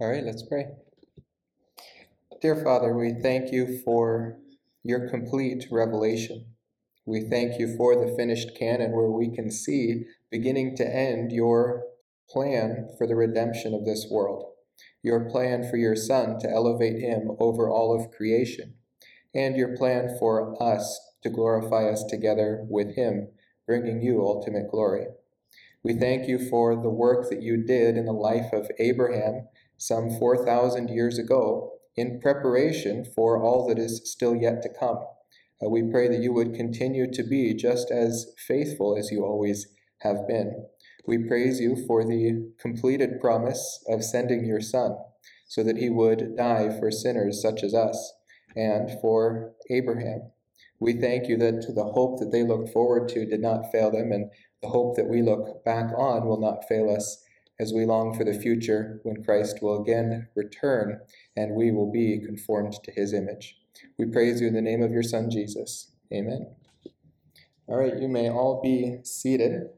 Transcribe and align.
All 0.00 0.10
right, 0.10 0.24
let's 0.24 0.42
um, 0.42 0.48
pray. 0.48 0.66
Dear 2.42 2.56
Father, 2.56 2.96
we 2.96 3.14
thank 3.22 3.52
you 3.52 3.80
for 3.84 4.38
your 4.82 5.08
complete 5.08 5.66
revelation. 5.70 6.46
We 7.06 7.28
thank 7.30 7.60
you 7.60 7.76
for 7.76 7.94
the 7.94 8.12
finished 8.16 8.58
canon 8.58 8.90
where 8.90 9.10
we 9.10 9.32
can 9.32 9.52
see, 9.52 10.06
beginning 10.32 10.76
to 10.78 10.84
end, 10.84 11.30
your 11.30 11.84
plan 12.28 12.88
for 12.98 13.06
the 13.06 13.14
redemption 13.14 13.72
of 13.72 13.84
this 13.84 14.08
world, 14.10 14.54
your 15.04 15.30
plan 15.30 15.68
for 15.70 15.76
your 15.76 15.94
Son 15.94 16.40
to 16.40 16.50
elevate 16.50 17.00
him 17.00 17.30
over 17.38 17.70
all 17.70 17.94
of 17.94 18.10
creation, 18.10 18.74
and 19.32 19.56
your 19.56 19.76
plan 19.76 20.16
for 20.18 20.60
us 20.60 20.98
to 21.22 21.30
glorify 21.30 21.88
us 21.88 22.02
together 22.02 22.66
with 22.68 22.96
him, 22.96 23.28
bringing 23.64 24.02
you 24.02 24.22
ultimate 24.22 24.72
glory. 24.72 25.06
We 25.84 25.94
thank 25.94 26.26
you 26.26 26.48
for 26.50 26.74
the 26.74 26.90
work 26.90 27.30
that 27.30 27.42
you 27.42 27.64
did 27.64 27.96
in 27.96 28.06
the 28.06 28.12
life 28.12 28.52
of 28.52 28.68
Abraham 28.80 29.46
some 29.84 30.08
4,000 30.18 30.88
years 30.88 31.18
ago 31.18 31.72
in 31.94 32.18
preparation 32.18 33.04
for 33.14 33.42
all 33.42 33.68
that 33.68 33.78
is 33.78 34.00
still 34.10 34.34
yet 34.34 34.62
to 34.62 34.70
come. 34.80 34.96
Uh, 35.62 35.68
we 35.68 35.82
pray 35.82 36.08
that 36.08 36.22
you 36.22 36.32
would 36.32 36.54
continue 36.54 37.10
to 37.12 37.22
be 37.22 37.52
just 37.52 37.90
as 37.90 38.32
faithful 38.48 38.96
as 38.96 39.10
you 39.10 39.22
always 39.22 39.66
have 40.00 40.26
been. 40.26 40.66
We 41.06 41.18
praise 41.18 41.60
you 41.60 41.76
for 41.86 42.02
the 42.02 42.50
completed 42.58 43.20
promise 43.20 43.84
of 43.86 44.02
sending 44.02 44.46
your 44.46 44.62
Son 44.62 44.96
so 45.48 45.62
that 45.62 45.76
he 45.76 45.90
would 45.90 46.34
die 46.34 46.70
for 46.80 46.90
sinners 46.90 47.42
such 47.42 47.62
as 47.62 47.74
us 47.74 48.14
and 48.56 48.90
for 49.02 49.52
Abraham. 49.68 50.30
We 50.80 50.94
thank 50.94 51.28
you 51.28 51.36
that 51.36 51.74
the 51.74 51.84
hope 51.84 52.20
that 52.20 52.32
they 52.32 52.42
looked 52.42 52.70
forward 52.70 53.08
to 53.10 53.26
did 53.26 53.40
not 53.40 53.70
fail 53.70 53.90
them, 53.90 54.12
and 54.12 54.30
the 54.62 54.68
hope 54.68 54.96
that 54.96 55.08
we 55.08 55.22
look 55.22 55.62
back 55.62 55.92
on 55.96 56.26
will 56.26 56.40
not 56.40 56.66
fail 56.68 56.90
us 56.90 57.23
as 57.60 57.72
we 57.72 57.84
long 57.84 58.16
for 58.16 58.24
the 58.24 58.34
future 58.34 59.00
when 59.04 59.22
Christ 59.22 59.60
will 59.62 59.80
again 59.80 60.28
return 60.34 61.00
and 61.36 61.54
we 61.54 61.70
will 61.70 61.90
be 61.90 62.20
conformed 62.24 62.74
to 62.84 62.90
his 62.90 63.12
image. 63.12 63.56
We 63.98 64.06
praise 64.06 64.40
you 64.40 64.48
in 64.48 64.54
the 64.54 64.60
name 64.60 64.82
of 64.82 64.90
your 64.90 65.02
Son, 65.02 65.30
Jesus. 65.30 65.92
Amen. 66.12 66.54
All 67.66 67.78
right, 67.78 67.98
you 67.98 68.08
may 68.08 68.28
all 68.28 68.60
be 68.62 68.98
seated. 69.04 69.68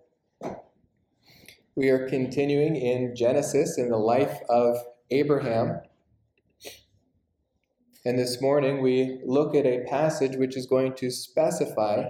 We 1.75 1.91
are 1.91 2.09
continuing 2.09 2.77
in 2.77 3.15
Genesis 3.15 3.79
in 3.79 3.91
the 3.91 3.99
life 3.99 4.39
of 4.49 4.77
Abraham. 5.11 5.81
And 8.05 8.19
this 8.19 8.41
morning 8.41 8.83
we 8.83 9.21
look 9.25 9.55
at 9.55 9.67
a 9.67 9.85
passage 9.89 10.37
which 10.37 10.57
is 10.57 10.67
going 10.67 10.95
to 10.95 11.11
specify 11.11 12.05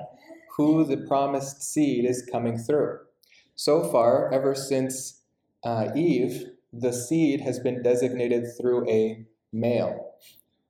who 0.57 0.85
the 0.85 0.99
promised 0.99 1.63
seed 1.63 2.05
is 2.05 2.27
coming 2.31 2.57
through. 2.57 2.99
So 3.55 3.83
far, 3.91 4.33
ever 4.33 4.55
since 4.55 5.23
uh, 5.67 5.91
Eve, 5.97 6.51
the 6.73 6.93
seed 6.93 7.41
has 7.41 7.59
been 7.59 7.83
designated 7.83 8.45
through 8.57 8.89
a 8.89 9.27
male. 9.53 10.13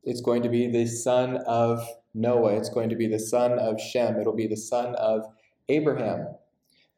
It's 0.04 0.22
going 0.22 0.42
to 0.42 0.48
be 0.48 0.68
the 0.68 0.86
son 0.86 1.36
of 1.46 1.86
Noah. 2.14 2.56
It's 2.56 2.70
going 2.70 2.88
to 2.88 2.96
be 2.96 3.06
the 3.06 3.18
son 3.18 3.58
of 3.58 3.78
Shem. 3.78 4.18
It'll 4.18 4.34
be 4.34 4.46
the 4.46 4.56
son 4.56 4.94
of 4.94 5.26
Abraham. 5.68 6.28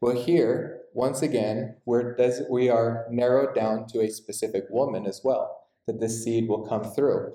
Well, 0.01 0.15
here, 0.15 0.83
once 0.95 1.23
again, 1.23 1.75
we're 1.87 2.15
des- 2.15 2.47
we 2.49 2.69
are 2.69 3.07
narrowed 3.11 3.53
down 3.53 3.89
to 3.89 4.01
a 4.01 4.11
specific 4.11 4.67
woman 4.71 5.05
as 5.05 5.23
well, 5.25 5.65
that 5.89 5.99
this 5.99 6.23
seed 6.23 6.49
will 6.49 6.69
come 6.69 6.85
through. 6.85 7.33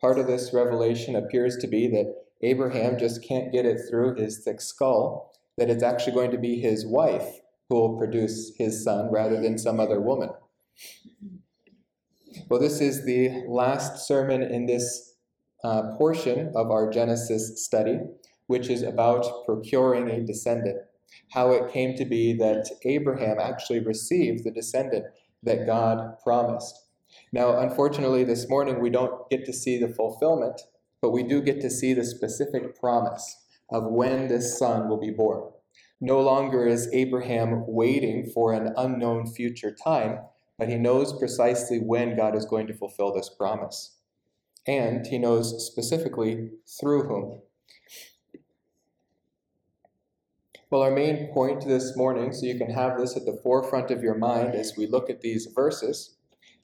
Part 0.00 0.20
of 0.20 0.28
this 0.28 0.52
revelation 0.52 1.16
appears 1.16 1.56
to 1.56 1.66
be 1.66 1.88
that 1.88 2.14
Abraham 2.42 2.96
just 2.96 3.24
can't 3.24 3.50
get 3.50 3.66
it 3.66 3.80
through 3.90 4.14
his 4.14 4.38
thick 4.44 4.60
skull, 4.60 5.32
that 5.58 5.68
it's 5.68 5.82
actually 5.82 6.12
going 6.12 6.30
to 6.30 6.38
be 6.38 6.60
his 6.60 6.86
wife 6.86 7.40
who 7.68 7.74
will 7.76 7.98
produce 7.98 8.52
his 8.56 8.84
son 8.84 9.10
rather 9.10 9.40
than 9.40 9.58
some 9.58 9.80
other 9.80 10.00
woman. 10.00 10.30
Well, 12.48 12.60
this 12.60 12.80
is 12.80 13.04
the 13.04 13.44
last 13.48 14.06
sermon 14.06 14.42
in 14.42 14.66
this 14.66 15.14
uh, 15.64 15.94
portion 15.96 16.52
of 16.54 16.70
our 16.70 16.90
Genesis 16.90 17.64
study, 17.64 17.98
which 18.46 18.68
is 18.68 18.82
about 18.82 19.26
procuring 19.46 20.08
a 20.10 20.24
descendant. 20.24 20.78
How 21.32 21.50
it 21.52 21.72
came 21.72 21.96
to 21.96 22.04
be 22.04 22.34
that 22.34 22.68
Abraham 22.84 23.38
actually 23.40 23.80
received 23.80 24.44
the 24.44 24.50
descendant 24.50 25.06
that 25.42 25.66
God 25.66 26.18
promised. 26.22 26.86
Now, 27.32 27.58
unfortunately, 27.58 28.24
this 28.24 28.48
morning 28.48 28.80
we 28.80 28.90
don't 28.90 29.28
get 29.30 29.44
to 29.46 29.52
see 29.52 29.78
the 29.78 29.88
fulfillment, 29.88 30.60
but 31.00 31.10
we 31.10 31.22
do 31.22 31.40
get 31.40 31.60
to 31.62 31.70
see 31.70 31.94
the 31.94 32.04
specific 32.04 32.78
promise 32.78 33.36
of 33.70 33.84
when 33.84 34.28
this 34.28 34.58
son 34.58 34.88
will 34.88 35.00
be 35.00 35.10
born. 35.10 35.50
No 36.00 36.20
longer 36.20 36.66
is 36.66 36.90
Abraham 36.92 37.64
waiting 37.66 38.26
for 38.26 38.52
an 38.52 38.74
unknown 38.76 39.26
future 39.26 39.74
time, 39.74 40.18
but 40.58 40.68
he 40.68 40.76
knows 40.76 41.18
precisely 41.18 41.78
when 41.78 42.16
God 42.16 42.36
is 42.36 42.44
going 42.44 42.66
to 42.66 42.74
fulfill 42.74 43.14
this 43.14 43.30
promise. 43.30 43.96
And 44.66 45.06
he 45.06 45.18
knows 45.18 45.66
specifically 45.66 46.50
through 46.78 47.04
whom. 47.04 47.40
Well, 50.68 50.82
our 50.82 50.90
main 50.90 51.32
point 51.32 51.64
this 51.64 51.96
morning, 51.96 52.32
so 52.32 52.44
you 52.44 52.58
can 52.58 52.70
have 52.70 52.98
this 52.98 53.16
at 53.16 53.24
the 53.24 53.38
forefront 53.42 53.90
of 53.90 54.02
your 54.02 54.16
mind 54.16 54.54
as 54.54 54.76
we 54.76 54.86
look 54.86 55.08
at 55.08 55.20
these 55.20 55.46
verses, 55.46 56.16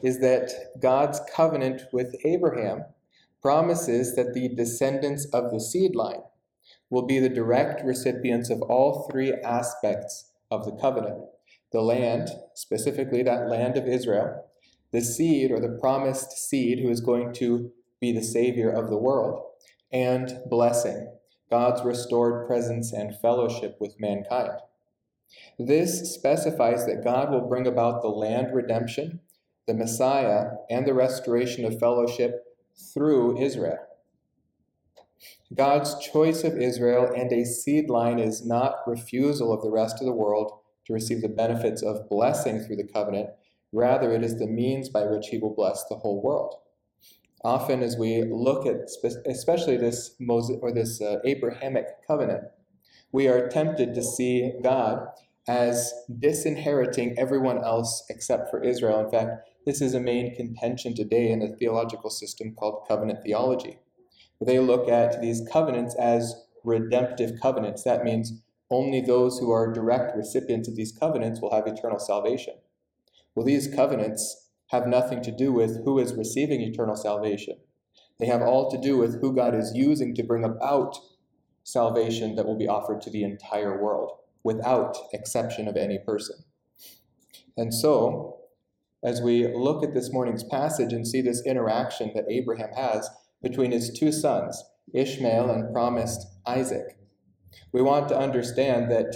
is 0.02 0.18
that 0.20 0.50
God's 0.80 1.20
covenant 1.34 1.82
with 1.92 2.14
Abraham 2.24 2.84
promises 3.40 4.14
that 4.16 4.34
the 4.34 4.48
descendants 4.48 5.24
of 5.26 5.50
the 5.52 5.60
seed 5.60 5.94
line 5.94 6.22
will 6.92 7.06
be 7.06 7.18
the 7.18 7.28
direct 7.30 7.82
recipients 7.82 8.50
of 8.50 8.60
all 8.60 9.08
three 9.10 9.32
aspects 9.32 10.30
of 10.50 10.66
the 10.66 10.72
covenant 10.72 11.24
the 11.72 11.80
land, 11.80 12.28
specifically 12.54 13.22
that 13.22 13.48
land 13.48 13.78
of 13.78 13.88
Israel, 13.88 14.44
the 14.92 15.00
seed 15.00 15.50
or 15.50 15.58
the 15.58 15.78
promised 15.80 16.32
seed 16.32 16.78
who 16.78 16.90
is 16.90 17.00
going 17.00 17.32
to 17.32 17.72
be 17.98 18.12
the 18.12 18.22
Savior 18.22 18.70
of 18.70 18.90
the 18.90 18.98
world, 18.98 19.42
and 19.90 20.38
blessing, 20.50 21.10
God's 21.48 21.82
restored 21.82 22.46
presence 22.46 22.92
and 22.92 23.18
fellowship 23.22 23.78
with 23.80 23.98
mankind. 23.98 24.58
This 25.58 26.12
specifies 26.12 26.84
that 26.84 27.02
God 27.02 27.30
will 27.30 27.48
bring 27.48 27.66
about 27.66 28.02
the 28.02 28.08
land 28.08 28.48
redemption, 28.52 29.20
the 29.66 29.72
Messiah, 29.72 30.50
and 30.68 30.86
the 30.86 30.92
restoration 30.92 31.64
of 31.64 31.80
fellowship 31.80 32.44
through 32.92 33.40
Israel. 33.40 33.78
God's 35.54 35.98
choice 35.98 36.44
of 36.44 36.56
Israel 36.56 37.10
and 37.14 37.32
a 37.32 37.44
seed 37.44 37.90
line 37.90 38.18
is 38.18 38.44
not 38.46 38.76
refusal 38.86 39.52
of 39.52 39.62
the 39.62 39.70
rest 39.70 40.00
of 40.00 40.06
the 40.06 40.12
world 40.12 40.52
to 40.86 40.92
receive 40.92 41.20
the 41.20 41.28
benefits 41.28 41.82
of 41.82 42.08
blessing 42.08 42.60
through 42.60 42.76
the 42.76 42.88
covenant. 42.88 43.30
Rather, 43.72 44.12
it 44.12 44.22
is 44.22 44.38
the 44.38 44.46
means 44.46 44.88
by 44.88 45.04
which 45.04 45.28
he 45.28 45.38
will 45.38 45.54
bless 45.54 45.84
the 45.84 45.96
whole 45.96 46.22
world. 46.22 46.56
Often, 47.44 47.82
as 47.82 47.96
we 47.96 48.22
look 48.22 48.66
at 48.66 48.88
especially 49.26 49.76
this 49.76 50.14
Moses 50.20 50.58
or 50.62 50.72
this 50.72 51.00
uh, 51.00 51.18
Abrahamic 51.24 51.86
covenant, 52.06 52.44
we 53.10 53.28
are 53.28 53.48
tempted 53.48 53.94
to 53.94 54.02
see 54.02 54.52
God 54.62 55.06
as 55.48 55.92
disinheriting 56.20 57.18
everyone 57.18 57.58
else 57.58 58.04
except 58.08 58.48
for 58.48 58.62
Israel. 58.62 59.00
In 59.00 59.10
fact, 59.10 59.48
this 59.66 59.80
is 59.80 59.94
a 59.94 60.00
main 60.00 60.34
contention 60.36 60.94
today 60.94 61.30
in 61.30 61.42
a 61.42 61.56
theological 61.56 62.10
system 62.10 62.54
called 62.54 62.86
covenant 62.86 63.22
theology. 63.24 63.78
They 64.44 64.58
look 64.58 64.88
at 64.88 65.20
these 65.20 65.46
covenants 65.50 65.94
as 65.94 66.34
redemptive 66.64 67.40
covenants. 67.40 67.82
That 67.84 68.04
means 68.04 68.42
only 68.70 69.00
those 69.00 69.38
who 69.38 69.50
are 69.50 69.72
direct 69.72 70.16
recipients 70.16 70.68
of 70.68 70.76
these 70.76 70.92
covenants 70.92 71.40
will 71.40 71.54
have 71.54 71.66
eternal 71.66 71.98
salvation. 71.98 72.54
Well, 73.34 73.46
these 73.46 73.72
covenants 73.72 74.50
have 74.68 74.86
nothing 74.86 75.22
to 75.22 75.30
do 75.30 75.52
with 75.52 75.84
who 75.84 75.98
is 75.98 76.14
receiving 76.14 76.60
eternal 76.60 76.96
salvation. 76.96 77.58
They 78.18 78.26
have 78.26 78.42
all 78.42 78.70
to 78.70 78.80
do 78.80 78.96
with 78.96 79.20
who 79.20 79.34
God 79.34 79.54
is 79.54 79.72
using 79.74 80.14
to 80.14 80.22
bring 80.22 80.44
about 80.44 80.96
salvation 81.64 82.34
that 82.36 82.46
will 82.46 82.58
be 82.58 82.68
offered 82.68 83.00
to 83.02 83.10
the 83.10 83.22
entire 83.24 83.82
world 83.82 84.12
without 84.42 84.96
exception 85.12 85.68
of 85.68 85.76
any 85.76 85.98
person. 85.98 86.36
And 87.56 87.74
so, 87.74 88.38
as 89.04 89.20
we 89.20 89.52
look 89.54 89.84
at 89.84 89.94
this 89.94 90.12
morning's 90.12 90.44
passage 90.44 90.92
and 90.92 91.06
see 91.06 91.20
this 91.20 91.44
interaction 91.44 92.12
that 92.14 92.30
Abraham 92.30 92.70
has 92.74 93.08
between 93.42 93.72
his 93.72 93.90
two 93.90 94.12
sons, 94.12 94.62
Ishmael 94.94 95.50
and 95.50 95.72
promised 95.72 96.26
Isaac, 96.46 96.96
we 97.72 97.82
want 97.82 98.08
to 98.08 98.18
understand 98.18 98.90
that 98.90 99.14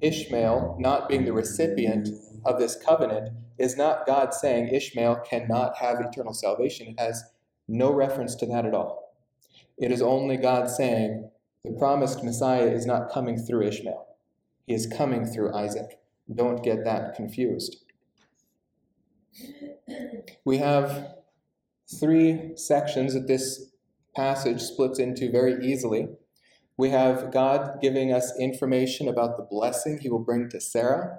Ishmael, 0.00 0.76
not 0.78 1.08
being 1.08 1.24
the 1.24 1.32
recipient 1.32 2.08
of 2.44 2.58
this 2.58 2.76
covenant, 2.76 3.30
is 3.58 3.76
not 3.76 4.06
God 4.06 4.32
saying 4.32 4.68
Ishmael 4.68 5.22
cannot 5.28 5.76
have 5.78 6.00
eternal 6.00 6.32
salvation. 6.32 6.88
It 6.88 7.00
has 7.00 7.24
no 7.66 7.92
reference 7.92 8.34
to 8.36 8.46
that 8.46 8.64
at 8.64 8.74
all. 8.74 9.16
It 9.76 9.92
is 9.92 10.02
only 10.02 10.36
God 10.36 10.70
saying 10.70 11.30
the 11.64 11.72
promised 11.72 12.24
Messiah 12.24 12.66
is 12.66 12.86
not 12.86 13.10
coming 13.10 13.36
through 13.36 13.66
Ishmael, 13.66 14.06
he 14.66 14.74
is 14.74 14.86
coming 14.86 15.26
through 15.26 15.54
Isaac. 15.54 15.98
Don't 16.32 16.62
get 16.62 16.84
that 16.84 17.14
confused. 17.14 17.84
We 20.44 20.58
have 20.58 21.14
three 21.98 22.52
sections 22.56 23.14
that 23.14 23.26
this 23.26 23.67
passage 24.18 24.60
splits 24.60 24.98
into 24.98 25.30
very 25.30 25.64
easily. 25.64 26.08
We 26.76 26.90
have 26.90 27.30
God 27.30 27.80
giving 27.80 28.12
us 28.12 28.36
information 28.36 29.06
about 29.06 29.36
the 29.36 29.46
blessing 29.48 29.98
he 29.98 30.10
will 30.10 30.24
bring 30.24 30.48
to 30.48 30.60
Sarah. 30.60 31.18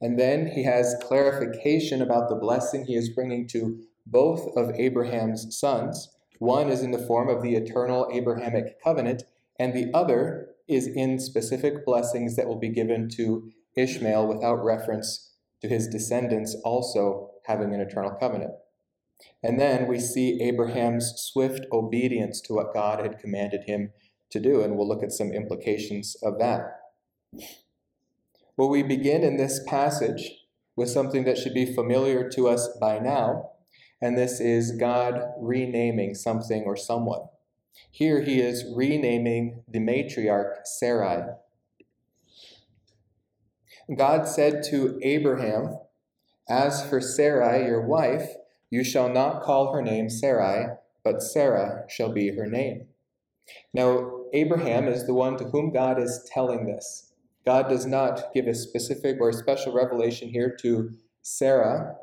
And 0.00 0.16
then 0.20 0.46
he 0.46 0.62
has 0.62 0.94
clarification 1.02 2.00
about 2.00 2.28
the 2.28 2.36
blessing 2.36 2.84
he 2.84 2.94
is 2.94 3.08
bringing 3.12 3.48
to 3.48 3.80
both 4.06 4.56
of 4.56 4.70
Abraham's 4.76 5.58
sons. 5.58 6.08
One 6.38 6.68
is 6.68 6.82
in 6.82 6.92
the 6.92 7.04
form 7.04 7.28
of 7.28 7.42
the 7.42 7.56
eternal 7.56 8.08
Abrahamic 8.12 8.80
covenant, 8.84 9.24
and 9.58 9.74
the 9.74 9.90
other 9.92 10.50
is 10.68 10.86
in 10.86 11.18
specific 11.18 11.84
blessings 11.84 12.36
that 12.36 12.46
will 12.46 12.60
be 12.60 12.68
given 12.68 13.08
to 13.16 13.50
Ishmael 13.76 14.28
without 14.28 14.64
reference 14.64 15.34
to 15.60 15.68
his 15.68 15.88
descendants 15.88 16.56
also 16.64 17.30
having 17.46 17.74
an 17.74 17.80
eternal 17.80 18.12
covenant. 18.12 18.52
And 19.42 19.60
then 19.60 19.86
we 19.86 19.98
see 19.98 20.42
Abraham's 20.42 21.14
swift 21.16 21.66
obedience 21.72 22.40
to 22.42 22.54
what 22.54 22.74
God 22.74 23.00
had 23.00 23.18
commanded 23.18 23.64
him 23.66 23.92
to 24.30 24.40
do, 24.40 24.62
and 24.62 24.76
we'll 24.76 24.88
look 24.88 25.02
at 25.02 25.12
some 25.12 25.32
implications 25.32 26.16
of 26.22 26.38
that. 26.38 26.80
Well, 28.56 28.68
we 28.68 28.82
begin 28.82 29.22
in 29.22 29.36
this 29.36 29.60
passage 29.66 30.46
with 30.76 30.90
something 30.90 31.24
that 31.24 31.38
should 31.38 31.54
be 31.54 31.74
familiar 31.74 32.28
to 32.30 32.48
us 32.48 32.68
by 32.80 32.98
now, 32.98 33.50
and 34.00 34.16
this 34.16 34.40
is 34.40 34.72
God 34.72 35.20
renaming 35.38 36.14
something 36.14 36.64
or 36.64 36.76
someone. 36.76 37.22
Here 37.90 38.22
he 38.22 38.40
is 38.40 38.64
renaming 38.74 39.62
the 39.68 39.78
matriarch 39.78 40.64
Sarai. 40.64 41.34
God 43.96 44.28
said 44.28 44.62
to 44.70 44.98
Abraham, 45.02 45.78
As 46.48 46.84
for 46.84 47.00
Sarai, 47.00 47.64
your 47.64 47.86
wife, 47.86 48.28
you 48.70 48.84
shall 48.84 49.08
not 49.08 49.42
call 49.42 49.72
her 49.72 49.82
name 49.82 50.10
Sarai, 50.10 50.76
but 51.04 51.22
Sarah 51.22 51.84
shall 51.88 52.12
be 52.12 52.34
her 52.36 52.46
name. 52.46 52.86
Now, 53.72 54.24
Abraham 54.32 54.88
is 54.88 55.06
the 55.06 55.14
one 55.14 55.38
to 55.38 55.44
whom 55.44 55.72
God 55.72 56.00
is 56.00 56.28
telling 56.32 56.66
this. 56.66 57.12
God 57.46 57.68
does 57.68 57.86
not 57.86 58.34
give 58.34 58.46
a 58.46 58.54
specific 58.54 59.16
or 59.20 59.32
special 59.32 59.72
revelation 59.72 60.28
here 60.28 60.54
to 60.60 60.90
Sarah. 61.22 61.96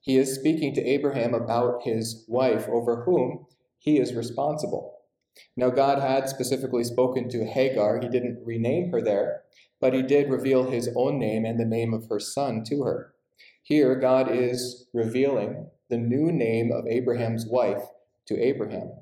He 0.00 0.16
is 0.16 0.34
speaking 0.34 0.74
to 0.74 0.84
Abraham 0.84 1.34
about 1.34 1.82
his 1.84 2.24
wife, 2.26 2.68
over 2.68 3.04
whom 3.04 3.46
he 3.78 3.98
is 3.98 4.14
responsible. 4.14 4.96
Now, 5.56 5.70
God 5.70 6.00
had 6.00 6.28
specifically 6.28 6.82
spoken 6.82 7.28
to 7.28 7.46
Hagar. 7.46 8.00
He 8.00 8.08
didn't 8.08 8.42
rename 8.44 8.90
her 8.90 9.00
there, 9.00 9.42
but 9.80 9.94
he 9.94 10.02
did 10.02 10.30
reveal 10.30 10.68
his 10.68 10.90
own 10.96 11.20
name 11.20 11.44
and 11.44 11.60
the 11.60 11.64
name 11.64 11.94
of 11.94 12.08
her 12.08 12.18
son 12.18 12.64
to 12.64 12.82
her. 12.82 13.14
Here, 13.62 13.94
God 13.94 14.34
is 14.34 14.88
revealing 14.92 15.68
the 15.88 15.98
new 15.98 16.30
name 16.32 16.70
of 16.72 16.86
Abraham's 16.86 17.46
wife 17.46 17.82
to 18.26 18.38
Abraham. 18.38 18.92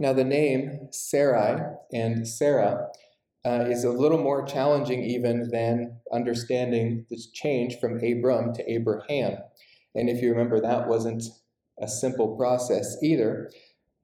Now, 0.00 0.12
the 0.12 0.24
name 0.24 0.88
Sarai 0.90 1.76
and 1.92 2.26
Sarah 2.26 2.88
uh, 3.46 3.66
is 3.68 3.84
a 3.84 3.90
little 3.90 4.18
more 4.18 4.44
challenging 4.44 5.04
even 5.04 5.50
than 5.50 5.98
understanding 6.12 7.06
this 7.10 7.30
change 7.30 7.78
from 7.78 8.02
Abram 8.02 8.54
to 8.54 8.70
Abraham. 8.70 9.36
And 9.94 10.08
if 10.08 10.20
you 10.22 10.30
remember, 10.30 10.60
that 10.60 10.88
wasn't 10.88 11.22
a 11.80 11.86
simple 11.86 12.36
process 12.36 12.96
either. 13.02 13.50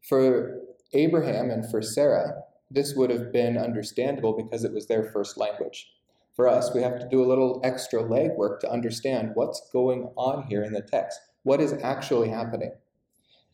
For 0.09 0.61
Abraham 0.93 1.51
and 1.51 1.69
for 1.69 1.83
Sarah, 1.83 2.43
this 2.71 2.95
would 2.95 3.11
have 3.11 3.33
been 3.33 3.59
understandable 3.59 4.33
because 4.33 4.63
it 4.65 4.73
was 4.73 4.87
their 4.87 5.11
first 5.11 5.37
language. 5.37 5.89
For 6.35 6.49
us, 6.49 6.73
we 6.75 6.83
have 6.83 6.99
to 7.01 7.09
do 7.09 7.23
a 7.23 7.29
little 7.29 7.61
extra 7.65 8.03
legwork 8.03 8.61
to 8.61 8.71
understand 8.71 9.33
what's 9.35 9.69
going 9.73 10.13
on 10.17 10.45
here 10.49 10.63
in 10.63 10.73
the 10.73 10.83
text. 10.83 11.19
What 11.43 11.61
is 11.61 11.75
actually 11.83 12.29
happening? 12.29 12.73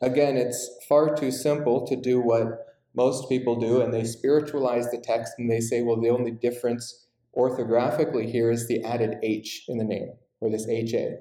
Again, 0.00 0.36
it's 0.36 0.70
far 0.88 1.14
too 1.16 1.30
simple 1.30 1.86
to 1.86 1.96
do 1.96 2.20
what 2.20 2.66
most 2.94 3.28
people 3.28 3.56
do, 3.58 3.80
and 3.80 3.92
they 3.92 4.04
spiritualize 4.04 4.90
the 4.90 4.98
text 4.98 5.34
and 5.38 5.50
they 5.50 5.60
say, 5.60 5.82
well, 5.82 6.00
the 6.00 6.10
only 6.10 6.30
difference 6.30 7.06
orthographically 7.36 8.30
here 8.30 8.50
is 8.50 8.66
the 8.66 8.82
added 8.82 9.16
H 9.22 9.64
in 9.68 9.78
the 9.78 9.84
name, 9.84 10.12
or 10.40 10.50
this 10.50 10.68
HA. 10.68 11.16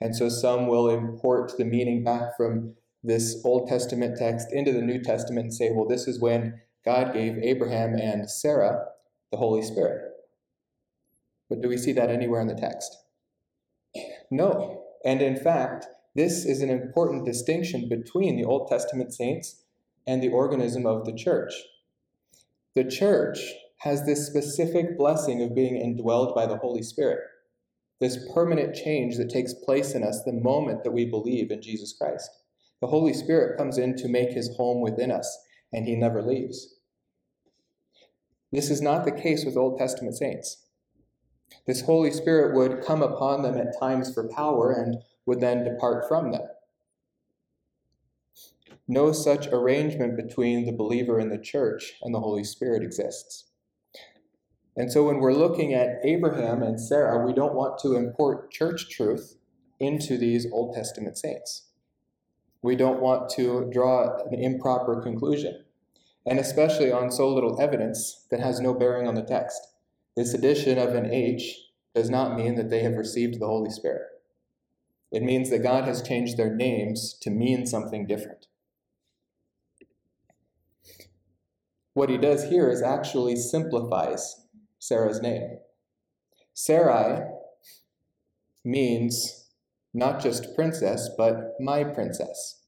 And 0.00 0.14
so 0.14 0.28
some 0.28 0.66
will 0.66 0.88
import 0.88 1.52
the 1.56 1.64
meaning 1.64 2.04
back 2.04 2.36
from 2.36 2.74
this 3.02 3.40
Old 3.44 3.68
Testament 3.68 4.16
text 4.18 4.48
into 4.52 4.72
the 4.72 4.82
New 4.82 5.02
Testament 5.02 5.44
and 5.44 5.54
say, 5.54 5.70
well, 5.70 5.86
this 5.86 6.06
is 6.06 6.20
when 6.20 6.60
God 6.84 7.12
gave 7.12 7.36
Abraham 7.38 7.94
and 7.94 8.30
Sarah 8.30 8.86
the 9.30 9.38
Holy 9.38 9.62
Spirit. 9.62 10.13
But 11.48 11.60
do 11.60 11.68
we 11.68 11.76
see 11.76 11.92
that 11.92 12.10
anywhere 12.10 12.40
in 12.40 12.48
the 12.48 12.54
text? 12.54 12.96
No. 14.30 14.82
And 15.04 15.20
in 15.20 15.36
fact, 15.36 15.86
this 16.14 16.44
is 16.44 16.62
an 16.62 16.70
important 16.70 17.24
distinction 17.24 17.88
between 17.88 18.36
the 18.36 18.44
Old 18.44 18.68
Testament 18.68 19.12
saints 19.12 19.62
and 20.06 20.22
the 20.22 20.30
organism 20.30 20.86
of 20.86 21.04
the 21.04 21.14
church. 21.14 21.52
The 22.74 22.84
church 22.84 23.38
has 23.78 24.06
this 24.06 24.26
specific 24.26 24.96
blessing 24.96 25.42
of 25.42 25.54
being 25.54 25.74
indwelled 25.74 26.34
by 26.34 26.46
the 26.46 26.56
Holy 26.56 26.82
Spirit 26.82 27.20
this 28.00 28.18
permanent 28.34 28.74
change 28.74 29.16
that 29.16 29.30
takes 29.30 29.54
place 29.54 29.94
in 29.94 30.02
us 30.02 30.22
the 30.24 30.32
moment 30.32 30.84
that 30.84 30.92
we 30.92 31.04
believe 31.04 31.50
in 31.50 31.62
Jesus 31.62 31.94
Christ. 31.96 32.30
The 32.80 32.88
Holy 32.88 33.14
Spirit 33.14 33.56
comes 33.56 33.78
in 33.78 33.96
to 33.96 34.08
make 34.08 34.32
his 34.32 34.54
home 34.56 34.82
within 34.82 35.10
us, 35.10 35.38
and 35.72 35.86
he 35.86 35.96
never 35.96 36.22
leaves. 36.22 36.74
This 38.52 38.70
is 38.70 38.82
not 38.82 39.04
the 39.04 39.12
case 39.12 39.44
with 39.44 39.56
Old 39.56 39.78
Testament 39.78 40.16
saints. 40.16 40.63
This 41.66 41.82
Holy 41.82 42.10
Spirit 42.10 42.54
would 42.54 42.84
come 42.84 43.02
upon 43.02 43.42
them 43.42 43.56
at 43.56 43.78
times 43.78 44.12
for 44.12 44.28
power 44.28 44.72
and 44.72 44.98
would 45.26 45.40
then 45.40 45.64
depart 45.64 46.06
from 46.08 46.32
them. 46.32 46.46
No 48.86 49.12
such 49.12 49.46
arrangement 49.46 50.16
between 50.16 50.66
the 50.66 50.72
believer 50.72 51.18
and 51.18 51.32
the 51.32 51.38
church 51.38 51.94
and 52.02 52.14
the 52.14 52.20
Holy 52.20 52.44
Spirit 52.44 52.82
exists. 52.82 53.50
And 54.76 54.92
so 54.92 55.04
when 55.04 55.20
we're 55.20 55.32
looking 55.32 55.72
at 55.72 56.00
Abraham 56.04 56.62
and 56.62 56.80
Sarah, 56.80 57.24
we 57.24 57.32
don't 57.32 57.54
want 57.54 57.78
to 57.78 57.94
import 57.94 58.50
church 58.50 58.90
truth 58.90 59.36
into 59.80 60.18
these 60.18 60.46
Old 60.52 60.74
Testament 60.74 61.16
saints. 61.16 61.68
We 62.60 62.76
don't 62.76 63.00
want 63.00 63.30
to 63.30 63.70
draw 63.72 64.24
an 64.24 64.34
improper 64.34 65.00
conclusion, 65.00 65.64
and 66.26 66.38
especially 66.38 66.90
on 66.90 67.10
so 67.10 67.32
little 67.32 67.60
evidence 67.60 68.26
that 68.30 68.40
has 68.40 68.60
no 68.60 68.74
bearing 68.74 69.06
on 69.06 69.14
the 69.14 69.22
text. 69.22 69.60
This 70.16 70.34
addition 70.34 70.78
of 70.78 70.94
an 70.94 71.12
H 71.12 71.56
does 71.94 72.08
not 72.08 72.36
mean 72.36 72.54
that 72.54 72.70
they 72.70 72.82
have 72.82 72.96
received 72.96 73.40
the 73.40 73.46
Holy 73.46 73.70
Spirit. 73.70 74.02
It 75.10 75.22
means 75.22 75.50
that 75.50 75.62
God 75.62 75.84
has 75.84 76.02
changed 76.02 76.36
their 76.36 76.54
names 76.54 77.14
to 77.22 77.30
mean 77.30 77.66
something 77.66 78.06
different. 78.06 78.46
What 81.94 82.10
he 82.10 82.18
does 82.18 82.50
here 82.50 82.68
is 82.70 82.82
actually 82.82 83.36
simplifies 83.36 84.46
Sarah's 84.80 85.22
name. 85.22 85.58
Sarai 86.52 87.22
means 88.64 89.50
not 89.92 90.20
just 90.20 90.54
princess, 90.56 91.08
but 91.16 91.54
my 91.60 91.84
princess. 91.84 92.62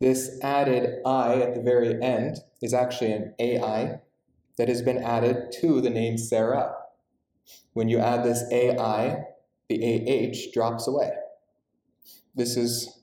This 0.00 0.38
added 0.42 1.00
I 1.06 1.36
at 1.36 1.54
the 1.54 1.62
very 1.62 2.00
end 2.02 2.38
is 2.60 2.74
actually 2.74 3.12
an 3.12 3.34
AI 3.38 4.00
that 4.58 4.68
has 4.68 4.82
been 4.82 5.02
added 5.02 5.52
to 5.60 5.80
the 5.80 5.90
name 5.90 6.18
Sarah. 6.18 6.74
When 7.72 7.88
you 7.88 7.98
add 7.98 8.24
this 8.24 8.44
AI, 8.50 9.24
the 9.68 10.32
AH 10.32 10.52
drops 10.52 10.86
away. 10.86 11.10
This 12.34 12.56
is 12.56 13.02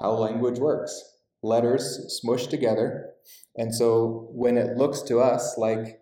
how 0.00 0.12
language 0.12 0.58
works. 0.58 1.16
Letters 1.42 2.18
smush 2.20 2.46
together. 2.46 3.10
And 3.56 3.74
so 3.74 4.28
when 4.32 4.56
it 4.56 4.76
looks 4.76 5.02
to 5.02 5.20
us 5.20 5.56
like 5.58 6.00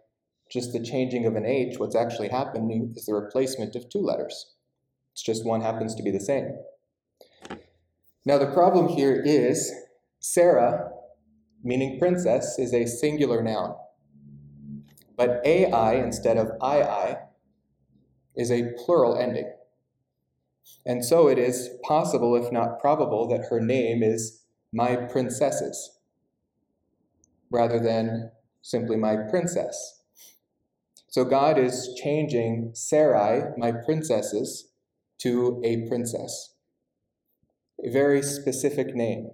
just 0.51 0.73
the 0.73 0.83
changing 0.83 1.27
of 1.27 1.37
an 1.37 1.47
H, 1.47 1.79
what's 1.79 1.97
actually 1.97 2.29
happening 2.29 2.93
is 2.97 3.07
the 3.07 3.15
replacement 3.15 3.77
of 3.77 3.89
two 3.89 4.01
letters. 4.01 4.55
It's 5.13 5.23
just 5.23 5.47
one 5.47 5.61
happens 5.61 5.95
to 5.95 6.03
be 6.03 6.11
the 6.11 6.21
same. 6.21 6.57
Now, 8.25 8.39
the 8.39 8.53
problem 8.53 8.89
here 8.89 9.15
is 9.15 9.73
Sarah, 10.19 10.91
meaning 11.63 11.99
princess, 11.99 12.59
is 12.59 12.75
a 12.75 12.87
singular 12.87 13.43
noun. 13.43 13.75
But 15.21 15.43
AI 15.45 15.97
instead 15.97 16.39
of 16.39 16.53
II 16.65 17.17
is 18.35 18.51
a 18.51 18.73
plural 18.79 19.19
ending. 19.19 19.53
And 20.87 21.05
so 21.05 21.29
it 21.29 21.39
is 21.39 21.69
possible, 21.83 22.35
if 22.37 22.51
not 22.51 22.81
probable, 22.81 23.29
that 23.29 23.49
her 23.51 23.61
name 23.61 24.03
is 24.03 24.47
my 24.73 24.97
princesses 24.97 25.99
rather 27.51 27.79
than 27.79 28.31
simply 28.63 28.97
my 28.97 29.15
princess. 29.29 30.01
So 31.11 31.27
God 31.27 31.59
is 31.59 31.93
changing 32.03 32.71
Sarai, 32.73 33.43
my 33.59 33.73
princesses, 33.73 34.73
to 35.19 35.61
a 35.63 35.87
princess. 35.87 36.55
A 37.85 37.91
very 37.91 38.23
specific 38.23 38.95
name 38.95 39.33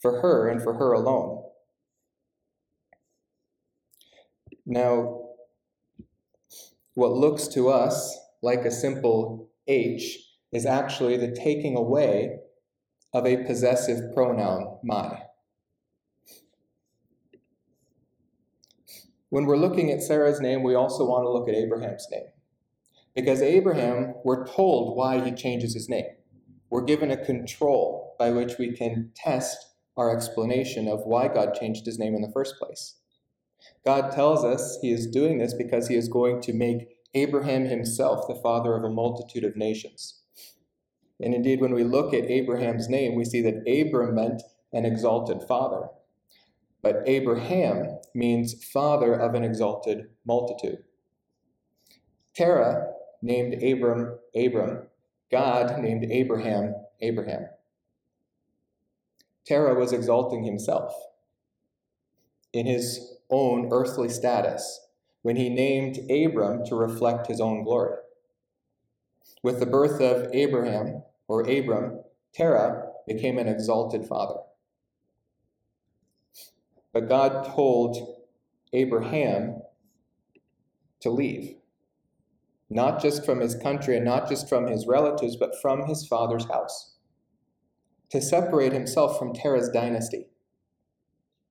for 0.00 0.20
her 0.20 0.48
and 0.48 0.62
for 0.62 0.74
her 0.74 0.92
alone. 0.92 1.47
Now, 4.70 5.22
what 6.92 7.12
looks 7.12 7.48
to 7.48 7.70
us 7.70 8.18
like 8.42 8.66
a 8.66 8.70
simple 8.70 9.48
H 9.66 10.18
is 10.52 10.66
actually 10.66 11.16
the 11.16 11.34
taking 11.34 11.74
away 11.74 12.36
of 13.14 13.26
a 13.26 13.44
possessive 13.44 14.12
pronoun, 14.14 14.78
my. 14.84 15.22
When 19.30 19.46
we're 19.46 19.56
looking 19.56 19.90
at 19.90 20.02
Sarah's 20.02 20.40
name, 20.40 20.62
we 20.62 20.74
also 20.74 21.06
want 21.06 21.24
to 21.24 21.30
look 21.30 21.48
at 21.48 21.54
Abraham's 21.54 22.06
name. 22.10 22.28
Because 23.14 23.40
Abraham, 23.40 24.16
we're 24.22 24.46
told 24.46 24.98
why 24.98 25.24
he 25.24 25.32
changes 25.32 25.72
his 25.72 25.88
name. 25.88 26.04
we're 26.70 26.84
given 26.84 27.10
a 27.10 27.24
control 27.24 28.14
by 28.18 28.30
which 28.30 28.58
we 28.58 28.72
can 28.72 29.10
test 29.14 29.56
our 29.96 30.14
explanation 30.14 30.88
of 30.88 31.00
why 31.06 31.28
God 31.28 31.54
changed 31.54 31.86
his 31.86 31.98
name 31.98 32.14
in 32.14 32.20
the 32.20 32.32
first 32.32 32.56
place. 32.58 32.97
God 33.84 34.12
tells 34.12 34.44
us 34.44 34.78
he 34.80 34.92
is 34.92 35.06
doing 35.06 35.38
this 35.38 35.54
because 35.54 35.88
he 35.88 35.96
is 35.96 36.08
going 36.08 36.40
to 36.42 36.52
make 36.52 36.88
Abraham 37.14 37.66
himself 37.66 38.26
the 38.26 38.34
father 38.34 38.74
of 38.74 38.84
a 38.84 38.90
multitude 38.90 39.44
of 39.44 39.56
nations. 39.56 40.20
And 41.20 41.34
indeed, 41.34 41.60
when 41.60 41.74
we 41.74 41.84
look 41.84 42.14
at 42.14 42.30
Abraham's 42.30 42.88
name, 42.88 43.14
we 43.14 43.24
see 43.24 43.40
that 43.42 43.68
Abram 43.68 44.14
meant 44.14 44.42
an 44.72 44.84
exalted 44.84 45.42
father. 45.48 45.88
But 46.82 47.02
Abraham 47.06 47.98
means 48.14 48.64
father 48.72 49.14
of 49.14 49.34
an 49.34 49.42
exalted 49.42 50.06
multitude. 50.24 50.84
Terah 52.34 52.92
named 53.20 53.62
Abram 53.62 54.18
Abram. 54.36 54.86
God 55.30 55.80
named 55.80 56.04
Abraham 56.10 56.74
Abraham. 57.00 57.48
Terah 59.44 59.74
was 59.74 59.92
exalting 59.92 60.44
himself 60.44 60.92
in 62.52 62.66
his 62.66 63.17
own 63.30 63.68
earthly 63.72 64.08
status 64.08 64.86
when 65.22 65.36
he 65.36 65.48
named 65.48 65.98
Abram 66.10 66.64
to 66.66 66.74
reflect 66.74 67.26
his 67.26 67.40
own 67.40 67.64
glory. 67.64 67.96
With 69.42 69.60
the 69.60 69.66
birth 69.66 70.00
of 70.00 70.32
Abraham, 70.32 71.02
or 71.28 71.42
Abram, 71.42 72.00
Terah 72.34 72.90
became 73.06 73.38
an 73.38 73.48
exalted 73.48 74.06
father. 74.06 74.40
But 76.92 77.08
God 77.08 77.44
told 77.54 78.24
Abraham 78.72 79.62
to 81.00 81.10
leave, 81.10 81.56
not 82.70 83.00
just 83.00 83.24
from 83.24 83.40
his 83.40 83.54
country 83.54 83.96
and 83.96 84.04
not 84.04 84.28
just 84.28 84.48
from 84.48 84.66
his 84.66 84.86
relatives, 84.86 85.36
but 85.36 85.60
from 85.60 85.86
his 85.86 86.06
father's 86.06 86.46
house, 86.46 86.96
to 88.10 88.20
separate 88.20 88.72
himself 88.72 89.18
from 89.18 89.34
Terah's 89.34 89.68
dynasty. 89.68 90.28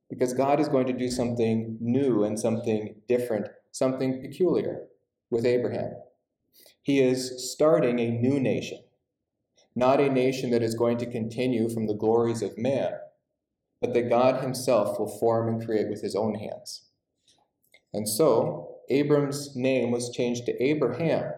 Because 0.10 0.34
God 0.34 0.60
is 0.60 0.70
going 0.70 0.88
to 0.88 0.94
do 0.94 1.10
something 1.10 1.78
new 1.82 2.24
and 2.24 2.40
something 2.40 2.96
different, 3.08 3.48
something 3.72 4.22
peculiar 4.22 4.84
with 5.30 5.46
Abraham. 5.46 5.94
He 6.82 7.02
is 7.02 7.52
starting 7.52 8.00
a 8.00 8.10
new 8.10 8.40
nation, 8.40 8.80
not 9.76 10.00
a 10.00 10.10
nation 10.10 10.52
that 10.52 10.64
is 10.64 10.76
going 10.76 10.98
to 11.00 11.12
continue 11.12 11.70
from 11.70 11.88
the 11.88 11.94
glories 11.94 12.42
of 12.42 12.58
man, 12.58 12.94
but 13.82 13.94
that 13.94 14.10
God 14.10 14.42
himself 14.42 14.98
will 14.98 15.20
form 15.20 15.50
and 15.50 15.66
create 15.66 15.90
with 15.90 16.02
his 16.02 16.16
own 16.16 16.36
hands. 16.36 16.86
And 17.94 18.08
so, 18.08 18.78
Abram's 18.90 19.56
name 19.56 19.92
was 19.92 20.10
changed 20.10 20.46
to 20.46 20.64
Abraham 20.64 21.34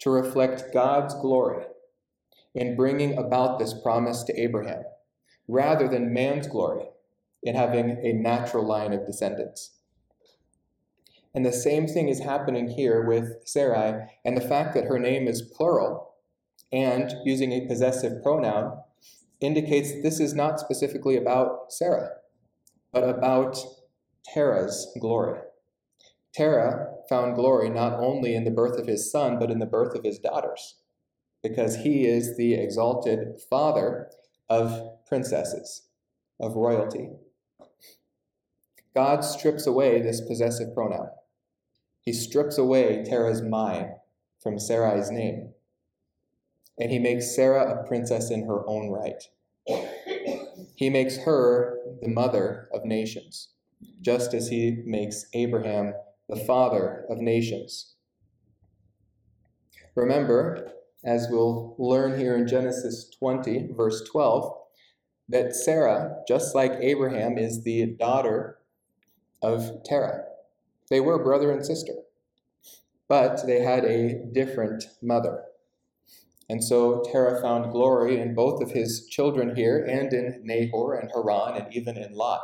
to 0.00 0.10
reflect 0.10 0.74
God's 0.74 1.14
glory 1.14 1.64
in 2.54 2.76
bringing 2.76 3.16
about 3.16 3.58
this 3.58 3.74
promise 3.74 4.22
to 4.24 4.40
Abraham, 4.40 4.82
rather 5.48 5.88
than 5.88 6.12
man's 6.12 6.46
glory 6.46 6.86
in 7.44 7.54
having 7.54 7.90
a 8.02 8.12
natural 8.12 8.66
line 8.66 8.92
of 8.92 9.06
descendants. 9.06 9.72
And 11.34 11.44
the 11.44 11.52
same 11.52 11.86
thing 11.86 12.08
is 12.08 12.20
happening 12.20 12.68
here 12.68 13.06
with 13.06 13.36
Sarai, 13.44 14.06
and 14.24 14.36
the 14.36 14.48
fact 14.48 14.74
that 14.74 14.84
her 14.84 14.98
name 14.98 15.28
is 15.28 15.42
plural 15.42 16.14
and 16.72 17.12
using 17.24 17.52
a 17.52 17.66
possessive 17.66 18.22
pronoun 18.22 18.78
indicates 19.40 19.92
that 19.92 20.02
this 20.02 20.20
is 20.20 20.34
not 20.34 20.60
specifically 20.60 21.16
about 21.16 21.72
Sarah, 21.72 22.10
but 22.92 23.08
about 23.08 23.58
Terah's 24.32 24.96
glory. 25.00 25.40
Terah 26.34 26.94
found 27.08 27.34
glory 27.34 27.68
not 27.68 27.94
only 27.94 28.34
in 28.34 28.44
the 28.44 28.50
birth 28.50 28.78
of 28.78 28.86
his 28.86 29.10
son, 29.10 29.38
but 29.38 29.50
in 29.50 29.58
the 29.58 29.66
birth 29.66 29.94
of 29.94 30.04
his 30.04 30.18
daughters, 30.18 30.76
because 31.42 31.76
he 31.76 32.06
is 32.06 32.36
the 32.36 32.54
exalted 32.54 33.40
father 33.50 34.10
of 34.48 34.98
princesses, 35.06 35.82
of 36.40 36.54
royalty. 36.54 37.10
God 38.94 39.24
strips 39.24 39.66
away 39.66 40.00
this 40.00 40.20
possessive 40.20 40.72
pronoun. 40.74 41.08
He 42.00 42.12
strips 42.12 42.58
away 42.58 43.04
Terah's 43.04 43.42
mine 43.42 43.94
from 44.40 44.58
Sarai's 44.58 45.10
name. 45.10 45.52
And 46.78 46.90
he 46.90 46.98
makes 46.98 47.34
Sarah 47.34 47.80
a 47.80 47.88
princess 47.88 48.30
in 48.30 48.46
her 48.46 48.68
own 48.68 48.90
right. 48.90 49.22
He 50.76 50.90
makes 50.90 51.16
her 51.18 51.78
the 52.02 52.08
mother 52.08 52.68
of 52.72 52.84
nations, 52.84 53.48
just 54.00 54.34
as 54.34 54.48
he 54.48 54.82
makes 54.84 55.26
Abraham 55.32 55.94
the 56.28 56.36
father 56.36 57.04
of 57.08 57.18
nations. 57.18 57.94
Remember, 59.94 60.72
as 61.04 61.28
we'll 61.30 61.74
learn 61.78 62.18
here 62.18 62.36
in 62.36 62.46
Genesis 62.46 63.08
20, 63.18 63.68
verse 63.76 64.02
12, 64.10 64.52
that 65.28 65.54
Sarah, 65.54 66.16
just 66.26 66.54
like 66.54 66.72
Abraham, 66.80 67.38
is 67.38 67.62
the 67.62 67.86
daughter 67.98 68.58
of 69.44 69.84
Terah. 69.84 70.24
They 70.90 71.00
were 71.00 71.22
brother 71.22 71.52
and 71.52 71.64
sister, 71.64 71.92
but 73.08 73.46
they 73.46 73.60
had 73.60 73.84
a 73.84 74.24
different 74.32 74.84
mother. 75.02 75.42
And 76.48 76.62
so 76.62 77.02
Terah 77.10 77.40
found 77.40 77.72
glory 77.72 78.20
in 78.20 78.34
both 78.34 78.62
of 78.62 78.72
his 78.72 79.06
children 79.06 79.54
here 79.54 79.82
and 79.82 80.12
in 80.12 80.40
Nahor 80.44 80.94
and 80.94 81.10
Haran 81.14 81.56
and 81.56 81.74
even 81.74 81.96
in 81.96 82.14
Lot. 82.14 82.42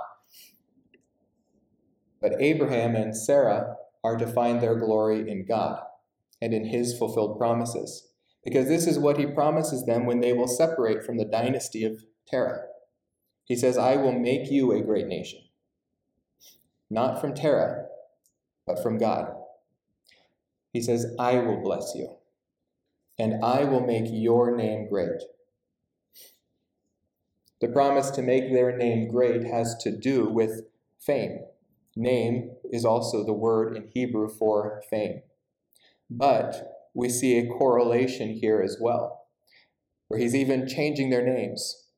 But 2.20 2.40
Abraham 2.40 2.94
and 2.94 3.16
Sarah 3.16 3.76
are 4.04 4.16
to 4.16 4.26
find 4.26 4.60
their 4.60 4.76
glory 4.76 5.28
in 5.30 5.46
God 5.46 5.82
and 6.40 6.54
in 6.54 6.66
his 6.66 6.96
fulfilled 6.96 7.38
promises, 7.38 8.08
because 8.44 8.68
this 8.68 8.86
is 8.86 8.98
what 8.98 9.18
he 9.18 9.26
promises 9.26 9.84
them 9.84 10.06
when 10.06 10.20
they 10.20 10.32
will 10.32 10.48
separate 10.48 11.04
from 11.04 11.18
the 11.18 11.24
dynasty 11.24 11.84
of 11.84 12.02
Terah. 12.26 12.64
He 13.44 13.56
says, 13.56 13.76
I 13.76 13.96
will 13.96 14.18
make 14.18 14.50
you 14.50 14.72
a 14.72 14.82
great 14.82 15.06
nation 15.06 15.40
not 16.90 17.20
from 17.20 17.34
Terah, 17.34 17.86
but 18.66 18.82
from 18.82 18.98
God. 18.98 19.32
He 20.72 20.82
says, 20.82 21.14
I 21.18 21.38
will 21.38 21.62
bless 21.62 21.92
you, 21.94 22.16
and 23.18 23.44
I 23.44 23.64
will 23.64 23.86
make 23.86 24.06
your 24.06 24.56
name 24.56 24.88
great. 24.88 25.22
The 27.60 27.68
promise 27.68 28.10
to 28.12 28.22
make 28.22 28.52
their 28.52 28.76
name 28.76 29.10
great 29.10 29.44
has 29.44 29.76
to 29.82 29.96
do 29.96 30.28
with 30.28 30.62
fame. 30.98 31.40
Name 31.94 32.52
is 32.70 32.84
also 32.84 33.24
the 33.24 33.32
word 33.32 33.76
in 33.76 33.88
Hebrew 33.92 34.28
for 34.28 34.82
fame. 34.88 35.22
But 36.08 36.88
we 36.94 37.08
see 37.08 37.38
a 37.38 37.46
correlation 37.46 38.34
here 38.34 38.60
as 38.60 38.78
well, 38.80 39.26
where 40.08 40.18
he's 40.18 40.34
even 40.34 40.68
changing 40.68 41.10
their 41.10 41.24
names 41.24 41.88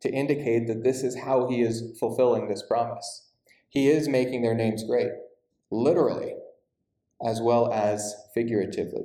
to 0.00 0.10
indicate 0.10 0.66
that 0.66 0.82
this 0.82 1.02
is 1.02 1.20
how 1.20 1.48
he 1.48 1.60
is 1.60 1.96
fulfilling 1.98 2.48
this 2.48 2.64
promise. 2.66 3.29
He 3.70 3.88
is 3.88 4.08
making 4.08 4.42
their 4.42 4.54
names 4.54 4.82
great, 4.84 5.12
literally, 5.70 6.34
as 7.24 7.40
well 7.40 7.72
as 7.72 8.14
figuratively. 8.34 9.04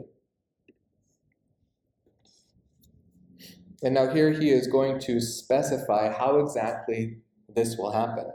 And 3.84 3.94
now, 3.94 4.10
here 4.10 4.32
he 4.32 4.50
is 4.50 4.66
going 4.66 5.00
to 5.02 5.22
specify 5.22 6.12
how 6.12 6.40
exactly 6.40 7.20
this 7.56 7.78
will 7.78 7.92
happen. 7.92 8.26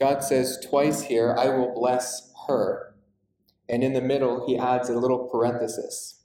God 0.00 0.24
says 0.24 0.58
twice 0.68 1.02
here, 1.02 1.36
I 1.38 1.48
will 1.48 1.72
bless 1.72 2.32
her. 2.48 2.96
And 3.68 3.84
in 3.84 3.92
the 3.92 4.00
middle, 4.00 4.44
he 4.46 4.58
adds 4.58 4.88
a 4.88 4.98
little 4.98 5.28
parenthesis. 5.28 6.24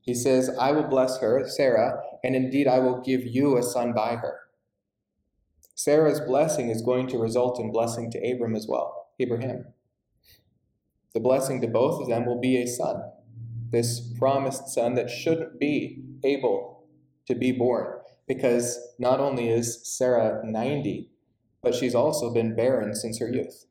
He 0.00 0.14
says, 0.14 0.50
I 0.60 0.70
will 0.70 0.84
bless 0.84 1.18
her, 1.18 1.48
Sarah, 1.48 2.00
and 2.22 2.36
indeed 2.36 2.68
I 2.68 2.78
will 2.78 3.00
give 3.00 3.26
you 3.26 3.56
a 3.56 3.62
son 3.62 3.92
by 3.92 4.16
her. 4.16 4.41
Sarah's 5.74 6.20
blessing 6.20 6.68
is 6.68 6.82
going 6.82 7.08
to 7.08 7.18
result 7.18 7.58
in 7.58 7.72
blessing 7.72 8.10
to 8.10 8.18
Abram 8.18 8.54
as 8.54 8.66
well, 8.68 9.08
Abraham. 9.18 9.66
The 11.14 11.20
blessing 11.20 11.60
to 11.60 11.68
both 11.68 12.00
of 12.00 12.08
them 12.08 12.26
will 12.26 12.40
be 12.40 12.56
a 12.56 12.66
son, 12.66 13.02
this 13.70 14.00
promised 14.18 14.68
son 14.68 14.94
that 14.94 15.10
shouldn't 15.10 15.58
be 15.58 16.02
able 16.24 16.84
to 17.26 17.34
be 17.34 17.52
born, 17.52 17.98
because 18.26 18.78
not 18.98 19.20
only 19.20 19.48
is 19.48 19.80
Sarah 19.86 20.42
90, 20.44 21.10
but 21.62 21.74
she's 21.74 21.94
also 21.94 22.32
been 22.32 22.56
barren 22.56 22.94
since 22.94 23.18
her 23.18 23.30
youth. 23.30 23.66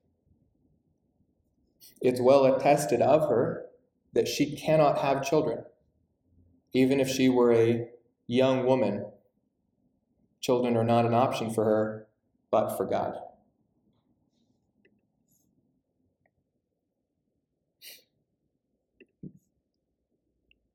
It's 2.01 2.21
well 2.21 2.45
attested 2.45 3.01
of 3.01 3.29
her 3.29 3.65
that 4.13 4.27
she 4.27 4.55
cannot 4.55 4.99
have 4.99 5.23
children, 5.23 5.63
even 6.73 6.99
if 6.99 7.07
she 7.07 7.29
were 7.29 7.53
a 7.53 7.87
young 8.27 8.65
woman 8.65 9.05
Children 10.41 10.75
are 10.75 10.83
not 10.83 11.05
an 11.05 11.13
option 11.13 11.53
for 11.53 11.63
her, 11.63 12.07
but 12.49 12.75
for 12.75 12.85
God. 12.85 13.13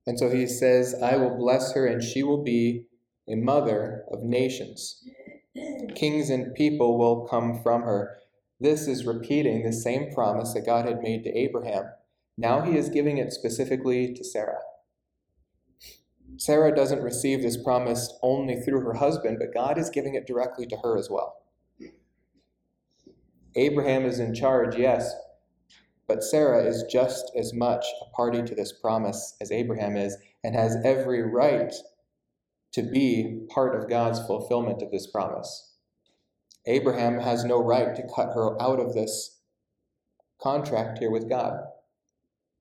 And 0.07 0.17
so 0.17 0.29
he 0.29 0.47
says, 0.47 0.95
I 1.03 1.17
will 1.17 1.37
bless 1.37 1.73
her, 1.73 1.85
and 1.85 2.01
she 2.01 2.23
will 2.23 2.41
be 2.41 2.85
a 3.27 3.35
mother 3.35 4.05
of 4.09 4.23
nations. 4.23 5.03
Kings 5.95 6.29
and 6.29 6.55
people 6.55 6.97
will 6.97 7.27
come 7.27 7.61
from 7.61 7.81
her. 7.81 8.17
This 8.59 8.87
is 8.87 9.05
repeating 9.05 9.63
the 9.63 9.73
same 9.73 10.13
promise 10.13 10.53
that 10.53 10.65
God 10.65 10.85
had 10.85 11.01
made 11.01 11.23
to 11.25 11.37
Abraham. 11.37 11.91
Now 12.37 12.61
he 12.61 12.77
is 12.77 12.89
giving 12.89 13.17
it 13.17 13.33
specifically 13.33 14.13
to 14.13 14.23
Sarah. 14.23 14.59
Sarah 16.37 16.75
doesn't 16.75 17.01
receive 17.01 17.41
this 17.41 17.61
promise 17.61 18.13
only 18.21 18.55
through 18.61 18.81
her 18.81 18.93
husband, 18.93 19.37
but 19.39 19.53
God 19.53 19.77
is 19.77 19.89
giving 19.89 20.15
it 20.15 20.27
directly 20.27 20.65
to 20.67 20.77
her 20.77 20.97
as 20.97 21.09
well. 21.09 21.35
Abraham 23.55 24.05
is 24.05 24.19
in 24.19 24.35
charge, 24.35 24.75
yes, 24.75 25.13
but 26.07 26.23
Sarah 26.23 26.63
is 26.63 26.83
just 26.83 27.31
as 27.35 27.53
much 27.53 27.85
a 28.01 28.15
party 28.15 28.43
to 28.43 28.55
this 28.55 28.71
promise 28.71 29.35
as 29.41 29.51
Abraham 29.51 29.97
is 29.97 30.15
and 30.43 30.55
has 30.55 30.77
every 30.85 31.23
right 31.23 31.73
to 32.73 32.83
be 32.83 33.47
part 33.49 33.75
of 33.75 33.89
God's 33.89 34.19
fulfillment 34.25 34.83
of 34.83 34.91
this 34.91 35.07
promise. 35.07 35.73
Abraham 36.67 37.19
has 37.19 37.43
no 37.45 37.59
right 37.59 37.95
to 37.95 38.07
cut 38.15 38.33
her 38.33 38.61
out 38.61 38.79
of 38.79 38.93
this 38.93 39.39
contract 40.39 40.99
here 40.99 41.09
with 41.09 41.27
God, 41.27 41.53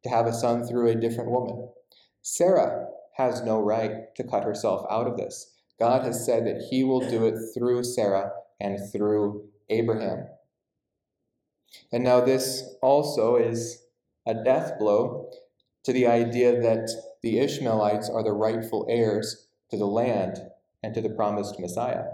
to 0.05 0.09
have 0.09 0.27
a 0.27 0.33
son 0.33 0.65
through 0.65 0.89
a 0.89 0.95
different 0.95 1.31
woman. 1.31 1.69
Sarah 2.23 2.87
has 3.17 3.43
no 3.43 3.61
right 3.61 4.15
to 4.15 4.25
cut 4.25 4.45
herself 4.45 4.87
out 4.91 5.07
of 5.07 5.17
this. 5.17 5.55
God 5.79 6.05
has 6.05 6.25
said 6.25 6.47
that 6.47 6.69
he 6.71 6.85
will 6.85 7.01
do 7.01 7.27
it 7.27 7.37
through 7.55 7.85
Sarah 7.85 8.33
and 8.61 8.79
through 8.93 9.49
Abraham. 9.69 10.29
And 11.93 12.05
now, 12.05 12.21
this 12.21 12.75
also 12.81 13.37
is 13.37 13.83
a 14.27 14.35
death 14.35 14.79
blow 14.79 15.31
to 15.85 15.93
the 15.93 16.07
idea 16.07 16.61
that 16.61 16.91
the 17.23 17.39
Ishmaelites 17.39 18.09
are 18.09 18.23
the 18.23 18.33
rightful 18.33 18.87
heirs 18.89 19.47
to 19.71 19.77
the 19.77 19.87
land 19.87 20.39
and 20.83 20.95
to 20.95 21.01
the 21.01 21.11
promised 21.11 21.59
Messiah. 21.59 22.05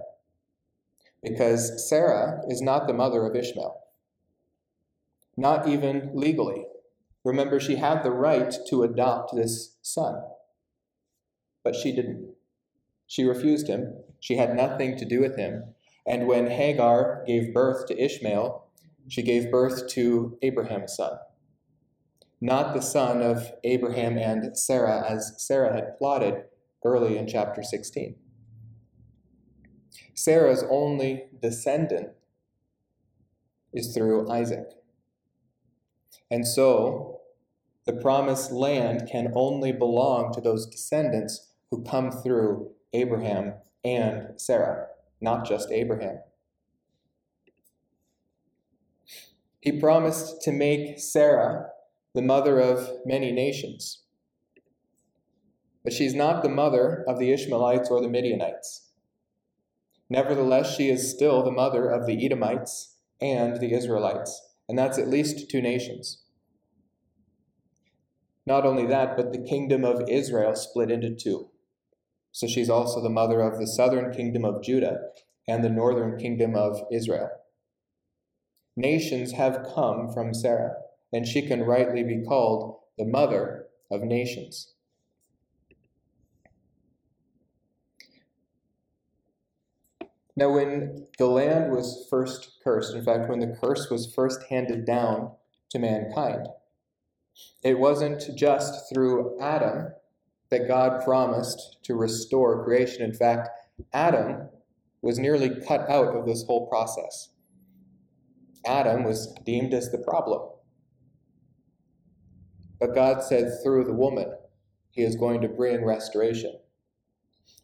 Because 1.22 1.88
Sarah 1.88 2.42
is 2.48 2.60
not 2.60 2.86
the 2.86 2.94
mother 2.94 3.24
of 3.24 3.36
Ishmael, 3.36 3.78
not 5.36 5.68
even 5.68 6.10
legally. 6.14 6.66
Remember, 7.24 7.60
she 7.60 7.76
had 7.76 8.02
the 8.02 8.10
right 8.10 8.52
to 8.68 8.82
adopt 8.82 9.34
this 9.34 9.76
son, 9.80 10.22
but 11.64 11.74
she 11.74 11.94
didn't. 11.94 12.34
She 13.06 13.24
refused 13.24 13.68
him. 13.68 13.94
She 14.20 14.36
had 14.36 14.56
nothing 14.56 14.96
to 14.96 15.04
do 15.04 15.20
with 15.20 15.36
him. 15.36 15.74
And 16.06 16.26
when 16.26 16.50
Hagar 16.50 17.22
gave 17.26 17.54
birth 17.54 17.86
to 17.86 18.02
Ishmael, 18.02 18.66
she 19.08 19.22
gave 19.22 19.50
birth 19.50 19.88
to 19.90 20.38
Abraham's 20.42 20.96
son. 20.96 21.18
Not 22.40 22.74
the 22.74 22.82
son 22.82 23.22
of 23.22 23.52
Abraham 23.62 24.18
and 24.18 24.56
Sarah, 24.58 25.04
as 25.08 25.34
Sarah 25.38 25.74
had 25.74 25.96
plotted 25.98 26.44
early 26.84 27.16
in 27.16 27.28
chapter 27.28 27.62
16. 27.62 28.16
Sarah's 30.14 30.64
only 30.68 31.26
descendant 31.40 32.10
is 33.72 33.94
through 33.94 34.30
Isaac. 34.30 34.66
And 36.30 36.46
so, 36.46 37.20
the 37.84 37.92
promised 37.92 38.52
land 38.52 39.08
can 39.10 39.32
only 39.34 39.72
belong 39.72 40.32
to 40.32 40.40
those 40.40 40.66
descendants 40.66 41.51
who 41.72 41.82
come 41.82 42.10
through 42.10 42.70
Abraham 42.92 43.54
and 43.82 44.38
Sarah, 44.38 44.88
not 45.22 45.46
just 45.48 45.72
Abraham. 45.72 46.18
He 49.58 49.80
promised 49.80 50.42
to 50.42 50.52
make 50.52 50.98
Sarah 50.98 51.68
the 52.14 52.20
mother 52.20 52.60
of 52.60 52.90
many 53.06 53.32
nations. 53.32 54.02
But 55.82 55.94
she's 55.94 56.14
not 56.14 56.42
the 56.42 56.50
mother 56.50 57.04
of 57.08 57.18
the 57.18 57.32
Ishmaelites 57.32 57.88
or 57.88 58.02
the 58.02 58.08
Midianites. 58.08 58.90
Nevertheless, 60.10 60.76
she 60.76 60.90
is 60.90 61.10
still 61.10 61.42
the 61.42 61.50
mother 61.50 61.88
of 61.88 62.06
the 62.06 62.22
Edomites 62.22 62.98
and 63.18 63.58
the 63.60 63.72
Israelites, 63.72 64.38
and 64.68 64.78
that's 64.78 64.98
at 64.98 65.08
least 65.08 65.48
two 65.48 65.62
nations. 65.62 66.22
Not 68.44 68.66
only 68.66 68.86
that, 68.88 69.16
but 69.16 69.32
the 69.32 69.42
kingdom 69.42 69.84
of 69.86 70.06
Israel 70.06 70.54
split 70.54 70.90
into 70.90 71.14
two. 71.14 71.48
So 72.32 72.46
she's 72.46 72.70
also 72.70 73.02
the 73.02 73.10
mother 73.10 73.40
of 73.40 73.58
the 73.58 73.66
southern 73.66 74.12
kingdom 74.12 74.44
of 74.44 74.62
Judah 74.62 74.98
and 75.46 75.62
the 75.62 75.68
northern 75.68 76.18
kingdom 76.18 76.56
of 76.56 76.80
Israel. 76.90 77.30
Nations 78.74 79.32
have 79.32 79.66
come 79.74 80.10
from 80.12 80.32
Sarah, 80.32 80.76
and 81.12 81.26
she 81.26 81.46
can 81.46 81.62
rightly 81.62 82.02
be 82.02 82.24
called 82.26 82.78
the 82.96 83.04
mother 83.04 83.66
of 83.90 84.02
nations. 84.02 84.72
Now, 90.34 90.50
when 90.50 91.06
the 91.18 91.26
land 91.26 91.70
was 91.70 92.06
first 92.08 92.58
cursed, 92.64 92.94
in 92.94 93.04
fact, 93.04 93.28
when 93.28 93.40
the 93.40 93.54
curse 93.60 93.90
was 93.90 94.14
first 94.14 94.40
handed 94.48 94.86
down 94.86 95.32
to 95.70 95.78
mankind, 95.78 96.48
it 97.62 97.78
wasn't 97.78 98.34
just 98.34 98.88
through 98.88 99.38
Adam 99.38 99.88
that 100.52 100.68
God 100.68 101.02
promised 101.02 101.78
to 101.82 101.94
restore 101.94 102.64
creation. 102.64 103.02
In 103.02 103.14
fact, 103.14 103.48
Adam 103.92 104.48
was 105.00 105.18
nearly 105.18 105.50
cut 105.66 105.90
out 105.90 106.14
of 106.14 106.26
this 106.26 106.44
whole 106.44 106.68
process. 106.68 107.30
Adam 108.64 109.02
was 109.02 109.34
deemed 109.44 109.74
as 109.74 109.90
the 109.90 109.98
problem. 109.98 110.42
But 112.78 112.94
God 112.94 113.24
said 113.24 113.50
through 113.64 113.84
the 113.84 113.94
woman, 113.94 114.30
he 114.90 115.02
is 115.02 115.16
going 115.16 115.40
to 115.40 115.48
bring 115.48 115.84
restoration. 115.84 116.54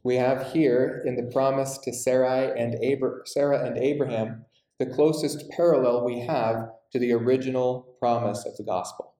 We 0.03 0.17
have 0.17 0.53
here 0.53 1.03
in 1.05 1.17
the 1.17 1.31
promise 1.31 1.79
to 1.85 1.93
Sarai 1.93 2.59
and 2.59 2.75
Abra- 2.83 3.27
Sarah 3.27 3.65
and 3.65 3.77
Abraham 3.79 4.47
the 4.79 4.87
closest 4.87 5.51
parallel 5.51 6.05
we 6.05 6.21
have 6.21 6.71
to 6.93 6.99
the 6.99 7.13
original 7.13 7.95
promise 7.99 8.47
of 8.47 8.57
the 8.57 8.63
gospel. 8.63 9.15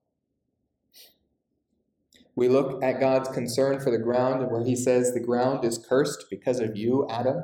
We 2.39 2.47
look 2.47 2.81
at 2.81 2.99
God's 2.99 3.29
concern 3.29 3.79
for 3.79 3.91
the 3.91 3.97
ground, 3.97 4.49
where 4.49 4.63
he 4.63 4.75
says, 4.75 5.13
The 5.13 5.19
ground 5.19 5.63
is 5.65 5.77
cursed 5.77 6.25
because 6.29 6.59
of 6.59 6.75
you, 6.75 7.07
Adam 7.09 7.43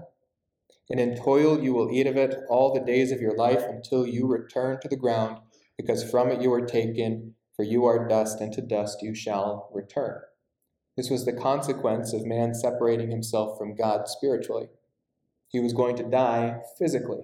and 0.89 0.99
in 0.99 1.15
toil 1.15 1.61
you 1.61 1.73
will 1.73 1.91
eat 1.91 2.07
of 2.07 2.15
it 2.15 2.35
all 2.49 2.73
the 2.73 2.79
days 2.79 3.11
of 3.11 3.21
your 3.21 3.35
life 3.35 3.63
until 3.67 4.05
you 4.05 4.27
return 4.27 4.79
to 4.81 4.87
the 4.87 4.95
ground, 4.95 5.39
because 5.77 6.09
from 6.09 6.29
it 6.29 6.41
you 6.41 6.49
were 6.49 6.65
taken, 6.65 7.33
for 7.55 7.63
you 7.63 7.85
are 7.85 8.07
dust, 8.07 8.39
and 8.39 8.53
to 8.53 8.61
dust 8.61 9.01
you 9.01 9.15
shall 9.15 9.69
return. 9.73 10.21
This 10.95 11.09
was 11.09 11.25
the 11.25 11.33
consequence 11.33 12.13
of 12.13 12.25
man 12.25 12.53
separating 12.53 13.09
himself 13.09 13.57
from 13.57 13.75
God 13.75 14.07
spiritually. 14.07 14.67
He 15.47 15.59
was 15.59 15.73
going 15.73 15.95
to 15.97 16.09
die 16.09 16.59
physically. 16.77 17.23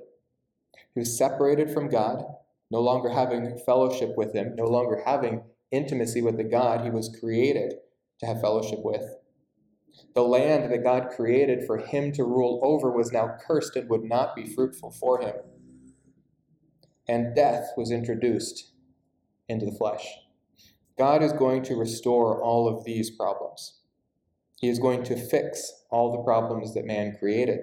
He 0.93 0.99
was 0.99 1.17
separated 1.17 1.69
from 1.69 1.89
God, 1.89 2.23
no 2.69 2.81
longer 2.81 3.09
having 3.09 3.59
fellowship 3.65 4.17
with 4.17 4.33
Him, 4.33 4.55
no 4.55 4.65
longer 4.65 5.03
having 5.05 5.43
intimacy 5.71 6.21
with 6.21 6.37
the 6.37 6.43
God 6.43 6.83
he 6.83 6.89
was 6.89 7.15
created 7.19 7.75
to 8.19 8.25
have 8.25 8.41
fellowship 8.41 8.79
with. 8.83 9.03
The 10.13 10.21
land 10.21 10.71
that 10.71 10.83
God 10.83 11.09
created 11.15 11.65
for 11.65 11.77
him 11.77 12.11
to 12.13 12.23
rule 12.23 12.59
over 12.63 12.91
was 12.91 13.11
now 13.11 13.37
cursed 13.45 13.75
and 13.75 13.89
would 13.89 14.03
not 14.03 14.35
be 14.35 14.45
fruitful 14.45 14.91
for 14.91 15.21
him. 15.21 15.35
And 17.07 17.35
death 17.35 17.71
was 17.77 17.91
introduced 17.91 18.71
into 19.47 19.65
the 19.65 19.71
flesh. 19.71 20.05
God 20.97 21.23
is 21.23 21.33
going 21.33 21.63
to 21.63 21.75
restore 21.75 22.41
all 22.41 22.67
of 22.67 22.83
these 22.83 23.09
problems. 23.09 23.79
He 24.59 24.69
is 24.69 24.79
going 24.79 25.03
to 25.05 25.15
fix 25.15 25.85
all 25.89 26.11
the 26.11 26.23
problems 26.23 26.73
that 26.73 26.85
man 26.85 27.15
created. 27.17 27.59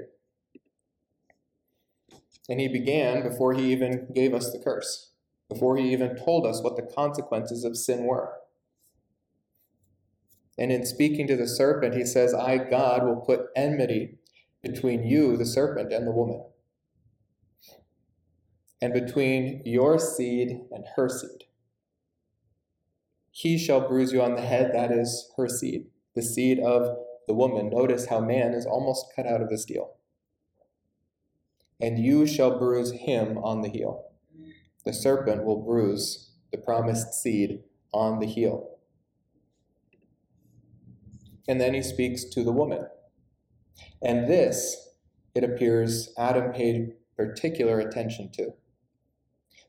And 2.49 2.61
he 2.61 2.69
began 2.69 3.23
before 3.23 3.53
he 3.53 3.71
even 3.73 4.09
gave 4.15 4.35
us 4.35 4.51
the 4.51 4.59
curse, 4.59 5.13
before 5.49 5.77
he 5.77 5.93
even 5.93 6.17
told 6.17 6.47
us 6.47 6.63
what 6.63 6.77
the 6.77 6.83
consequences 6.83 7.65
of 7.65 7.77
sin 7.77 8.05
were. 8.05 8.35
And 10.59 10.73
in 10.73 10.85
speaking 10.85 11.27
to 11.29 11.37
the 11.37 11.47
serpent, 11.47 11.95
he 11.95 12.05
says, 12.05 12.35
I, 12.35 12.59
God, 12.59 13.05
will 13.05 13.21
put 13.21 13.47
enmity 13.55 14.19
between 14.63 15.05
you, 15.05 15.37
the 15.37 15.47
serpent, 15.47 15.93
and 15.93 16.07
the 16.07 16.11
woman, 16.11 16.45
and 18.83 18.93
between 18.93 19.63
your 19.65 19.99
seed 19.99 20.61
and 20.73 20.85
her 20.97 21.09
seed. 21.09 21.45
He 23.31 23.57
shall 23.57 23.87
bruise 23.87 24.13
you 24.13 24.21
on 24.21 24.35
the 24.35 24.43
head, 24.43 24.73
that 24.75 24.91
is 24.91 25.31
her 25.37 25.49
seed, 25.49 25.87
the 26.17 26.23
seed 26.23 26.59
of 26.59 26.97
the 27.29 27.35
woman. 27.35 27.71
Notice 27.71 28.07
how 28.07 28.19
man 28.19 28.53
is 28.53 28.67
almost 28.67 29.13
cut 29.15 29.27
out 29.27 29.41
of 29.41 29.49
this 29.49 29.65
deal. 29.65 29.95
And 31.81 32.01
you 32.01 32.27
shall 32.27 32.59
bruise 32.59 32.91
him 32.91 33.39
on 33.39 33.63
the 33.63 33.69
heel. 33.69 34.08
The 34.89 34.95
serpent 34.95 35.45
will 35.45 35.61
bruise 35.61 36.31
the 36.51 36.57
promised 36.57 37.13
seed 37.13 37.63
on 37.93 38.21
the 38.21 38.27
heel. 38.27 38.79
And 41.47 41.61
then 41.61 41.75
he 41.75 41.83
speaks 41.83 42.25
to 42.25 42.43
the 42.43 42.53
woman. 42.53 42.87
And 44.01 44.27
this, 44.27 44.89
it 45.35 45.45
appears, 45.45 46.15
Adam 46.17 46.55
paid 46.55 46.95
particular 47.19 47.81
attention 47.81 48.31
to. 48.37 48.55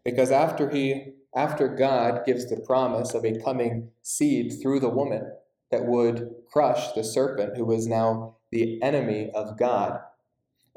Because 0.05 0.31
after 0.31 0.69
he 0.69 1.15
after 1.35 1.67
God 1.67 2.25
gives 2.25 2.49
the 2.49 2.63
promise 2.65 3.13
of 3.13 3.25
a 3.25 3.43
coming 3.43 3.89
seed 4.01 4.53
through 4.61 4.79
the 4.79 4.87
woman 4.87 5.33
that 5.69 5.85
would 5.85 6.33
crush 6.49 6.93
the 6.93 7.03
serpent 7.03 7.57
who 7.57 7.65
was 7.65 7.87
now 7.87 8.37
the 8.51 8.81
enemy 8.81 9.31
of 9.35 9.59
God 9.59 9.99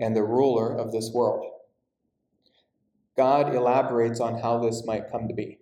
and 0.00 0.16
the 0.16 0.24
ruler 0.24 0.76
of 0.76 0.90
this 0.90 1.12
world. 1.14 1.51
God 3.16 3.54
elaborates 3.54 4.20
on 4.20 4.40
how 4.40 4.58
this 4.58 4.84
might 4.86 5.10
come 5.10 5.28
to 5.28 5.34
be. 5.34 5.58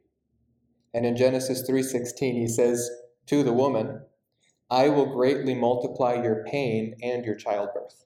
And 0.94 1.06
in 1.06 1.16
Genesis 1.16 1.68
3:16 1.68 2.34
he 2.34 2.48
says 2.48 2.90
to 3.26 3.42
the 3.42 3.52
woman, 3.52 4.02
I 4.70 4.88
will 4.88 5.06
greatly 5.06 5.54
multiply 5.54 6.14
your 6.14 6.44
pain 6.44 6.94
and 7.02 7.24
your 7.24 7.34
childbirth. 7.34 8.04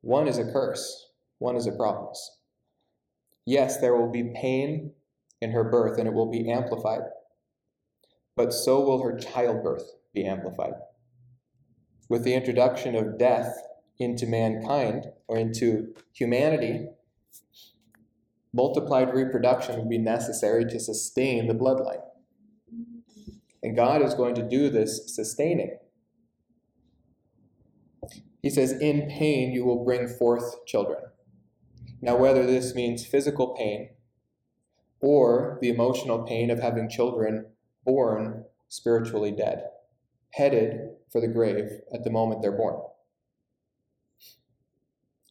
One 0.00 0.26
is 0.26 0.38
a 0.38 0.50
curse, 0.50 1.10
one 1.38 1.56
is 1.56 1.66
a 1.66 1.72
promise. 1.72 2.38
Yes, 3.44 3.78
there 3.78 3.96
will 3.96 4.10
be 4.10 4.32
pain 4.34 4.92
in 5.40 5.52
her 5.52 5.64
birth, 5.64 5.98
and 5.98 6.08
it 6.08 6.14
will 6.14 6.30
be 6.30 6.50
amplified, 6.50 7.02
but 8.36 8.52
so 8.52 8.80
will 8.80 9.02
her 9.02 9.16
childbirth 9.16 9.92
be 10.12 10.24
amplified. 10.24 10.74
With 12.08 12.24
the 12.24 12.34
introduction 12.34 12.94
of 12.94 13.18
death 13.18 13.54
into 13.98 14.26
mankind 14.26 15.12
or 15.26 15.36
into 15.36 15.94
humanity, 16.12 16.88
multiplied 18.58 19.14
reproduction 19.14 19.76
will 19.76 19.88
be 19.88 19.98
necessary 19.98 20.64
to 20.64 20.80
sustain 20.80 21.46
the 21.46 21.54
bloodline. 21.54 22.02
And 23.62 23.76
God 23.76 24.02
is 24.02 24.14
going 24.14 24.34
to 24.34 24.42
do 24.42 24.68
this 24.68 25.14
sustaining. 25.14 25.78
He 28.42 28.50
says, 28.50 28.72
In 28.72 29.08
pain 29.08 29.52
you 29.52 29.64
will 29.64 29.84
bring 29.84 30.08
forth 30.08 30.66
children. 30.66 30.98
Now, 32.02 32.16
whether 32.16 32.44
this 32.44 32.74
means 32.74 33.06
physical 33.06 33.54
pain 33.56 33.90
or 35.00 35.58
the 35.60 35.68
emotional 35.68 36.24
pain 36.24 36.50
of 36.50 36.58
having 36.58 36.88
children 36.88 37.46
born 37.84 38.44
spiritually 38.68 39.30
dead, 39.30 39.66
headed 40.30 40.90
for 41.12 41.20
the 41.20 41.28
grave 41.28 41.70
at 41.94 42.02
the 42.02 42.10
moment 42.10 42.42
they're 42.42 42.50
born. 42.50 42.80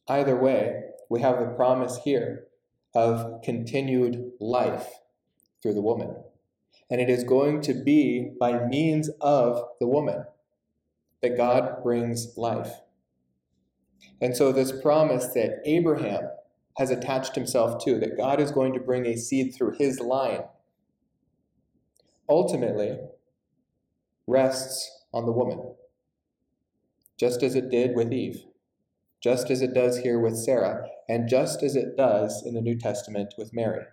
Either 0.08 0.34
way, 0.34 0.84
we 1.10 1.20
have 1.20 1.38
the 1.38 1.54
promise 1.54 1.98
here 2.04 2.47
of 2.94 3.42
continued 3.42 4.32
life 4.40 4.86
through 5.62 5.74
the 5.74 5.82
woman. 5.82 6.16
And 6.90 7.00
it 7.00 7.10
is 7.10 7.24
going 7.24 7.60
to 7.62 7.74
be 7.74 8.30
by 8.40 8.66
means 8.66 9.10
of 9.20 9.62
the 9.78 9.86
woman 9.86 10.24
that 11.22 11.36
God 11.36 11.82
brings 11.82 12.36
life. 12.36 12.72
And 14.20 14.36
so, 14.36 14.52
this 14.52 14.72
promise 14.80 15.26
that 15.34 15.60
Abraham 15.64 16.28
has 16.78 16.90
attached 16.90 17.34
himself 17.34 17.84
to, 17.84 17.98
that 17.98 18.16
God 18.16 18.40
is 18.40 18.52
going 18.52 18.72
to 18.74 18.80
bring 18.80 19.04
a 19.06 19.16
seed 19.16 19.54
through 19.54 19.74
his 19.78 20.00
line, 20.00 20.42
ultimately 22.28 22.98
rests 24.26 25.04
on 25.12 25.26
the 25.26 25.32
woman, 25.32 25.74
just 27.18 27.42
as 27.42 27.54
it 27.54 27.70
did 27.70 27.96
with 27.96 28.12
Eve, 28.12 28.44
just 29.20 29.50
as 29.50 29.62
it 29.62 29.74
does 29.74 29.98
here 29.98 30.18
with 30.18 30.36
Sarah, 30.36 30.88
and 31.08 31.28
just 31.28 31.62
as 31.62 31.74
it 31.74 31.96
does 31.96 32.42
in 32.44 32.54
the 32.54 32.60
New 32.60 32.78
Testament 32.78 33.34
with 33.36 33.52
Mary. 33.52 33.84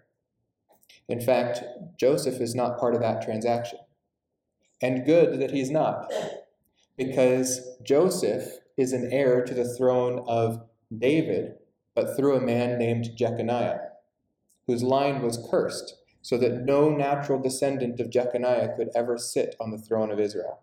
In 1.07 1.21
fact, 1.21 1.63
Joseph 1.99 2.41
is 2.41 2.55
not 2.55 2.79
part 2.79 2.95
of 2.95 3.01
that 3.01 3.23
transaction. 3.23 3.79
And 4.81 5.05
good 5.05 5.39
that 5.39 5.51
he's 5.51 5.71
not, 5.71 6.11
because 6.97 7.61
Joseph 7.83 8.59
is 8.77 8.91
an 8.91 9.09
heir 9.11 9.43
to 9.43 9.53
the 9.53 9.73
throne 9.75 10.23
of 10.27 10.61
David, 10.95 11.55
but 11.95 12.15
through 12.15 12.35
a 12.35 12.41
man 12.41 12.77
named 12.77 13.11
Jeconiah, 13.15 13.79
whose 14.67 14.83
line 14.83 15.21
was 15.21 15.43
cursed, 15.49 15.95
so 16.21 16.37
that 16.37 16.65
no 16.65 16.89
natural 16.89 17.41
descendant 17.41 17.99
of 17.99 18.09
Jeconiah 18.09 18.75
could 18.75 18.89
ever 18.95 19.17
sit 19.17 19.55
on 19.61 19.71
the 19.71 19.77
throne 19.77 20.11
of 20.11 20.19
Israel. 20.19 20.61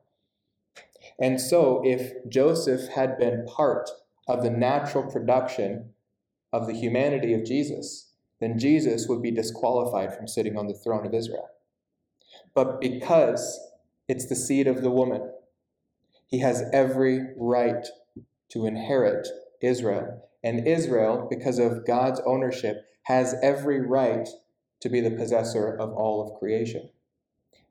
And 1.18 1.40
so, 1.40 1.82
if 1.84 2.12
Joseph 2.28 2.88
had 2.88 3.18
been 3.18 3.46
part 3.46 3.90
of 4.28 4.42
the 4.42 4.50
natural 4.50 5.10
production 5.10 5.90
of 6.52 6.66
the 6.66 6.74
humanity 6.74 7.34
of 7.34 7.44
Jesus, 7.44 8.10
then 8.40 8.58
Jesus 8.58 9.08
would 9.08 9.22
be 9.22 9.30
disqualified 9.30 10.14
from 10.14 10.28
sitting 10.28 10.56
on 10.56 10.66
the 10.66 10.74
throne 10.74 11.06
of 11.06 11.14
Israel. 11.14 11.48
But 12.54 12.80
because 12.80 13.60
it's 14.08 14.28
the 14.28 14.36
seed 14.36 14.66
of 14.66 14.82
the 14.82 14.90
woman, 14.90 15.30
he 16.26 16.40
has 16.40 16.64
every 16.72 17.20
right 17.36 17.86
to 18.50 18.66
inherit 18.66 19.28
Israel. 19.60 20.28
And 20.44 20.66
Israel, 20.66 21.26
because 21.30 21.58
of 21.58 21.86
God's 21.86 22.20
ownership, 22.26 22.84
has 23.04 23.34
every 23.42 23.80
right 23.80 24.28
to 24.80 24.88
be 24.88 25.00
the 25.00 25.10
possessor 25.10 25.74
of 25.74 25.92
all 25.92 26.22
of 26.26 26.38
creation. 26.38 26.90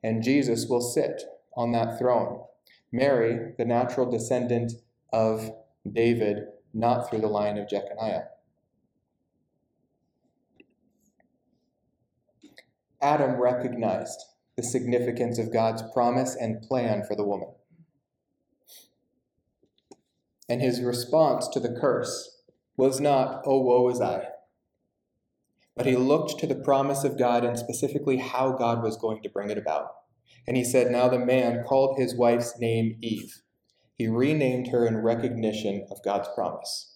And 0.04 0.24
Jesus 0.24 0.68
will 0.68 0.82
sit 0.82 1.22
on 1.56 1.72
that 1.74 2.00
throne. 2.00 2.44
Mary, 2.92 3.54
the 3.58 3.66
natural 3.66 4.10
descendant 4.10 4.74
of 5.12 5.52
David, 5.90 6.44
not 6.74 7.10
through 7.10 7.22
the 7.22 7.28
line 7.28 7.58
of 7.58 7.70
Jeconiah. 7.70 8.26
Adam 13.02 13.42
recognized 13.42 14.24
the 14.56 14.64
significance 14.64 15.40
of 15.40 15.52
God's 15.52 15.84
promise 15.94 16.36
and 16.36 16.62
plan 16.62 17.04
for 17.04 17.16
the 17.16 17.26
woman. 17.26 17.50
And 20.48 20.62
his 20.62 20.82
response 20.82 21.48
to 21.50 21.60
the 21.60 21.76
curse 21.80 22.44
was 22.78 23.00
not, 23.00 23.42
oh, 23.46 23.62
woe 23.62 23.90
is 23.90 24.02
I. 24.02 24.26
But 25.76 25.86
he 25.86 25.96
looked 25.96 26.40
to 26.40 26.48
the 26.48 26.56
promise 26.56 27.04
of 27.04 27.18
God 27.18 27.44
and 27.44 27.58
specifically 27.58 28.18
how 28.18 28.52
God 28.52 28.84
was 28.84 28.98
going 28.98 29.24
to 29.24 29.30
bring 29.30 29.50
it 29.50 29.58
about. 29.58 29.88
And 30.48 30.58
he 30.58 30.64
said, 30.64 30.92
Now 30.92 31.08
the 31.08 31.18
man 31.18 31.64
called 31.64 31.98
his 31.98 32.16
wife's 32.16 32.60
name 32.60 32.98
Eve. 33.02 33.42
He 34.02 34.08
renamed 34.08 34.70
her 34.70 34.88
in 34.88 34.98
recognition 34.98 35.86
of 35.92 36.02
God's 36.02 36.28
promise. 36.34 36.96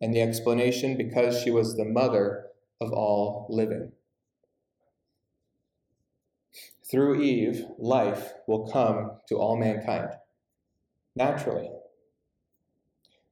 And 0.00 0.14
the 0.14 0.20
explanation, 0.20 0.96
because 0.96 1.42
she 1.42 1.50
was 1.50 1.76
the 1.76 1.84
mother 1.84 2.46
of 2.80 2.92
all 2.92 3.48
living. 3.50 3.90
Through 6.88 7.22
Eve, 7.22 7.64
life 7.76 8.34
will 8.46 8.68
come 8.68 9.18
to 9.28 9.34
all 9.34 9.56
mankind, 9.56 10.10
naturally. 11.16 11.72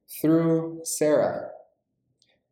Through 0.09 0.81
Sarah, 0.83 1.51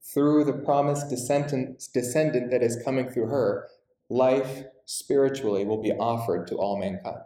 through 0.01 0.45
the 0.45 0.53
promised 0.53 1.09
descendant, 1.09 1.81
that 1.93 2.63
is 2.63 2.81
coming 2.81 3.09
through 3.09 3.27
her, 3.27 3.67
life 4.07 4.63
spiritually 4.85 5.65
will 5.65 5.83
be 5.83 5.91
offered 5.91 6.47
to 6.47 6.55
all 6.55 6.79
mankind. 6.79 7.23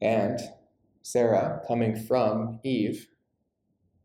And 0.00 0.38
Sarah, 1.06 1.60
coming 1.68 1.94
from 1.94 2.58
Eve, 2.64 3.06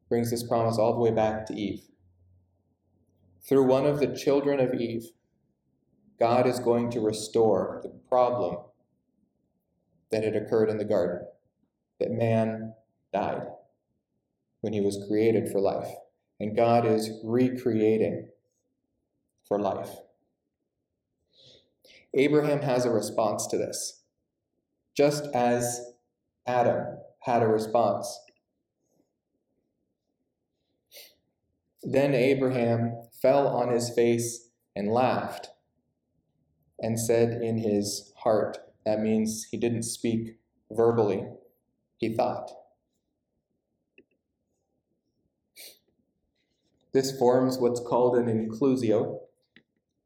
brings 0.07 0.29
this 0.29 0.47
promise 0.47 0.77
all 0.77 0.93
the 0.93 0.99
way 0.99 1.09
back 1.09 1.47
to 1.47 1.55
Eve. 1.55 1.81
Through 3.41 3.63
one 3.63 3.87
of 3.87 3.99
the 3.99 4.15
children 4.15 4.59
of 4.59 4.75
Eve, 4.75 5.07
God 6.19 6.45
is 6.45 6.59
going 6.59 6.91
to 6.91 6.99
restore 6.99 7.79
the 7.81 7.89
problem 8.07 8.57
that 10.11 10.23
had 10.23 10.35
occurred 10.35 10.69
in 10.69 10.77
the 10.77 10.85
garden, 10.85 11.25
that 11.99 12.11
man 12.11 12.75
died 13.11 13.47
when 14.59 14.71
he 14.71 14.81
was 14.81 15.03
created 15.07 15.49
for 15.49 15.59
life. 15.59 15.89
And 16.39 16.55
God 16.55 16.85
is 16.85 17.09
recreating 17.23 18.29
for 19.47 19.59
life. 19.59 19.89
Abraham 22.13 22.61
has 22.61 22.85
a 22.85 22.91
response 22.91 23.47
to 23.47 23.57
this, 23.57 24.03
just 24.95 25.25
as 25.33 25.90
Adam 26.47 26.97
had 27.19 27.43
a 27.43 27.47
response. 27.47 28.19
Then 31.83 32.13
Abraham 32.13 32.95
fell 33.21 33.47
on 33.47 33.71
his 33.71 33.89
face 33.89 34.49
and 34.75 34.91
laughed 34.91 35.49
and 36.79 36.99
said 36.99 37.41
in 37.41 37.57
his 37.57 38.13
heart. 38.17 38.57
That 38.85 39.01
means 39.01 39.47
he 39.51 39.57
didn't 39.57 39.83
speak 39.83 40.37
verbally, 40.71 41.25
he 41.97 42.15
thought. 42.15 42.51
This 46.93 47.17
forms 47.17 47.57
what's 47.57 47.79
called 47.79 48.17
an 48.17 48.25
inclusio, 48.27 49.19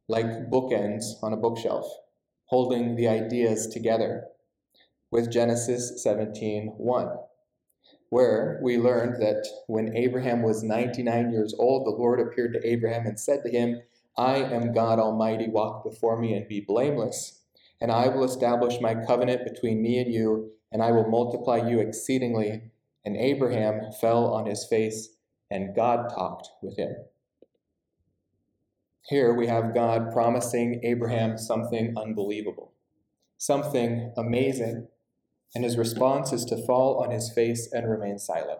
like 0.07 0.49
bookends 0.51 1.05
on 1.23 1.33
a 1.33 1.37
bookshelf, 1.37 1.87
holding 2.45 2.95
the 2.95 3.07
ideas 3.07 3.67
together, 3.67 4.25
with 5.11 5.31
Genesis 5.31 6.03
17:1, 6.03 7.17
where 8.09 8.59
we 8.63 8.77
learned 8.77 9.21
that 9.21 9.45
when 9.67 9.95
Abraham 9.95 10.41
was 10.41 10.63
99 10.63 11.31
years 11.31 11.53
old, 11.57 11.85
the 11.85 11.91
Lord 11.91 12.19
appeared 12.19 12.53
to 12.53 12.67
Abraham 12.67 13.05
and 13.05 13.19
said 13.19 13.43
to 13.43 13.51
him, 13.51 13.81
I 14.17 14.37
am 14.37 14.73
God 14.73 14.99
Almighty, 14.99 15.49
walk 15.49 15.83
before 15.83 16.17
me 16.17 16.33
and 16.33 16.47
be 16.47 16.61
blameless. 16.61 17.41
And 17.81 17.91
I 17.91 18.07
will 18.07 18.23
establish 18.23 18.79
my 18.79 18.95
covenant 18.95 19.43
between 19.43 19.81
me 19.81 19.99
and 19.99 20.13
you, 20.13 20.51
and 20.71 20.81
I 20.81 20.91
will 20.91 21.09
multiply 21.09 21.57
you 21.57 21.79
exceedingly. 21.79 22.71
And 23.03 23.17
Abraham 23.17 23.91
fell 23.99 24.33
on 24.33 24.45
his 24.45 24.65
face, 24.65 25.09
and 25.51 25.75
God 25.75 26.09
talked 26.09 26.49
with 26.61 26.77
him. 26.77 26.95
Here 29.07 29.33
we 29.33 29.47
have 29.47 29.75
God 29.75 30.11
promising 30.11 30.79
Abraham 30.83 31.37
something 31.37 31.93
unbelievable, 31.95 32.73
something 33.37 34.13
amazing, 34.17 34.87
and 35.53 35.63
his 35.63 35.77
response 35.77 36.33
is 36.33 36.45
to 36.45 36.65
fall 36.65 37.03
on 37.03 37.11
his 37.11 37.31
face 37.31 37.69
and 37.71 37.89
remain 37.89 38.17
silent. 38.17 38.59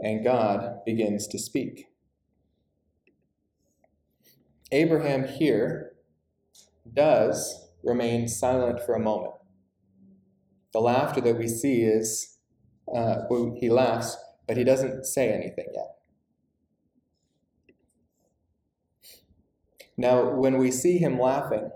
And 0.00 0.24
God 0.24 0.84
begins 0.84 1.26
to 1.28 1.38
speak. 1.38 1.86
Abraham 4.72 5.26
here 5.26 5.92
does 6.92 7.68
remain 7.82 8.28
silent 8.28 8.80
for 8.80 8.94
a 8.94 9.00
moment. 9.00 9.34
The 10.72 10.80
laughter 10.80 11.20
that 11.20 11.38
we 11.38 11.48
see 11.48 11.82
is 11.82 12.38
uh, 12.94 13.22
he 13.58 13.70
laughs, 13.70 14.16
but 14.46 14.56
he 14.56 14.64
doesn't 14.64 15.06
say 15.06 15.32
anything 15.32 15.66
yet. 15.74 15.96
Now, 19.96 20.34
when 20.34 20.58
we 20.58 20.70
see 20.70 20.98
him 20.98 21.18
laughing, 21.18 21.70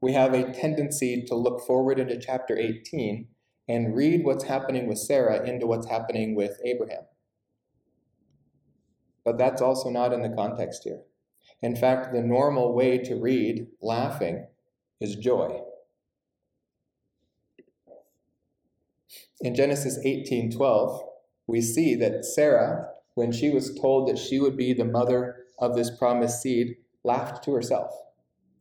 we 0.00 0.12
have 0.12 0.34
a 0.34 0.52
tendency 0.52 1.22
to 1.26 1.34
look 1.34 1.66
forward 1.66 1.98
into 1.98 2.18
chapter 2.18 2.56
18 2.56 3.28
and 3.68 3.96
read 3.96 4.24
what's 4.24 4.44
happening 4.44 4.86
with 4.86 4.98
Sarah 4.98 5.42
into 5.48 5.66
what's 5.66 5.88
happening 5.88 6.34
with 6.34 6.58
Abraham. 6.64 7.04
But 9.24 9.38
that's 9.38 9.60
also 9.60 9.90
not 9.90 10.12
in 10.12 10.22
the 10.22 10.28
context 10.36 10.84
here. 10.84 11.02
In 11.62 11.74
fact, 11.74 12.12
the 12.12 12.22
normal 12.22 12.74
way 12.74 12.98
to 12.98 13.16
read 13.16 13.66
laughing 13.80 14.46
is 15.00 15.16
joy. 15.16 15.62
In 19.40 19.54
Genesis 19.54 19.98
18:12, 20.04 21.02
we 21.46 21.60
see 21.60 21.94
that 21.96 22.24
Sarah, 22.24 22.90
when 23.14 23.32
she 23.32 23.50
was 23.50 23.74
told 23.78 24.08
that 24.08 24.18
she 24.18 24.38
would 24.38 24.56
be 24.56 24.72
the 24.72 24.84
mother 24.84 25.46
of 25.58 25.74
this 25.74 25.90
promised 25.90 26.40
seed, 26.40 26.76
laughed 27.04 27.44
to 27.44 27.52
herself, 27.52 27.92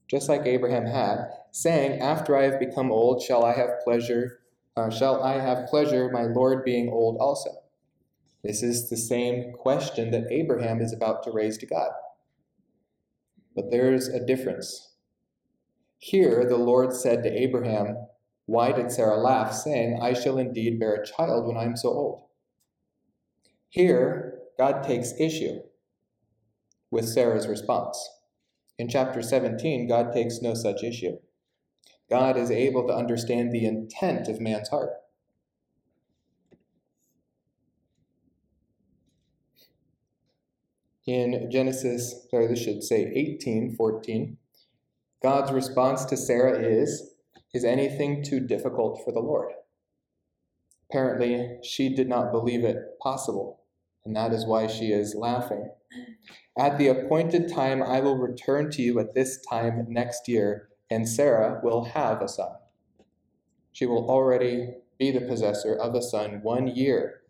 just 0.07 0.29
like 0.29 0.45
Abraham 0.45 0.85
had, 0.85 1.29
saying, 1.51 2.01
"After 2.01 2.35
I 2.35 2.43
have 2.43 2.59
become 2.59 2.91
old, 2.91 3.21
shall 3.21 3.43
I 3.43 3.53
have 3.53 3.79
pleasure? 3.83 4.39
Uh, 4.75 4.89
shall 4.89 5.23
I 5.23 5.39
have 5.39 5.67
pleasure, 5.67 6.09
my 6.11 6.23
Lord 6.23 6.63
being 6.63 6.89
old 6.89 7.17
also?" 7.17 7.49
This 8.43 8.61
is 8.61 8.89
the 8.89 8.97
same 8.97 9.53
question 9.53 10.11
that 10.11 10.31
Abraham 10.31 10.79
is 10.79 10.93
about 10.93 11.23
to 11.23 11.31
raise 11.31 11.57
to 11.57 11.65
God. 11.65 11.89
But 13.55 13.71
there's 13.71 14.07
a 14.07 14.23
difference. 14.23 14.93
Here, 15.97 16.45
the 16.47 16.57
Lord 16.57 16.93
said 16.93 17.23
to 17.23 17.31
Abraham, 17.31 17.97
Why 18.45 18.71
did 18.71 18.91
Sarah 18.91 19.17
laugh, 19.17 19.51
saying, 19.51 19.97
I 19.99 20.13
shall 20.13 20.37
indeed 20.37 20.79
bear 20.79 20.93
a 20.93 21.05
child 21.05 21.47
when 21.47 21.57
I 21.57 21.63
am 21.63 21.75
so 21.75 21.89
old? 21.89 22.25
Here, 23.69 24.41
God 24.59 24.83
takes 24.83 25.19
issue 25.19 25.61
with 26.91 27.09
Sarah's 27.09 27.47
response. 27.47 27.97
In 28.77 28.89
chapter 28.89 29.21
17, 29.21 29.87
God 29.87 30.11
takes 30.13 30.41
no 30.41 30.53
such 30.53 30.83
issue. 30.83 31.17
God 32.09 32.37
is 32.37 32.51
able 32.51 32.85
to 32.87 32.93
understand 32.93 33.51
the 33.51 33.65
intent 33.65 34.27
of 34.27 34.41
man's 34.41 34.69
heart. 34.69 34.91
In 41.07 41.49
Genesis, 41.51 42.25
sorry, 42.31 42.47
this 42.47 42.63
should 42.63 42.83
say 42.83 43.11
18, 43.13 43.75
14, 43.75 44.37
God's 45.21 45.51
response 45.51 46.03
to 46.05 46.17
Sarah 46.17 46.59
is, 46.59 47.15
Is 47.53 47.63
anything 47.63 48.23
too 48.23 48.39
difficult 48.39 49.01
for 49.03 49.11
the 49.11 49.19
Lord? 49.19 49.51
Apparently, 50.89 51.57
she 51.63 51.93
did 51.93 52.09
not 52.09 52.31
believe 52.31 52.63
it 52.63 52.99
possible, 52.99 53.61
and 54.05 54.15
that 54.15 54.31
is 54.31 54.45
why 54.45 54.67
she 54.67 54.91
is 54.91 55.15
laughing. 55.15 55.69
At 56.57 56.77
the 56.77 56.87
appointed 56.87 57.51
time, 57.51 57.81
I 57.83 57.99
will 57.99 58.17
return 58.17 58.71
to 58.71 58.81
you 58.81 58.99
at 58.99 59.13
this 59.13 59.41
time 59.41 59.85
next 59.89 60.27
year, 60.27 60.69
and 60.89 61.09
Sarah 61.09 61.59
will 61.63 61.85
have 61.85 62.21
a 62.21 62.27
son. 62.27 62.51
She 63.73 63.85
will 63.85 64.09
already 64.09 64.69
be 64.97 65.11
the 65.11 65.21
possessor 65.21 65.75
of 65.75 65.95
a 65.95 66.01
son 66.01 66.39
one 66.43 66.67
year 66.67 67.21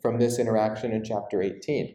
from 0.00 0.18
this 0.18 0.38
interaction 0.38 0.90
in 0.92 1.04
chapter 1.04 1.40
18. 1.42 1.94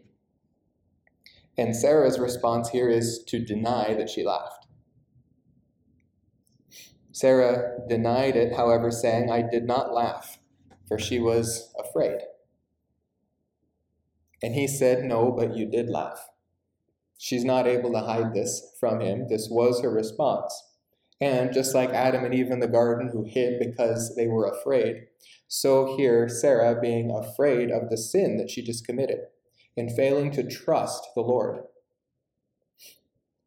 And 1.58 1.76
Sarah's 1.76 2.18
response 2.18 2.70
here 2.70 2.88
is 2.88 3.22
to 3.24 3.44
deny 3.44 3.92
that 3.94 4.08
she 4.08 4.24
laughed. 4.24 4.66
Sarah 7.10 7.80
denied 7.88 8.36
it, 8.36 8.54
however, 8.54 8.92
saying, 8.92 9.30
I 9.30 9.42
did 9.42 9.64
not 9.64 9.92
laugh, 9.92 10.38
for 10.86 10.98
she 10.98 11.18
was 11.18 11.74
afraid. 11.78 12.20
And 14.42 14.54
he 14.54 14.66
said, 14.66 15.04
No, 15.04 15.32
but 15.32 15.56
you 15.56 15.66
did 15.66 15.88
laugh. 15.88 16.28
She's 17.18 17.44
not 17.44 17.66
able 17.66 17.92
to 17.92 18.00
hide 18.00 18.32
this 18.32 18.76
from 18.78 19.00
him. 19.00 19.26
This 19.28 19.48
was 19.50 19.82
her 19.82 19.90
response. 19.90 20.54
And 21.20 21.52
just 21.52 21.74
like 21.74 21.90
Adam 21.90 22.24
and 22.24 22.32
Eve 22.32 22.52
in 22.52 22.60
the 22.60 22.68
garden 22.68 23.10
who 23.12 23.24
hid 23.24 23.58
because 23.58 24.14
they 24.14 24.28
were 24.28 24.46
afraid, 24.46 25.08
so 25.48 25.96
here 25.96 26.28
Sarah 26.28 26.80
being 26.80 27.10
afraid 27.10 27.70
of 27.70 27.90
the 27.90 27.96
sin 27.96 28.36
that 28.36 28.50
she 28.50 28.62
just 28.62 28.86
committed 28.86 29.18
and 29.76 29.94
failing 29.94 30.30
to 30.32 30.48
trust 30.48 31.08
the 31.14 31.22
Lord, 31.22 31.64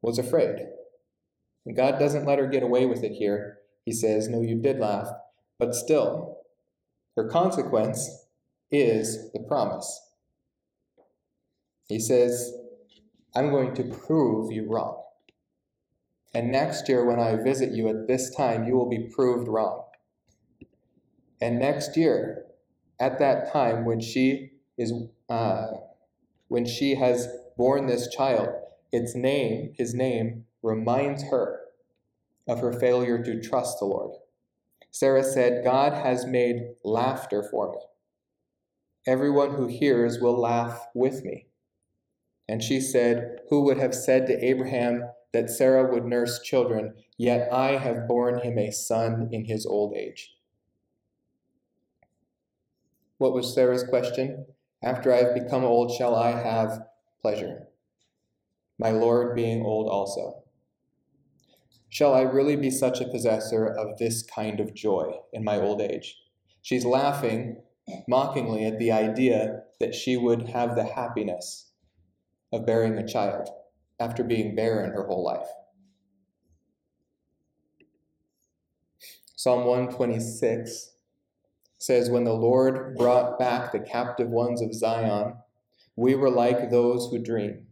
was 0.02 0.18
afraid. 0.18 0.68
And 1.66 1.76
God 1.76 2.00
doesn't 2.00 2.26
let 2.26 2.40
her 2.40 2.48
get 2.48 2.64
away 2.64 2.86
with 2.86 3.04
it 3.04 3.14
here. 3.14 3.60
He 3.86 3.92
says, 3.92 4.28
No, 4.28 4.42
you 4.42 4.56
did 4.56 4.80
laugh, 4.80 5.08
but 5.60 5.76
still, 5.76 6.40
her 7.16 7.28
consequence 7.28 8.26
is 8.72 9.32
the 9.32 9.40
promise. 9.40 10.11
He 11.92 12.00
says, 12.00 12.54
I'm 13.36 13.50
going 13.50 13.74
to 13.76 13.84
prove 13.84 14.50
you 14.50 14.66
wrong. 14.72 15.04
And 16.34 16.50
next 16.50 16.88
year, 16.88 17.04
when 17.04 17.20
I 17.20 17.36
visit 17.36 17.74
you 17.74 17.90
at 17.90 18.08
this 18.08 18.34
time, 18.34 18.66
you 18.66 18.76
will 18.76 18.90
be 18.90 19.10
proved 19.14 19.50
wrong. 19.50 19.84
And 21.42 21.60
next 21.60 21.98
year, 21.98 22.46
at 22.98 23.20
that 23.20 23.52
time, 23.52 23.84
when 23.84 24.00
she 24.00 24.52
is 24.78 24.94
uh, 25.28 25.68
when 26.48 26.66
she 26.66 26.96
has 26.96 27.28
borne 27.58 27.88
this 27.88 28.08
child, 28.08 28.48
its 28.94 29.14
name, 29.14 29.74
his 29.78 29.94
name, 29.94 30.46
reminds 30.64 31.24
her 31.24 31.60
of 32.48 32.60
her 32.60 32.72
failure 32.72 33.22
to 33.22 33.42
trust 33.42 33.80
the 33.80 33.86
Lord. 33.86 34.16
Sarah 34.92 35.26
said, 35.26 35.66
God 35.66 35.94
has 35.94 36.26
made 36.26 36.76
laughter 36.86 37.44
for 37.52 37.74
me. 37.74 37.80
Everyone 39.06 39.56
who 39.56 39.68
hears 39.68 40.20
will 40.22 40.40
laugh 40.40 40.88
with 40.94 41.26
me. 41.26 41.48
And 42.48 42.62
she 42.62 42.82
said, 42.82 43.40
Who 43.50 43.62
would 43.64 43.78
have 43.78 43.96
said 43.96 44.28
to 44.28 44.46
Abraham 44.46 45.10
that 45.32 45.50
Sarah 45.50 45.92
would 45.92 46.06
nurse 46.06 46.42
children, 46.42 46.94
yet 47.18 47.52
I 47.52 47.78
have 47.78 48.08
borne 48.08 48.40
him 48.40 48.58
a 48.58 48.72
son 48.72 49.30
in 49.32 49.46
his 49.46 49.66
old 49.66 49.96
age? 49.96 50.36
What 53.18 53.34
was 53.34 53.54
Sarah's 53.54 53.84
question? 53.84 54.48
After 54.84 55.14
I 55.14 55.18
have 55.18 55.36
become 55.36 55.64
old, 55.64 55.92
shall 55.92 56.16
I 56.16 56.32
have 56.32 56.88
pleasure? 57.22 57.68
My 58.80 58.90
Lord 58.90 59.36
being 59.36 59.64
old 59.64 59.88
also. 59.88 60.44
Shall 61.88 62.14
I 62.14 62.22
really 62.22 62.56
be 62.56 62.72
such 62.72 63.00
a 63.00 63.08
possessor 63.08 63.68
of 63.68 63.98
this 63.98 64.24
kind 64.24 64.60
of 64.60 64.74
joy 64.74 65.20
in 65.34 65.44
my 65.44 65.60
old 65.60 65.82
age? 65.82 66.18
She's 66.62 66.86
laughing 66.86 67.62
mockingly 68.08 68.66
at 68.66 68.80
the 68.80 68.92
idea 68.92 69.64
that 69.80 69.94
she 69.94 70.18
would 70.18 70.50
have 70.50 70.76
the 70.76 70.86
happiness 70.86 71.71
of 72.52 72.66
bearing 72.66 72.98
a 72.98 73.08
child 73.08 73.50
after 74.00 74.24
being 74.24 74.56
barren 74.56 74.92
her 74.92 75.06
whole 75.06 75.24
life. 75.24 75.48
Psalm 79.36 79.66
126 79.66 80.94
says, 81.78 82.10
When 82.10 82.26
the 82.26 82.34
Lord 82.34 82.96
brought 82.96 83.40
back 83.40 83.72
the 83.72 83.80
captive 83.80 84.30
ones 84.30 84.62
of 84.62 84.74
Zion, 84.74 85.36
we 85.96 86.14
were 86.14 86.30
like 86.30 86.70
those 86.70 87.10
who 87.10 87.18
dream. 87.18 87.68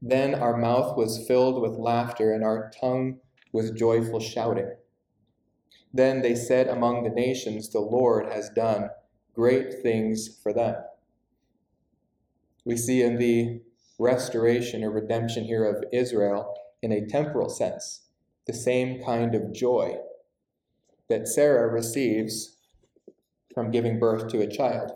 Then 0.00 0.34
our 0.34 0.56
mouth 0.56 0.96
was 0.96 1.26
filled 1.28 1.62
with 1.62 1.78
laughter 1.78 2.32
and 2.32 2.42
our 2.42 2.72
tongue 2.80 3.20
with 3.52 3.76
joyful 3.76 4.18
shouting. 4.18 4.74
Then 5.94 6.22
they 6.22 6.34
said 6.34 6.68
among 6.68 7.04
the 7.04 7.10
nations, 7.10 7.68
The 7.70 7.80
Lord 7.80 8.32
has 8.32 8.50
done 8.50 8.90
great 9.34 9.82
things 9.82 10.40
for 10.42 10.52
them. 10.52 10.76
We 12.64 12.76
see 12.76 13.02
in 13.02 13.18
the 13.18 13.60
restoration 13.98 14.82
or 14.82 14.90
redemption 14.90 15.44
here 15.44 15.64
of 15.64 15.84
Israel, 15.92 16.54
in 16.82 16.92
a 16.92 17.06
temporal 17.06 17.48
sense, 17.48 18.02
the 18.46 18.52
same 18.52 19.02
kind 19.02 19.34
of 19.34 19.52
joy 19.52 19.96
that 21.08 21.28
Sarah 21.28 21.68
receives 21.68 22.56
from 23.54 23.70
giving 23.70 23.98
birth 23.98 24.28
to 24.28 24.40
a 24.40 24.50
child. 24.50 24.92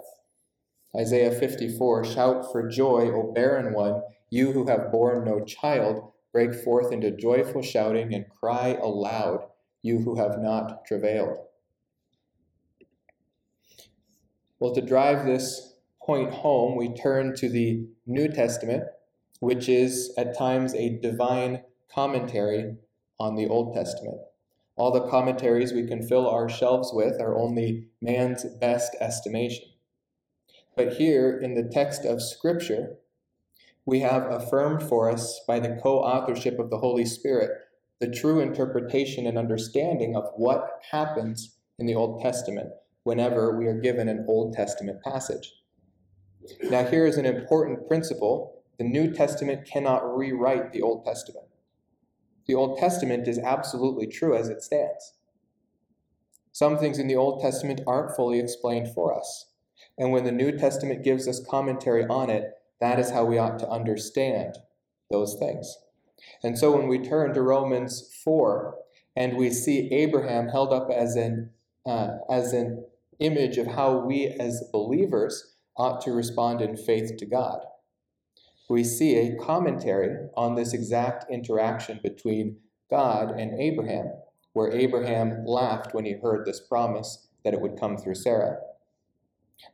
Isaiah 0.96 1.30
54 1.30 2.04
Shout 2.04 2.50
for 2.50 2.68
joy, 2.68 3.10
O 3.12 3.32
barren 3.32 3.74
one, 3.74 4.02
you 4.30 4.52
who 4.52 4.66
have 4.66 4.90
borne 4.90 5.24
no 5.24 5.44
child, 5.44 6.12
break 6.32 6.54
forth 6.54 6.92
into 6.92 7.10
joyful 7.10 7.62
shouting 7.62 8.14
and 8.14 8.28
cry 8.28 8.78
aloud, 8.82 9.46
you 9.82 9.98
who 9.98 10.16
have 10.16 10.38
not 10.38 10.84
travailed. 10.86 11.38
Well, 14.58 14.74
to 14.74 14.80
drive 14.80 15.26
this 15.26 15.74
point 16.06 16.32
home, 16.32 16.76
we 16.76 16.94
turn 16.94 17.34
to 17.34 17.48
the 17.48 17.84
New 18.06 18.28
Testament, 18.28 18.84
which 19.40 19.68
is 19.68 20.14
at 20.16 20.38
times 20.38 20.72
a 20.74 21.00
divine 21.00 21.62
commentary 21.92 22.76
on 23.18 23.34
the 23.34 23.48
Old 23.48 23.74
Testament. 23.74 24.18
All 24.76 24.92
the 24.92 25.08
commentaries 25.08 25.72
we 25.72 25.86
can 25.86 26.06
fill 26.06 26.28
our 26.28 26.48
shelves 26.48 26.92
with 26.92 27.20
are 27.20 27.36
only 27.36 27.88
man's 28.00 28.44
best 28.60 28.94
estimation. 29.00 29.64
But 30.76 30.94
here 30.94 31.36
in 31.38 31.54
the 31.54 31.68
text 31.68 32.04
of 32.04 32.22
Scripture, 32.22 32.98
we 33.84 34.00
have 34.00 34.30
affirmed 34.30 34.82
for 34.82 35.10
us 35.10 35.40
by 35.46 35.58
the 35.58 35.78
co 35.82 36.00
authorship 36.00 36.58
of 36.58 36.70
the 36.70 36.78
Holy 36.78 37.04
Spirit 37.04 37.50
the 37.98 38.10
true 38.10 38.40
interpretation 38.40 39.26
and 39.26 39.38
understanding 39.38 40.14
of 40.14 40.28
what 40.36 40.82
happens 40.90 41.56
in 41.78 41.86
the 41.86 41.94
Old 41.94 42.20
Testament 42.20 42.68
whenever 43.04 43.56
we 43.56 43.66
are 43.66 43.80
given 43.80 44.08
an 44.08 44.26
Old 44.28 44.52
Testament 44.52 45.02
passage. 45.02 45.55
Now, 46.70 46.84
here 46.84 47.06
is 47.06 47.16
an 47.16 47.26
important 47.26 47.86
principle 47.86 48.56
the 48.78 48.84
New 48.84 49.12
Testament 49.12 49.66
cannot 49.66 50.16
rewrite 50.16 50.72
the 50.72 50.82
Old 50.82 51.04
Testament. 51.04 51.46
The 52.46 52.54
Old 52.54 52.78
Testament 52.78 53.26
is 53.26 53.38
absolutely 53.38 54.06
true 54.06 54.36
as 54.36 54.48
it 54.48 54.62
stands. 54.62 55.14
Some 56.52 56.78
things 56.78 56.98
in 56.98 57.08
the 57.08 57.16
Old 57.16 57.40
Testament 57.40 57.80
aren't 57.86 58.14
fully 58.14 58.38
explained 58.38 58.88
for 58.94 59.18
us. 59.18 59.46
And 59.98 60.12
when 60.12 60.24
the 60.24 60.32
New 60.32 60.56
Testament 60.56 61.04
gives 61.04 61.26
us 61.26 61.44
commentary 61.44 62.04
on 62.04 62.30
it, 62.30 62.52
that 62.80 62.98
is 62.98 63.10
how 63.10 63.24
we 63.24 63.38
ought 63.38 63.58
to 63.60 63.68
understand 63.68 64.56
those 65.10 65.36
things. 65.38 65.76
And 66.42 66.58
so 66.58 66.70
when 66.76 66.88
we 66.88 66.98
turn 66.98 67.34
to 67.34 67.42
Romans 67.42 68.10
4 68.24 68.76
and 69.16 69.36
we 69.36 69.50
see 69.50 69.92
Abraham 69.92 70.48
held 70.48 70.72
up 70.72 70.88
as 70.90 71.16
an, 71.16 71.50
uh, 71.86 72.18
as 72.30 72.52
an 72.52 72.84
image 73.18 73.56
of 73.58 73.66
how 73.66 73.98
we 73.98 74.26
as 74.26 74.64
believers 74.72 75.55
ought 75.78 76.00
to 76.02 76.12
respond 76.12 76.60
in 76.60 76.76
faith 76.76 77.16
to 77.18 77.26
God, 77.26 77.60
we 78.68 78.82
see 78.82 79.16
a 79.16 79.36
commentary 79.36 80.28
on 80.36 80.54
this 80.54 80.72
exact 80.72 81.30
interaction 81.30 82.00
between 82.02 82.56
God 82.90 83.30
and 83.30 83.60
Abraham, 83.60 84.12
where 84.52 84.72
Abraham 84.72 85.44
laughed 85.44 85.94
when 85.94 86.04
he 86.04 86.14
heard 86.14 86.44
this 86.44 86.60
promise 86.60 87.28
that 87.44 87.54
it 87.54 87.60
would 87.60 87.78
come 87.78 87.96
through 87.96 88.16
Sarah. 88.16 88.58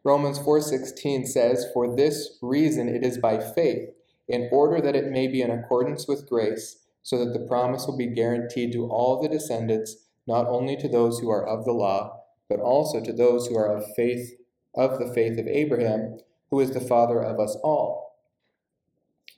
Romans 0.05 0.38
4:16 0.38 1.25
says, 1.27 1.67
"For 1.73 1.95
this 1.95 2.38
reason 2.43 2.88
it 2.88 3.05
is 3.05 3.19
by 3.19 3.38
faith, 3.38 3.91
in 4.29 4.49
order 4.53 4.81
that 4.81 4.97
it 4.97 5.11
may 5.11 5.27
be 5.27 5.43
in 5.43 5.51
accordance 5.51 6.07
with 6.07 6.29
grace, 6.29 6.85
so 7.03 7.25
that 7.25 7.33
the 7.33 7.47
promise 7.47 7.87
will 7.87 7.97
be 7.97 8.07
guaranteed 8.07 8.73
to 8.73 8.88
all 8.88 9.21
the 9.21 9.29
descendants, 9.29 10.09
not 10.27 10.47
only 10.47 10.77
to 10.77 10.88
those 10.88 11.19
who 11.19 11.31
are 11.31 11.45
of 11.45 11.65
the 11.65 11.73
law, 11.73 12.21
but 12.49 12.61
also 12.61 13.01
to 13.01 13.12
those 13.12 13.47
who 13.47 13.57
are 13.57 13.75
of 13.75 13.85
faith 13.95 14.37
of 14.75 14.99
the 14.99 15.13
faith 15.13 15.39
of 15.39 15.47
Abraham, 15.47 16.19
who 16.51 16.61
is 16.61 16.71
the 16.71 16.81
father 16.81 17.23
of 17.23 17.39
us 17.39 17.57
all." 17.63 18.17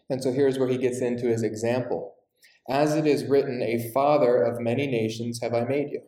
And 0.09 0.23
so 0.23 0.33
here's 0.33 0.59
where 0.59 0.69
he 0.69 0.79
gets 0.79 1.01
into 1.01 1.29
his 1.29 1.43
example. 1.43 2.15
As 2.69 2.95
it 2.95 3.07
is 3.07 3.27
written, 3.27 3.63
a 3.63 3.91
father 3.91 4.43
of 4.43 4.61
many 4.61 4.87
nations 4.87 5.41
have 5.41 5.55
I 5.55 5.65
made 5.65 5.91
you. 5.91 6.03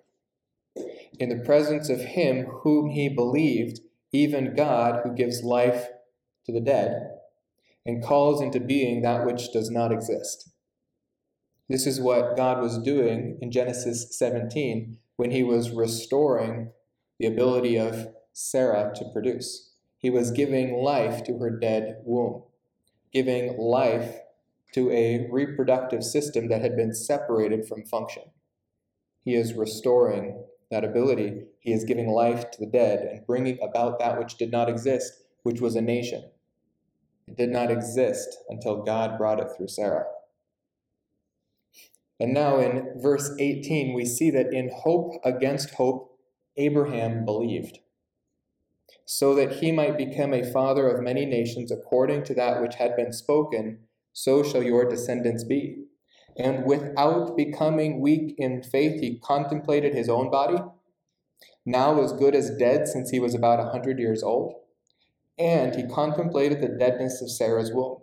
In 1.19 1.29
the 1.29 1.45
presence 1.45 1.89
of 1.89 2.01
him 2.01 2.47
whom 2.47 2.91
he 2.91 3.09
believed, 3.09 3.81
even 4.12 4.55
God 4.55 5.01
who 5.03 5.15
gives 5.15 5.43
life 5.43 5.89
to 6.45 6.53
the 6.53 6.61
dead 6.61 7.19
and 7.85 8.03
calls 8.03 8.41
into 8.41 8.61
being 8.61 9.03
that 9.03 9.25
which 9.25 9.53
does 9.53 9.71
not 9.71 9.93
exist. 9.93 10.51
This 11.69 11.87
is 11.87 12.01
what 12.01 12.37
God 12.37 12.61
was 12.62 12.79
doing 12.79 13.39
in 13.41 13.51
Genesis 13.51 14.17
17 14.17 14.99
when 15.17 15.31
he 15.31 15.43
was 15.43 15.71
restoring 15.71 16.73
the 17.19 17.27
ability 17.27 17.77
of 17.77 18.15
Sarah 18.38 18.92
to 18.94 19.09
produce. 19.14 19.70
He 19.96 20.11
was 20.11 20.31
giving 20.31 20.75
life 20.75 21.25
to 21.25 21.38
her 21.38 21.49
dead 21.49 22.03
womb, 22.05 22.42
giving 23.11 23.57
life 23.57 24.18
to 24.75 24.90
a 24.90 25.27
reproductive 25.31 26.05
system 26.05 26.49
that 26.49 26.61
had 26.61 26.77
been 26.77 26.92
separated 26.92 27.66
from 27.66 27.87
function. 27.87 28.25
He 29.25 29.35
is 29.35 29.55
restoring 29.55 30.44
that 30.70 30.85
ability, 30.85 31.44
he 31.61 31.72
is 31.72 31.85
giving 31.85 32.11
life 32.11 32.51
to 32.51 32.61
the 32.61 32.70
dead 32.70 33.09
and 33.11 33.27
bringing 33.27 33.59
about 33.62 33.99
that 34.01 34.18
which 34.18 34.37
did 34.37 34.53
not 34.53 34.68
exist, 34.68 35.14
which 35.42 35.62
was 35.62 35.75
a 35.75 35.81
nation. 35.81 36.22
It 37.27 37.38
did 37.38 37.49
not 37.49 37.70
exist 37.70 38.37
until 38.51 38.85
God 38.85 39.16
brought 39.16 39.40
it 39.40 39.49
through 39.57 39.68
Sarah. 39.68 40.05
And 42.20 42.35
now 42.35 42.59
in 42.59 43.01
verse 43.01 43.35
18, 43.38 43.94
we 43.94 44.05
see 44.05 44.31
that 44.33 44.53
in 44.53 44.70
hope 44.77 45.14
against 45.25 45.70
hope, 45.70 46.18
Abraham 46.59 47.25
believed, 47.25 47.79
so 49.07 49.37
that 49.37 49.53
he 49.53 49.71
might 49.71 49.97
become 49.97 50.35
a 50.35 50.53
father 50.53 50.88
of 50.88 51.03
many 51.03 51.25
nations 51.25 51.71
according 51.71 52.25
to 52.25 52.35
that 52.35 52.61
which 52.61 52.75
had 52.75 52.97
been 52.97 53.12
spoken, 53.12 53.79
so 54.12 54.42
shall 54.42 54.64
your 54.64 54.88
descendants 54.88 55.45
be. 55.45 55.85
And 56.37 56.66
without 56.66 57.37
becoming 57.37 58.01
weak 58.01 58.35
in 58.37 58.64
faith, 58.64 59.01
he 59.01 59.21
contemplated 59.21 59.95
his 59.95 60.09
own 60.09 60.29
body, 60.31 60.59
now 61.64 62.03
as 62.03 62.12
good 62.12 62.35
as 62.35 62.57
dead 62.59 62.88
since 62.88 63.11
he 63.11 63.21
was 63.21 63.35
about 63.35 63.61
a 63.61 63.71
hundred 63.71 64.01
years 64.01 64.25
old. 64.25 64.55
And 65.38 65.75
he 65.77 65.87
contemplated 65.87 66.61
the 66.61 66.77
deadness 66.77 67.23
of 67.23 67.31
Sarah's 67.31 67.73
womb. 67.73 67.99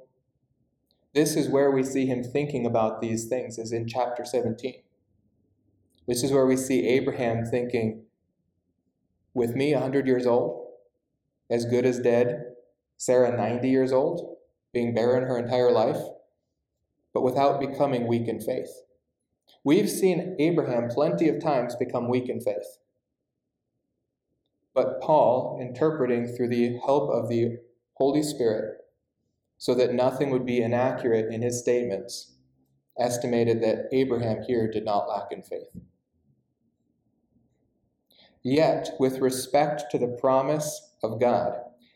This 1.13 1.35
is 1.35 1.49
where 1.49 1.69
we 1.69 1.83
see 1.83 2.05
him 2.05 2.23
thinking 2.23 2.65
about 2.65 3.01
these 3.01 3.25
things, 3.27 3.59
as 3.59 3.71
in 3.71 3.87
chapter 3.87 4.23
17. 4.23 4.75
This 6.07 6.23
is 6.23 6.31
where 6.31 6.45
we 6.45 6.57
see 6.57 6.87
Abraham 6.87 7.45
thinking, 7.45 8.03
with 9.33 9.55
me, 9.55 9.73
a 9.73 9.77
100 9.77 10.07
years 10.07 10.25
old, 10.25 10.62
as 11.49 11.65
good 11.65 11.85
as 11.85 11.99
dead, 11.99 12.43
Sarah, 12.97 13.35
90 13.35 13.69
years 13.69 13.91
old, 13.91 14.37
being 14.71 14.93
barren 14.93 15.23
her 15.23 15.37
entire 15.37 15.71
life 15.71 16.01
but 17.13 17.21
without 17.21 17.61
becoming 17.61 18.07
weak 18.07 18.27
in 18.27 18.41
faith. 18.41 18.71
We've 19.63 19.89
seen 19.89 20.35
Abraham 20.39 20.89
plenty 20.89 21.29
of 21.29 21.41
times 21.41 21.75
become 21.75 22.09
weak 22.09 22.27
in 22.27 22.41
faith. 22.41 22.79
But 24.73 24.99
Paul, 25.01 25.59
interpreting 25.61 26.27
through 26.27 26.49
the 26.49 26.79
help 26.83 27.11
of 27.11 27.29
the 27.29 27.59
Holy 27.93 28.23
Spirit, 28.23 28.79
so 29.59 29.75
that 29.75 29.93
nothing 29.93 30.31
would 30.31 30.45
be 30.45 30.61
inaccurate 30.61 31.31
in 31.31 31.41
his 31.41 31.59
statements, 31.59 32.33
estimated 32.99 33.61
that 33.61 33.87
Abraham 33.91 34.41
here 34.41 34.69
did 34.69 34.83
not 34.83 35.07
lack 35.07 35.31
in 35.31 35.43
faith. 35.43 35.77
Yet, 38.41 38.89
with 38.99 39.19
respect 39.19 39.83
to 39.91 39.97
the 39.97 40.17
promise 40.19 40.92
of 41.03 41.19
God, 41.19 41.53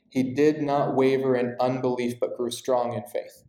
he 0.09 0.33
did 0.33 0.61
not 0.61 0.95
waver 0.95 1.35
in 1.35 1.55
unbelief 1.59 2.19
but 2.19 2.37
grew 2.37 2.51
strong 2.51 2.93
in 2.93 3.03
faith. 3.03 3.43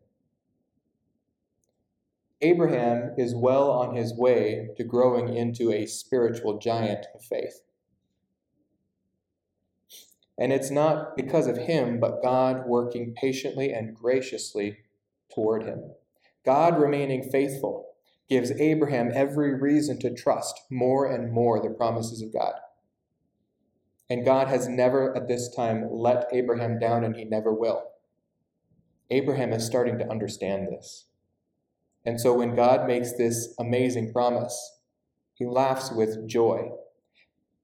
Abraham 2.41 3.15
is 3.19 3.35
well 3.35 3.71
on 3.71 3.97
his 3.97 4.15
way 4.17 4.69
to 4.77 4.85
growing 4.85 5.35
into 5.35 5.73
a 5.73 5.87
spiritual 5.87 6.59
giant 6.59 7.07
of 7.15 7.23
faith. 7.23 7.61
And 10.39 10.53
it's 10.53 10.71
not 10.71 11.17
because 11.17 11.49
of 11.49 11.57
him, 11.59 11.99
but 11.99 12.23
God 12.23 12.65
working 12.67 13.13
patiently 13.21 13.73
and 13.73 13.95
graciously 13.95 14.79
toward 15.35 15.65
him. 15.65 15.95
God 16.45 16.81
remaining 16.81 17.29
faithful 17.29 17.87
gives 18.29 18.53
Abraham 18.53 19.11
every 19.13 19.59
reason 19.59 19.99
to 19.99 20.15
trust 20.15 20.61
more 20.71 21.11
and 21.11 21.33
more 21.33 21.61
the 21.61 21.75
promises 21.75 22.23
of 22.23 22.33
God. 22.33 22.55
And 24.11 24.25
God 24.25 24.49
has 24.49 24.69
never 24.69 25.15
at 25.17 25.29
this 25.29 25.55
time 25.55 25.89
let 25.91 26.29
Abraham 26.33 26.79
down, 26.79 27.05
and 27.05 27.15
he 27.15 27.25
never 27.25 27.53
will. 27.53 27.83
Abraham 29.11 29.53
is 29.53 29.67
starting 29.67 29.99
to 29.99 30.11
understand 30.11 30.69
this. 30.69 31.07
And 32.05 32.21
so 32.21 32.33
when 32.33 32.55
God 32.55 32.87
makes 32.87 33.13
this 33.13 33.55
amazing 33.59 34.13
promise, 34.13 34.81
he 35.35 35.47
laughs 35.47 35.91
with 35.93 36.29
joy, 36.29 36.71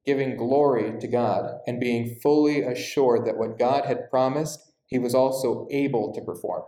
giving 0.04 0.36
glory 0.36 0.98
to 1.00 1.08
God 1.08 1.60
and 1.66 1.80
being 1.80 2.18
fully 2.22 2.62
assured 2.62 3.24
that 3.26 3.38
what 3.38 3.58
God 3.58 3.86
had 3.86 4.10
promised, 4.10 4.72
he 4.86 4.98
was 4.98 5.14
also 5.14 5.66
able 5.70 6.12
to 6.12 6.20
perform. 6.20 6.62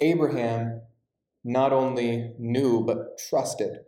Abraham 0.00 0.82
not 1.44 1.72
only 1.72 2.32
knew, 2.38 2.84
but 2.84 3.18
trusted 3.18 3.80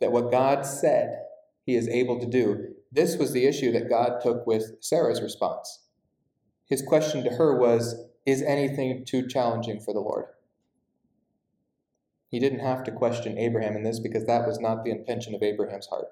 that 0.00 0.12
what 0.12 0.30
God 0.30 0.64
said 0.64 1.24
he 1.70 1.76
is 1.76 1.88
able 1.88 2.18
to 2.18 2.26
do. 2.26 2.74
This 2.90 3.16
was 3.16 3.32
the 3.32 3.46
issue 3.46 3.70
that 3.72 3.88
God 3.88 4.20
took 4.20 4.44
with 4.44 4.74
Sarah's 4.80 5.22
response. 5.22 5.84
His 6.66 6.82
question 6.82 7.22
to 7.22 7.30
her 7.30 7.56
was 7.56 8.06
Is 8.26 8.42
anything 8.42 9.04
too 9.04 9.28
challenging 9.28 9.80
for 9.80 9.94
the 9.94 10.00
Lord? 10.00 10.24
He 12.28 12.40
didn't 12.40 12.58
have 12.58 12.82
to 12.84 12.90
question 12.90 13.38
Abraham 13.38 13.76
in 13.76 13.84
this 13.84 14.00
because 14.00 14.26
that 14.26 14.48
was 14.48 14.58
not 14.58 14.84
the 14.84 14.90
intention 14.90 15.32
of 15.32 15.44
Abraham's 15.44 15.86
heart. 15.86 16.08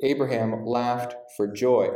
Abraham 0.00 0.64
laughed 0.64 1.16
for 1.36 1.48
joy 1.48 1.90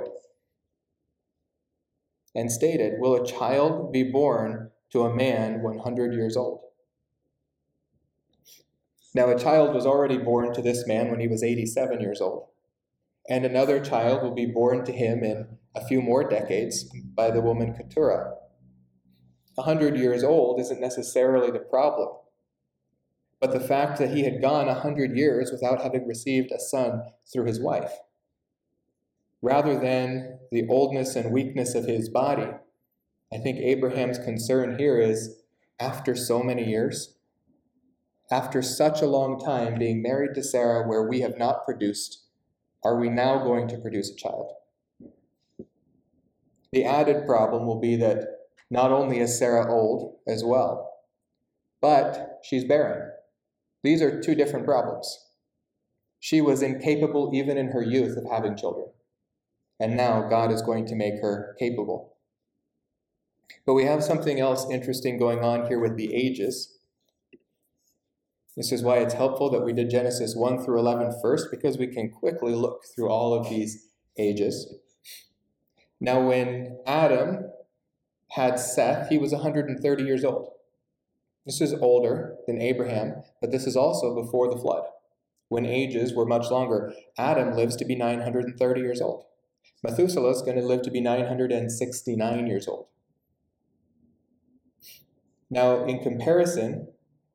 and 2.35 2.51
stated, 2.51 2.95
Will 2.99 3.15
a 3.15 3.27
child 3.27 3.93
be 3.93 4.03
born 4.03 4.73
to 4.91 5.03
a 5.03 5.15
man 5.15 5.63
100 5.63 6.13
years 6.13 6.37
old? 6.37 6.61
Now, 9.15 9.31
a 9.31 9.39
child 9.39 9.75
was 9.75 9.87
already 9.87 10.19
born 10.19 10.55
to 10.55 10.63
this 10.63 10.87
man 10.87 11.11
when 11.11 11.21
he 11.21 11.29
was 11.29 11.43
87 11.43 12.01
years 12.01 12.21
old, 12.21 12.49
and 13.29 13.45
another 13.45 13.79
child 13.79 14.23
will 14.23 14.35
be 14.35 14.47
born 14.47 14.85
to 14.85 14.93
him 14.93 15.23
in 15.23 15.59
a 15.75 15.85
few 15.85 16.01
more 16.01 16.29
decades 16.29 16.85
by 17.15 17.31
the 17.31 17.41
woman 17.41 17.75
Keturah. 17.75 18.35
A 19.59 19.63
hundred 19.63 19.97
years 19.99 20.25
old 20.25 20.61
isn't 20.61 20.81
necessarily 20.81 21.51
the 21.51 21.59
problem 21.59 22.09
but 23.43 23.51
the 23.51 23.59
fact 23.59 23.99
that 23.99 24.13
he 24.13 24.23
had 24.23 24.41
gone 24.41 24.69
a 24.69 24.81
hundred 24.81 25.17
years 25.17 25.51
without 25.51 25.83
having 25.83 26.07
received 26.07 26.53
a 26.53 26.61
son 26.61 27.03
through 27.31 27.45
his 27.45 27.61
wife. 27.61 27.91
Rather 29.43 29.77
than 29.77 30.39
the 30.53 30.65
oldness 30.69 31.17
and 31.17 31.33
weakness 31.33 31.75
of 31.75 31.85
his 31.85 32.09
body, 32.09 32.47
I 33.35 33.39
think 33.39 33.59
Abraham's 33.59 34.21
concern 34.21 34.79
here 34.79 35.01
is 35.01 35.43
after 35.81 36.15
so 36.15 36.41
many 36.41 36.71
years, 36.71 37.17
after 38.33 38.63
such 38.63 39.03
a 39.03 39.07
long 39.07 39.39
time 39.39 39.79
being 39.79 40.01
married 40.01 40.35
to 40.35 40.43
Sarah 40.43 40.89
where 40.89 41.07
we 41.07 41.21
have 41.21 41.37
not 41.39 41.67
produced 41.67 42.23
are 42.83 42.99
we 42.99 43.09
now 43.09 43.45
going 43.45 43.69
to 43.69 43.79
produce 43.79 44.11
a 44.11 44.17
child? 44.17 44.55
The 46.73 46.85
added 46.85 47.27
problem 47.27 47.67
will 47.67 47.79
be 47.79 47.95
that 47.97 48.27
not 48.71 48.91
only 48.91 49.21
is 49.21 49.39
Sarah 49.39 49.71
old 49.71 50.17
as 50.27 50.43
well, 50.43 50.91
but 51.81 52.41
she's 52.43 52.65
barren. 52.65 53.13
These 53.85 54.03
are 54.03 54.21
two 54.21 54.35
different 54.35 54.65
problems. 54.65 55.27
She 56.19 56.41
was 56.41 56.63
incapable, 56.63 57.31
even 57.35 57.59
in 57.59 57.69
her 57.69 57.83
youth, 57.83 58.17
of 58.17 58.25
having 58.29 58.57
children. 58.57 58.89
And 59.79 59.97
now 59.97 60.29
God 60.29 60.51
is 60.51 60.63
going 60.63 60.87
to 60.87 60.97
make 60.97 61.21
her 61.21 61.55
capable. 61.59 62.17
But 63.67 63.75
we 63.75 63.85
have 63.85 64.03
something 64.03 64.41
else 64.41 64.69
interesting 64.71 65.19
going 65.19 65.41
on 65.41 65.67
here 65.67 65.79
with 65.79 65.97
the 65.97 66.15
ages. 66.15 66.79
This 68.57 68.71
is 68.71 68.83
why 68.83 68.99
it's 68.99 69.15
helpful 69.15 69.51
that 69.51 69.65
we 69.65 69.73
did 69.73 69.89
Genesis 69.89 70.37
1 70.37 70.63
through 70.65 70.79
11 70.79 71.19
first, 71.23 71.49
because 71.51 71.79
we 71.79 71.87
can 71.87 72.11
quickly 72.11 72.55
look 72.55 72.83
through 72.95 73.09
all 73.09 73.33
of 73.33 73.49
these 73.49 73.89
ages. 74.19 74.75
Now, 76.01 76.27
when 76.27 76.79
Adam 76.87 77.51
had 78.33 78.59
Seth, 78.59 79.09
he 79.09 79.19
was 79.19 79.33
130 79.33 80.03
years 80.03 80.25
old. 80.25 80.51
This 81.47 81.61
is 81.61 81.75
older 81.75 82.37
than 82.47 82.61
Abraham, 82.61 83.23
but 83.41 83.51
this 83.51 83.67
is 83.67 83.77
also 83.77 84.15
before 84.15 84.49
the 84.53 84.61
flood, 84.61 84.85
when 85.49 85.65
ages 85.65 86.15
were 86.15 86.27
much 86.27 86.51
longer. 86.51 86.93
Adam 87.17 87.57
lives 87.57 87.75
to 87.77 87.85
be 87.85 87.97
930 87.97 88.81
years 88.81 89.01
old. 89.01 89.25
Methuselah 89.83 90.31
is 90.31 90.43
going 90.43 90.57
to 90.57 90.67
live 90.67 90.83
to 90.83 90.91
be 90.91 91.01
969 91.01 92.47
years 92.47 92.69
old. 92.69 92.87
Now, 95.51 95.85
in 95.85 96.01
comparison, 96.01 96.92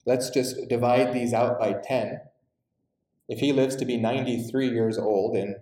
let's 0.08 0.30
just 0.30 0.56
divide 0.70 1.14
these 1.14 1.34
out 1.34 1.60
by 1.60 1.76
10. 1.84 2.22
If 3.30 3.40
he 3.40 3.52
lives 3.52 3.76
to 3.76 3.86
be 3.86 3.98
93 3.98 4.70
years 4.70 4.98
old 4.98 5.36
in 5.36 5.58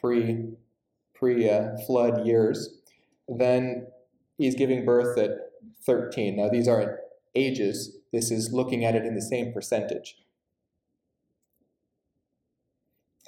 pre 0.00 0.54
pre 1.14 1.48
uh, 1.48 1.76
flood 1.86 2.26
years, 2.26 2.80
then 3.28 3.86
he's 4.38 4.56
giving 4.56 4.84
birth 4.84 5.16
at 5.18 5.30
13. 5.86 6.36
Now, 6.36 6.48
these 6.48 6.66
aren't 6.66 6.98
ages, 7.34 7.98
this 8.12 8.30
is 8.30 8.52
looking 8.52 8.84
at 8.84 8.94
it 8.94 9.04
in 9.04 9.14
the 9.14 9.22
same 9.22 9.52
percentage. 9.52 10.16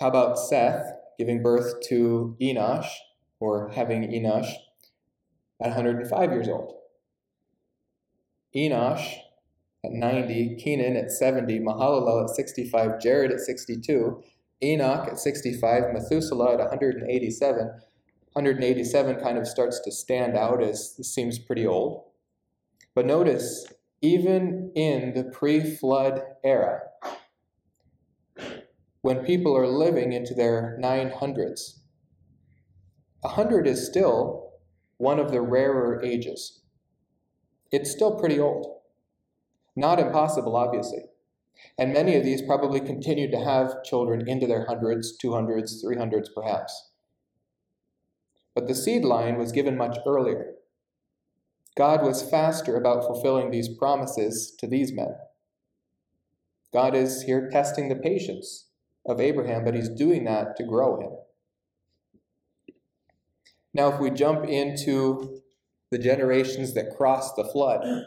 How 0.00 0.08
about 0.08 0.38
Seth 0.38 0.92
giving 1.18 1.42
birth 1.42 1.80
to 1.88 2.36
Enosh, 2.40 2.88
or 3.40 3.70
having 3.70 4.10
Enosh, 4.10 4.52
at 5.60 5.68
105 5.68 6.30
years 6.32 6.48
old? 6.48 6.74
Enosh 8.54 9.16
at 9.86 9.92
90, 9.92 10.56
Kenan 10.56 10.96
at 10.96 11.10
70, 11.10 11.60
Mahalalel 11.60 12.24
at 12.24 12.30
65, 12.30 13.00
Jared 13.00 13.32
at 13.32 13.40
62, 13.40 14.22
Enoch 14.62 15.08
at 15.08 15.18
65, 15.18 15.92
Methuselah 15.92 16.54
at 16.54 16.58
187. 16.58 17.58
187 18.32 19.16
kind 19.16 19.38
of 19.38 19.46
starts 19.46 19.80
to 19.80 19.90
stand 19.90 20.36
out 20.36 20.62
as 20.62 20.96
seems 21.02 21.38
pretty 21.38 21.66
old. 21.66 22.04
But 22.94 23.06
notice 23.06 23.66
even 24.02 24.72
in 24.74 25.14
the 25.14 25.24
pre 25.24 25.60
flood 25.76 26.22
era, 26.44 26.80
when 29.00 29.24
people 29.24 29.56
are 29.56 29.66
living 29.66 30.12
into 30.12 30.34
their 30.34 30.78
900s, 30.82 31.78
100 33.20 33.66
is 33.66 33.86
still 33.86 34.52
one 34.98 35.18
of 35.18 35.30
the 35.30 35.40
rarer 35.40 36.02
ages. 36.02 36.60
It's 37.72 37.90
still 37.90 38.18
pretty 38.18 38.38
old. 38.38 38.75
Not 39.76 40.00
impossible, 40.00 40.56
obviously. 40.56 41.04
And 41.78 41.92
many 41.92 42.16
of 42.16 42.24
these 42.24 42.42
probably 42.42 42.80
continued 42.80 43.30
to 43.32 43.44
have 43.44 43.84
children 43.84 44.26
into 44.26 44.46
their 44.46 44.66
hundreds, 44.66 45.16
200s, 45.22 45.84
300s 45.84 46.28
perhaps. 46.34 46.90
But 48.54 48.66
the 48.66 48.74
seed 48.74 49.04
line 49.04 49.36
was 49.36 49.52
given 49.52 49.76
much 49.76 49.98
earlier. 50.06 50.54
God 51.76 52.02
was 52.02 52.28
faster 52.28 52.76
about 52.76 53.04
fulfilling 53.04 53.50
these 53.50 53.68
promises 53.68 54.54
to 54.58 54.66
these 54.66 54.94
men. 54.94 55.14
God 56.72 56.94
is 56.94 57.22
here 57.22 57.50
testing 57.50 57.88
the 57.88 57.96
patience 57.96 58.68
of 59.06 59.20
Abraham, 59.20 59.64
but 59.64 59.74
he's 59.74 59.90
doing 59.90 60.24
that 60.24 60.56
to 60.56 60.64
grow 60.64 61.00
him. 61.00 61.10
Now, 63.74 63.92
if 63.92 64.00
we 64.00 64.10
jump 64.10 64.46
into 64.46 65.42
the 65.90 65.98
generations 65.98 66.72
that 66.74 66.96
crossed 66.96 67.36
the 67.36 67.44
flood, 67.44 68.06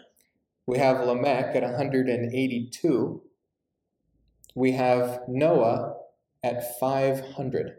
we 0.69 0.77
have 0.77 1.03
Lamech 1.03 1.55
at 1.55 1.63
182. 1.63 3.21
We 4.53 4.71
have 4.73 5.21
Noah 5.27 5.95
at 6.43 6.79
500. 6.79 7.77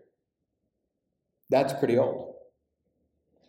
That's 1.50 1.72
pretty 1.74 1.96
old. 1.96 2.34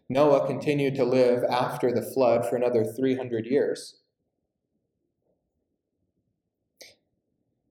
Noah 0.10 0.46
continued 0.46 0.94
to 0.94 1.04
live 1.04 1.44
after 1.44 1.92
the 1.92 2.04
flood 2.04 2.48
for 2.48 2.56
another 2.56 2.86
300 2.86 3.48
years. 3.48 4.02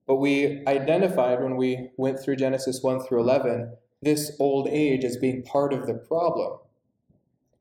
But 0.09 0.16
we 0.16 0.64
identified 0.66 1.41
when 1.41 1.55
we 1.55 1.91
went 1.97 2.18
through 2.18 2.35
Genesis 2.35 2.83
1 2.83 3.07
through 3.07 3.21
11 3.21 3.77
this 4.03 4.33
old 4.41 4.66
age 4.66 5.05
as 5.05 5.18
being 5.18 5.45
part 5.45 5.73
of 5.73 5.87
the 5.87 5.95
problem 5.95 6.59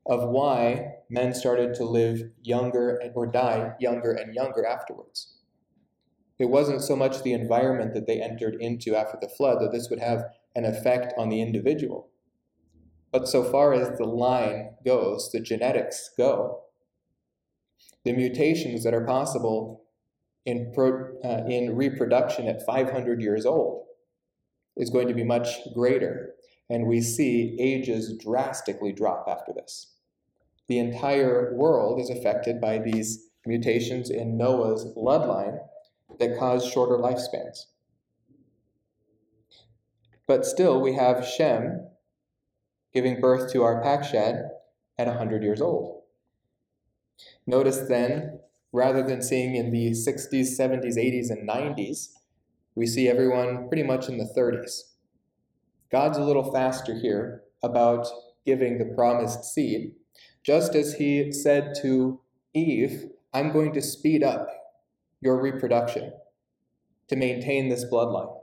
of 0.04 0.28
why 0.28 0.94
men 1.10 1.34
started 1.34 1.74
to 1.74 1.84
live 1.84 2.30
younger 2.42 3.02
or 3.14 3.26
die 3.26 3.72
younger 3.80 4.12
and 4.12 4.34
younger 4.34 4.64
afterwards. 4.64 5.36
It 6.38 6.48
wasn't 6.48 6.82
so 6.82 6.96
much 6.96 7.22
the 7.22 7.34
environment 7.34 7.92
that 7.94 8.06
they 8.06 8.22
entered 8.22 8.54
into 8.60 8.96
after 8.96 9.18
the 9.20 9.28
flood, 9.28 9.58
though 9.60 9.70
this 9.70 9.90
would 9.90 10.00
have 10.00 10.24
an 10.54 10.64
effect 10.64 11.12
on 11.18 11.28
the 11.28 11.42
individual. 11.42 12.08
But 13.12 13.28
so 13.28 13.42
far 13.44 13.74
as 13.74 13.98
the 13.98 14.06
line 14.06 14.70
goes, 14.84 15.30
the 15.32 15.40
genetics 15.40 16.10
go, 16.16 16.62
the 18.04 18.12
mutations 18.12 18.84
that 18.84 18.94
are 18.94 19.04
possible 19.04 19.82
in, 20.46 20.72
pro, 20.74 21.12
uh, 21.22 21.44
in 21.48 21.76
reproduction 21.76 22.46
at 22.46 22.64
500 22.64 23.20
years 23.20 23.44
old 23.44 23.86
is 24.76 24.90
going 24.90 25.08
to 25.08 25.14
be 25.14 25.24
much 25.24 25.48
greater. 25.74 26.30
And 26.70 26.86
we 26.86 27.00
see 27.00 27.56
ages 27.60 28.16
drastically 28.16 28.92
drop 28.92 29.26
after 29.28 29.52
this. 29.52 29.94
The 30.70 30.78
entire 30.78 31.52
world 31.56 31.98
is 31.98 32.10
affected 32.10 32.60
by 32.60 32.78
these 32.78 33.26
mutations 33.44 34.08
in 34.08 34.36
Noah's 34.36 34.84
bloodline 34.96 35.58
that 36.20 36.38
cause 36.38 36.64
shorter 36.64 36.96
lifespans. 36.96 37.64
But 40.28 40.46
still, 40.46 40.80
we 40.80 40.94
have 40.94 41.26
Shem, 41.26 41.88
giving 42.94 43.20
birth 43.20 43.52
to 43.52 43.64
our 43.64 43.82
Arpachshad 43.82 44.48
at 44.96 45.08
100 45.08 45.42
years 45.42 45.60
old. 45.60 46.02
Notice 47.48 47.80
then, 47.88 48.38
rather 48.72 49.02
than 49.02 49.22
seeing 49.22 49.56
in 49.56 49.72
the 49.72 49.90
60s, 49.90 50.56
70s, 50.56 50.96
80s, 50.96 51.30
and 51.30 51.48
90s, 51.48 52.10
we 52.76 52.86
see 52.86 53.08
everyone 53.08 53.66
pretty 53.66 53.82
much 53.82 54.08
in 54.08 54.18
the 54.18 54.32
30s. 54.36 54.82
God's 55.90 56.16
a 56.16 56.24
little 56.24 56.52
faster 56.52 56.94
here 56.96 57.42
about 57.60 58.06
giving 58.46 58.78
the 58.78 58.94
promised 58.94 59.44
seed, 59.44 59.96
just 60.44 60.74
as 60.74 60.94
he 60.94 61.32
said 61.32 61.74
to 61.82 62.20
Eve, 62.54 63.06
I'm 63.32 63.52
going 63.52 63.72
to 63.74 63.82
speed 63.82 64.22
up 64.22 64.48
your 65.20 65.40
reproduction 65.40 66.12
to 67.08 67.16
maintain 67.16 67.68
this 67.68 67.84
bloodline. 67.84 68.36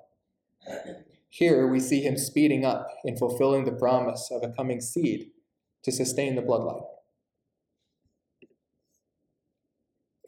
Here 1.29 1.67
we 1.67 1.79
see 1.79 2.01
him 2.01 2.17
speeding 2.17 2.65
up 2.65 2.87
in 3.03 3.17
fulfilling 3.17 3.65
the 3.65 3.71
promise 3.71 4.29
of 4.31 4.43
a 4.43 4.53
coming 4.53 4.81
seed 4.81 5.31
to 5.83 5.91
sustain 5.91 6.35
the 6.35 6.41
bloodline. 6.41 6.85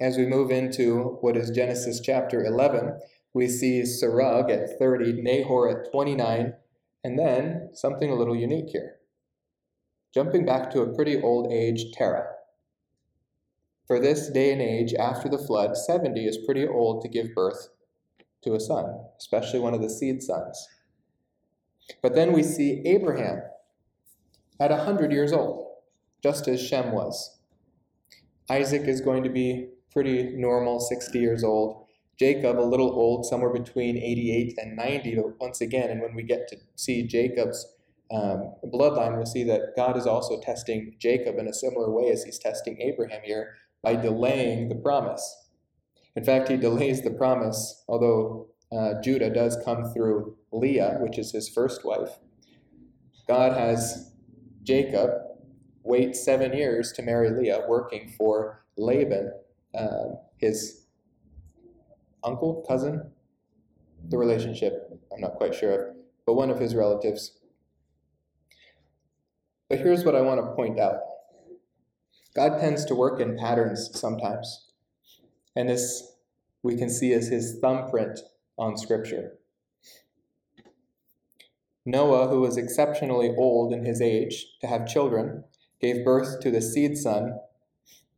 As 0.01 0.17
we 0.17 0.26
move 0.26 0.49
into 0.49 1.17
what 1.22 1.36
is 1.36 1.49
Genesis 1.49 1.99
chapter 1.99 2.43
11, 2.43 2.99
we 3.34 3.47
see 3.47 3.82
Serug 3.82 4.49
at 4.49 4.80
30, 4.80 5.22
Nahor 5.22 5.70
at 5.70 5.91
29, 5.91 6.53
and 7.03 7.20
then 7.20 7.70
something 7.74 8.09
a 8.09 8.15
little 8.15 8.36
unique 8.36 8.70
here. 8.70 8.99
Jumping 10.14 10.45
back 10.45 10.72
to 10.72 10.82
a 10.82 10.93
pretty 10.95 11.22
old 11.22 11.51
age, 11.51 11.91
Terah. 11.93 12.28
For 13.86 13.99
this 13.99 14.30
day 14.30 14.51
and 14.51 14.62
age 14.62 14.93
after 14.93 15.30
the 15.30 15.38
flood, 15.38 15.78
70 15.78 16.26
is 16.26 16.45
pretty 16.45 16.68
old 16.68 17.01
to 17.03 17.10
give 17.10 17.34
birth 17.36 17.70
to 18.43 18.55
a 18.55 18.60
son, 18.60 18.86
especially 19.18 19.60
one 19.60 19.74
of 19.74 19.82
the 19.82 19.89
seed 19.89 20.24
sons. 20.24 20.68
But 22.01 22.16
then 22.16 22.34
we 22.34 22.43
see 22.43 22.84
Abraham 22.86 23.41
at 24.60 24.72
100 24.72 25.12
years 25.12 25.34
old, 25.34 25.68
just 26.22 26.47
as 26.47 26.66
Shem 26.66 26.91
was. 26.91 27.39
Isaac 28.49 28.84
is 28.88 29.01
going 29.01 29.24
to 29.24 29.30
be 29.30 29.70
pretty 29.91 30.36
normal, 30.36 30.80
60 30.80 31.20
years 31.20 31.43
old. 31.43 31.86
Jacob, 32.20 32.60
a 32.60 32.62
little 32.62 32.91
old, 32.91 33.26
somewhere 33.26 33.53
between 33.53 33.97
88 33.97 34.55
and 34.57 34.76
90. 34.76 35.16
But 35.16 35.39
once 35.39 35.62
again, 35.62 35.89
and 35.89 36.01
when 36.01 36.16
we 36.16 36.24
get 36.24 36.47
to 36.49 36.57
see 36.76 37.07
Jacob's 37.07 37.66
um, 38.12 38.55
bloodline, 38.66 39.16
we'll 39.18 39.26
see 39.26 39.43
that 39.43 39.76
God 39.76 39.95
is 39.97 40.07
also 40.07 40.39
testing 40.41 40.95
Jacob 40.99 41.38
in 41.38 41.47
a 41.47 41.53
similar 41.53 41.91
way 41.91 42.10
as 42.10 42.24
he's 42.24 42.39
testing 42.39 42.82
Abraham 42.82 43.22
here 43.24 43.55
by 43.84 43.95
delaying 43.95 44.70
the 44.70 44.76
promise. 44.76 45.47
In 46.16 46.24
fact, 46.24 46.49
he 46.49 46.57
delays 46.57 47.03
the 47.03 47.12
promise, 47.12 47.84
although 47.88 48.47
uh, 48.72 49.01
Judah 49.01 49.30
does 49.30 49.57
come 49.64 49.91
through 49.93 50.36
Leah, 50.51 50.97
which 50.99 51.18
is 51.18 51.32
his 51.32 51.47
first 51.49 51.86
wife. 51.86 52.18
God 53.28 53.53
has 53.53 54.12
Jacob 54.64 55.12
wait 55.84 56.16
seven 56.16 56.53
years 56.53 56.91
to 56.93 57.01
marry 57.01 57.30
Leah, 57.30 57.64
working 57.68 58.14
for 58.18 58.66
Laban, 58.78 59.32
uh, 59.76 60.16
his 60.38 60.86
uncle, 62.24 62.66
cousin, 62.68 63.12
the 64.10 64.18
relationship, 64.18 64.89
I'm 65.14 65.22
not 65.22 65.36
quite 65.36 65.55
sure 65.55 65.74
of, 65.74 65.95
but 66.26 66.34
one 66.34 66.49
of 66.49 66.60
his 66.60 66.76
relatives. 66.76 67.39
But 69.70 69.80
here's 69.80 70.03
what 70.03 70.15
I 70.15 70.22
want 70.22 70.41
to 70.41 70.55
point 70.55 70.80
out 70.80 70.99
God 72.36 72.59
tends 72.59 72.86
to 72.86 72.95
work 72.95 73.20
in 73.20 73.38
patterns 73.38 73.89
sometimes. 73.93 74.67
And 75.55 75.70
this 75.70 76.15
we 76.63 76.76
can 76.76 76.89
see 76.89 77.13
as 77.13 77.28
his 77.28 77.59
thumbprint 77.61 78.20
on 78.57 78.78
Scripture. 78.78 79.34
Noah, 81.86 82.28
who 82.28 82.41
was 82.41 82.57
exceptionally 82.57 83.34
old 83.38 83.74
in 83.74 83.86
his 83.86 84.01
age 84.01 84.45
to 84.61 84.67
have 84.67 84.88
children, 84.88 85.43
gave 85.82 86.03
birth 86.03 86.39
to 86.41 86.51
the 86.51 86.61
seed 86.61 86.97
son, 86.97 87.39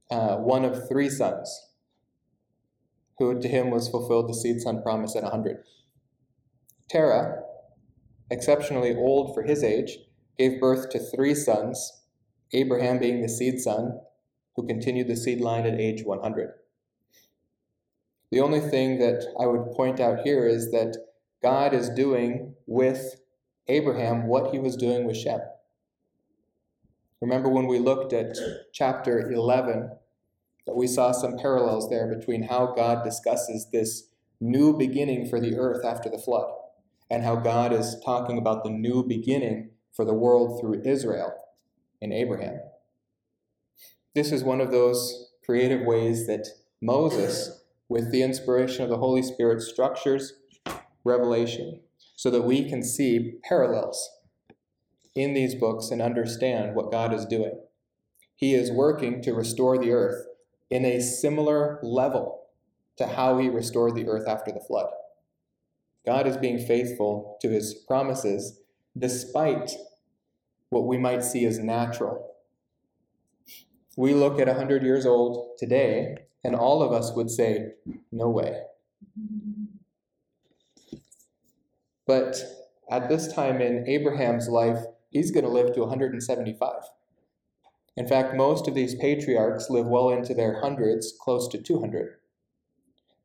uh, 0.09 0.37
one 0.37 0.65
of 0.65 0.89
three 0.89 1.09
sons, 1.09 1.69
who 3.17 3.39
to 3.39 3.47
him 3.47 3.69
was 3.69 3.87
fulfilled 3.87 4.27
the 4.27 4.33
seed 4.33 4.61
son 4.61 4.81
promise 4.81 5.15
at 5.15 5.23
100. 5.23 5.63
Terah, 6.89 7.43
exceptionally 8.29 8.95
old 8.95 9.33
for 9.33 9.43
his 9.43 9.63
age, 9.63 9.99
gave 10.41 10.59
birth 10.59 10.89
to 10.89 10.97
three 10.97 11.35
sons, 11.35 12.01
Abraham 12.51 12.97
being 12.97 13.21
the 13.21 13.29
seed 13.29 13.59
son, 13.59 13.99
who 14.55 14.65
continued 14.65 15.07
the 15.07 15.15
seed 15.15 15.39
line 15.39 15.67
at 15.67 15.79
age 15.79 16.03
100. 16.03 16.53
The 18.31 18.39
only 18.39 18.59
thing 18.59 18.97
that 18.97 19.23
I 19.39 19.45
would 19.45 19.71
point 19.75 19.99
out 19.99 20.21
here 20.23 20.47
is 20.47 20.71
that 20.71 20.97
God 21.43 21.75
is 21.75 21.89
doing 21.89 22.55
with 22.65 23.21
Abraham 23.67 24.25
what 24.25 24.51
he 24.51 24.57
was 24.57 24.75
doing 24.75 25.05
with 25.05 25.17
Shem. 25.17 25.41
Remember 27.21 27.49
when 27.49 27.67
we 27.67 27.77
looked 27.77 28.11
at 28.11 28.35
chapter 28.73 29.31
11 29.31 29.91
that 30.65 30.75
we 30.75 30.87
saw 30.87 31.11
some 31.11 31.37
parallels 31.37 31.87
there 31.89 32.07
between 32.07 32.43
how 32.43 32.73
God 32.75 33.03
discusses 33.03 33.67
this 33.71 34.07
new 34.39 34.75
beginning 34.75 35.29
for 35.29 35.39
the 35.39 35.55
earth 35.55 35.85
after 35.85 36.09
the 36.09 36.17
flood 36.17 36.51
and 37.11 37.21
how 37.23 37.35
God 37.35 37.71
is 37.73 38.01
talking 38.03 38.39
about 38.39 38.63
the 38.63 38.71
new 38.71 39.03
beginning 39.03 39.69
for 39.93 40.05
the 40.05 40.13
world 40.13 40.59
through 40.59 40.81
Israel 40.85 41.33
in 42.01 42.11
Abraham. 42.11 42.59
This 44.15 44.31
is 44.31 44.43
one 44.43 44.61
of 44.61 44.71
those 44.71 45.31
creative 45.45 45.85
ways 45.85 46.27
that 46.27 46.47
Moses, 46.81 47.61
with 47.87 48.11
the 48.11 48.23
inspiration 48.23 48.83
of 48.83 48.89
the 48.89 48.97
Holy 48.97 49.21
Spirit, 49.21 49.61
structures 49.61 50.33
revelation 51.03 51.81
so 52.15 52.29
that 52.29 52.43
we 52.43 52.69
can 52.69 52.83
see 52.83 53.33
parallels 53.43 54.09
in 55.15 55.33
these 55.33 55.55
books 55.55 55.91
and 55.91 56.01
understand 56.01 56.75
what 56.75 56.91
God 56.91 57.13
is 57.13 57.25
doing. 57.25 57.59
He 58.35 58.53
is 58.55 58.71
working 58.71 59.21
to 59.23 59.33
restore 59.33 59.77
the 59.77 59.91
earth 59.91 60.25
in 60.69 60.85
a 60.85 61.01
similar 61.01 61.79
level 61.83 62.43
to 62.97 63.07
how 63.07 63.37
he 63.37 63.49
restored 63.49 63.95
the 63.95 64.07
earth 64.07 64.27
after 64.27 64.51
the 64.51 64.59
flood. 64.59 64.89
God 66.05 66.27
is 66.27 66.37
being 66.37 66.59
faithful 66.59 67.37
to 67.41 67.49
his 67.49 67.73
promises 67.73 68.61
despite 68.97 69.71
what 70.69 70.85
we 70.85 70.97
might 70.97 71.23
see 71.23 71.45
as 71.45 71.59
natural 71.59 72.31
we 73.97 74.13
look 74.13 74.39
at 74.39 74.47
100 74.47 74.83
years 74.83 75.05
old 75.05 75.57
today, 75.57 76.17
and 76.43 76.55
all 76.55 76.81
of 76.81 76.91
us 76.91 77.11
would 77.13 77.29
say, 77.29 77.73
No 78.11 78.29
way. 78.29 78.61
But 82.07 82.41
at 82.89 83.09
this 83.09 83.31
time 83.31 83.61
in 83.61 83.87
Abraham's 83.87 84.49
life, 84.49 84.79
he's 85.09 85.31
going 85.31 85.45
to 85.45 85.51
live 85.51 85.73
to 85.73 85.81
175. 85.81 86.73
In 87.97 88.07
fact, 88.07 88.35
most 88.35 88.67
of 88.67 88.73
these 88.73 88.95
patriarchs 88.95 89.69
live 89.69 89.85
well 89.85 90.09
into 90.09 90.33
their 90.33 90.61
hundreds, 90.61 91.13
close 91.21 91.47
to 91.49 91.61
200. 91.61 92.15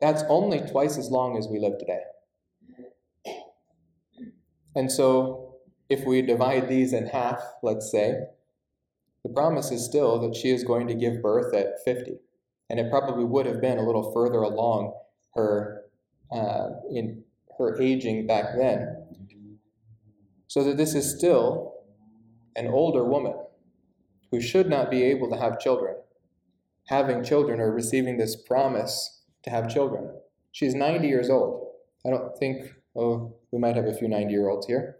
That's 0.00 0.24
only 0.28 0.60
twice 0.60 0.98
as 0.98 1.10
long 1.10 1.38
as 1.38 1.48
we 1.48 1.58
live 1.58 1.78
today. 1.78 2.02
And 4.74 4.92
so, 4.92 5.45
if 5.88 6.04
we 6.04 6.22
divide 6.22 6.68
these 6.68 6.92
in 6.92 7.06
half, 7.06 7.40
let's 7.62 7.90
say, 7.90 8.14
the 9.22 9.32
promise 9.32 9.70
is 9.70 9.84
still 9.84 10.20
that 10.20 10.36
she 10.36 10.50
is 10.50 10.64
going 10.64 10.86
to 10.88 10.94
give 10.94 11.22
birth 11.22 11.54
at 11.54 11.84
50. 11.84 12.18
And 12.70 12.80
it 12.80 12.90
probably 12.90 13.24
would 13.24 13.46
have 13.46 13.60
been 13.60 13.78
a 13.78 13.86
little 13.86 14.12
further 14.12 14.38
along 14.38 14.92
her 15.34 15.82
uh, 16.32 16.68
in 16.90 17.22
her 17.58 17.80
aging 17.80 18.26
back 18.26 18.56
then. 18.56 19.04
So 20.48 20.64
that 20.64 20.76
this 20.76 20.94
is 20.94 21.16
still 21.16 21.74
an 22.56 22.68
older 22.68 23.04
woman 23.04 23.34
who 24.30 24.40
should 24.40 24.68
not 24.68 24.90
be 24.90 25.02
able 25.02 25.30
to 25.30 25.36
have 25.36 25.60
children, 25.60 25.96
having 26.88 27.22
children 27.22 27.60
or 27.60 27.72
receiving 27.72 28.16
this 28.16 28.36
promise 28.36 29.22
to 29.42 29.50
have 29.50 29.68
children. 29.68 30.10
She's 30.52 30.74
90 30.74 31.06
years 31.06 31.30
old. 31.30 31.68
I 32.04 32.10
don't 32.10 32.36
think, 32.38 32.72
oh, 32.96 33.34
we 33.52 33.58
might 33.58 33.76
have 33.76 33.86
a 33.86 33.94
few 33.94 34.08
90 34.08 34.32
year 34.32 34.48
olds 34.48 34.66
here. 34.66 34.96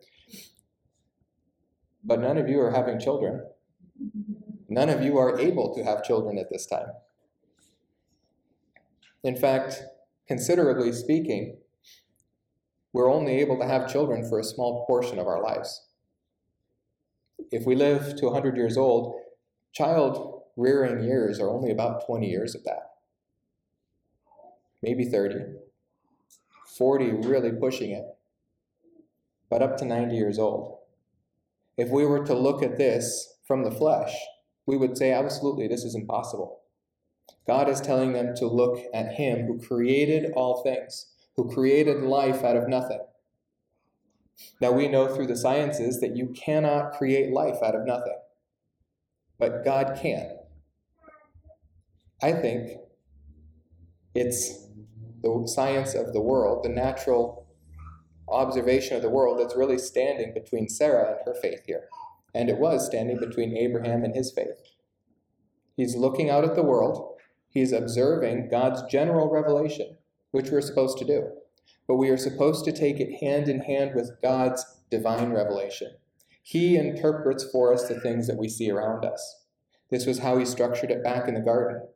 But 2.07 2.21
none 2.21 2.39
of 2.39 2.49
you 2.49 2.61
are 2.61 2.71
having 2.71 3.01
children. 3.01 3.45
None 4.69 4.89
of 4.89 5.03
you 5.03 5.19
are 5.19 5.39
able 5.41 5.75
to 5.75 5.83
have 5.83 6.05
children 6.05 6.39
at 6.39 6.51
this 6.51 6.67
time. 6.67 6.87
In 9.25 9.37
fact, 9.37 9.83
considerably 10.29 10.93
speaking, 10.93 11.57
we're 12.93 13.13
only 13.13 13.41
able 13.41 13.59
to 13.59 13.67
have 13.67 13.93
children 13.93 14.29
for 14.29 14.39
a 14.39 14.45
small 14.45 14.87
portion 14.87 15.19
of 15.19 15.27
our 15.27 15.43
lives. 15.43 15.89
If 17.51 17.67
we 17.67 17.75
live 17.75 18.17
to 18.17 18.27
100 18.27 18.57
years 18.57 18.77
old, 18.77 19.21
child 19.73 20.43
rearing 20.57 21.05
years 21.05 21.41
are 21.41 21.51
only 21.51 21.73
about 21.73 22.07
20 22.07 22.29
years 22.29 22.55
of 22.55 22.63
that. 22.65 22.93
Maybe 24.81 25.05
30. 25.05 25.57
40 26.79 27.11
really 27.27 27.51
pushing 27.51 27.91
it. 27.91 28.05
But 29.51 29.63
up 29.63 29.77
to 29.79 29.85
90 29.85 30.15
years 30.15 30.39
old. 30.39 30.79
If 31.77 31.91
we 31.91 32.07
were 32.07 32.25
to 32.25 32.35
look 32.35 32.63
at 32.63 32.79
this 32.79 33.35
from 33.47 33.65
the 33.65 33.71
flesh, 33.71 34.15
we 34.67 34.77
would 34.77 34.97
say, 34.97 35.13
absolutely, 35.13 35.69
this 35.69 35.85
is 35.85 35.95
impossible. 35.95 36.61
God 37.47 37.69
is 37.69 37.81
telling 37.81 38.13
them 38.13 38.35
to 38.37 38.47
look 38.47 38.79
at 38.93 39.15
Him 39.15 39.47
who 39.47 39.61
created 39.61 40.33
all 40.35 40.63
things, 40.63 41.07
who 41.37 41.53
created 41.53 42.03
life 42.03 42.43
out 42.43 42.57
of 42.57 42.69
nothing. 42.69 43.01
Now, 44.61 44.73
we 44.73 44.89
know 44.89 45.15
through 45.15 45.29
the 45.29 45.37
sciences 45.37 46.01
that 46.01 46.17
you 46.17 46.35
cannot 46.37 46.93
create 46.93 47.33
life 47.33 47.57
out 47.63 47.75
of 47.75 47.87
nothing, 47.87 48.19
but 49.39 49.65
God 49.65 49.99
can. 50.01 50.37
I 52.23 52.33
think 52.33 52.73
it's 54.15 54.67
the 55.23 55.47
science 55.47 55.95
of 55.95 56.13
the 56.13 56.21
world, 56.21 56.65
the 56.65 56.69
natural 56.69 57.46
observation 58.29 58.97
of 58.97 59.03
the 59.03 59.11
world, 59.11 59.39
that's 59.39 59.57
really 59.57 59.79
standing 59.79 60.35
between 60.35 60.69
Sarah 60.69 61.17
and 61.17 61.19
her 61.25 61.41
faith 61.41 61.63
here 61.67 61.89
and 62.37 62.51
it 62.51 62.59
was 62.59 62.85
standing 62.85 63.19
between 63.19 63.57
Abraham 63.57 64.05
and 64.05 64.15
his 64.15 64.31
faith. 64.31 64.61
He's 65.75 65.97
looking 65.97 66.29
out 66.29 66.45
at 66.45 66.55
the 66.55 66.63
world, 66.63 67.19
he's 67.49 67.73
observing 67.73 68.51
God's 68.51 68.83
general 68.91 69.31
revelation, 69.31 69.97
which 70.33 70.51
we're 70.51 70.61
supposed 70.61 70.99
to 70.99 71.07
do. 71.07 71.31
But 71.89 71.97
we 71.97 72.11
are 72.11 72.19
supposed 72.19 72.67
to 72.67 72.73
take 72.73 73.01
it 73.01 73.21
hand 73.25 73.49
in 73.49 73.61
hand 73.61 73.93
with 73.95 74.21
God's 74.23 74.83
divine 74.91 75.33
revelation. 75.33 75.93
He 76.43 76.77
interprets 76.77 77.45
for 77.51 77.73
us 77.73 77.89
the 77.89 78.01
things 78.01 78.27
that 78.27 78.37
we 78.37 78.51
see 78.51 78.71
around 78.71 79.07
us. 79.07 79.45
This 79.91 80.05
was 80.05 80.19
how 80.19 80.37
he 80.37 80.45
structured 80.45 80.91
it 80.91 81.03
back 81.03 81.29
in 81.29 81.35
the 81.35 81.41
garden, 81.41 81.89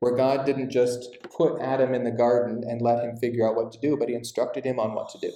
where 0.00 0.16
God 0.16 0.44
didn't 0.44 0.70
just 0.70 1.18
put 1.36 1.60
Adam 1.60 1.94
in 1.94 2.02
the 2.02 2.10
garden 2.10 2.64
and 2.68 2.82
let 2.82 3.04
him 3.04 3.16
figure 3.16 3.48
out 3.48 3.54
what 3.54 3.70
to 3.72 3.80
do, 3.80 3.96
but 3.96 4.08
he 4.08 4.16
instructed 4.16 4.64
him 4.64 4.80
on 4.80 4.94
what 4.94 5.08
to 5.10 5.18
do. 5.18 5.32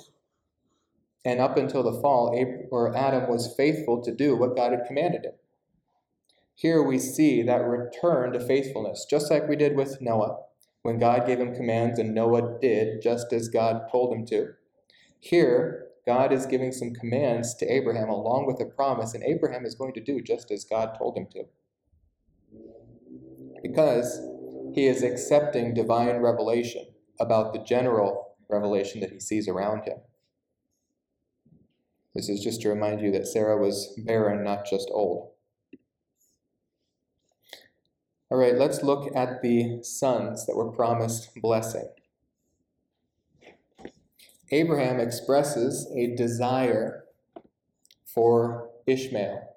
And 1.24 1.40
up 1.40 1.56
until 1.56 1.82
the 1.82 2.00
fall, 2.00 2.34
or 2.70 2.96
Adam 2.96 3.28
was 3.28 3.54
faithful 3.56 4.02
to 4.02 4.14
do 4.14 4.36
what 4.36 4.56
God 4.56 4.72
had 4.72 4.86
commanded 4.86 5.24
him. 5.24 5.32
Here 6.54 6.82
we 6.82 6.98
see 6.98 7.42
that 7.42 7.64
return 7.64 8.32
to 8.32 8.40
faithfulness, 8.40 9.06
just 9.08 9.30
like 9.30 9.48
we 9.48 9.56
did 9.56 9.76
with 9.76 10.00
Noah, 10.00 10.38
when 10.82 10.98
God 10.98 11.26
gave 11.26 11.38
him 11.38 11.54
commands 11.54 11.98
and 11.98 12.14
Noah 12.14 12.58
did 12.60 13.02
just 13.02 13.32
as 13.32 13.48
God 13.48 13.82
told 13.92 14.12
him 14.12 14.26
to. 14.26 14.54
Here, 15.20 15.88
God 16.06 16.32
is 16.32 16.46
giving 16.46 16.72
some 16.72 16.94
commands 16.94 17.54
to 17.56 17.66
Abraham 17.66 18.08
along 18.08 18.46
with 18.46 18.60
a 18.60 18.64
promise, 18.64 19.14
and 19.14 19.22
Abraham 19.22 19.66
is 19.66 19.74
going 19.74 19.92
to 19.94 20.00
do 20.00 20.22
just 20.22 20.50
as 20.50 20.64
God 20.64 20.96
told 20.98 21.16
him 21.16 21.26
to. 21.32 21.44
Because 23.62 24.20
he 24.74 24.86
is 24.86 25.02
accepting 25.02 25.74
divine 25.74 26.16
revelation 26.16 26.86
about 27.20 27.52
the 27.52 27.62
general 27.62 28.36
revelation 28.48 29.00
that 29.00 29.10
he 29.10 29.20
sees 29.20 29.48
around 29.48 29.84
him. 29.84 29.98
This 32.14 32.28
is 32.28 32.42
just 32.42 32.62
to 32.62 32.68
remind 32.68 33.00
you 33.00 33.12
that 33.12 33.28
Sarah 33.28 33.60
was 33.60 33.94
barren, 33.98 34.42
not 34.44 34.66
just 34.66 34.88
old. 34.92 35.32
All 38.30 38.38
right, 38.38 38.56
let's 38.56 38.82
look 38.82 39.14
at 39.16 39.40
the 39.40 39.82
sons 39.82 40.46
that 40.46 40.56
were 40.56 40.70
promised 40.70 41.30
blessing. 41.40 41.88
Abraham 44.50 45.00
expresses 45.00 45.90
a 45.96 46.14
desire 46.14 47.04
for 48.04 48.70
Ishmael. 48.86 49.48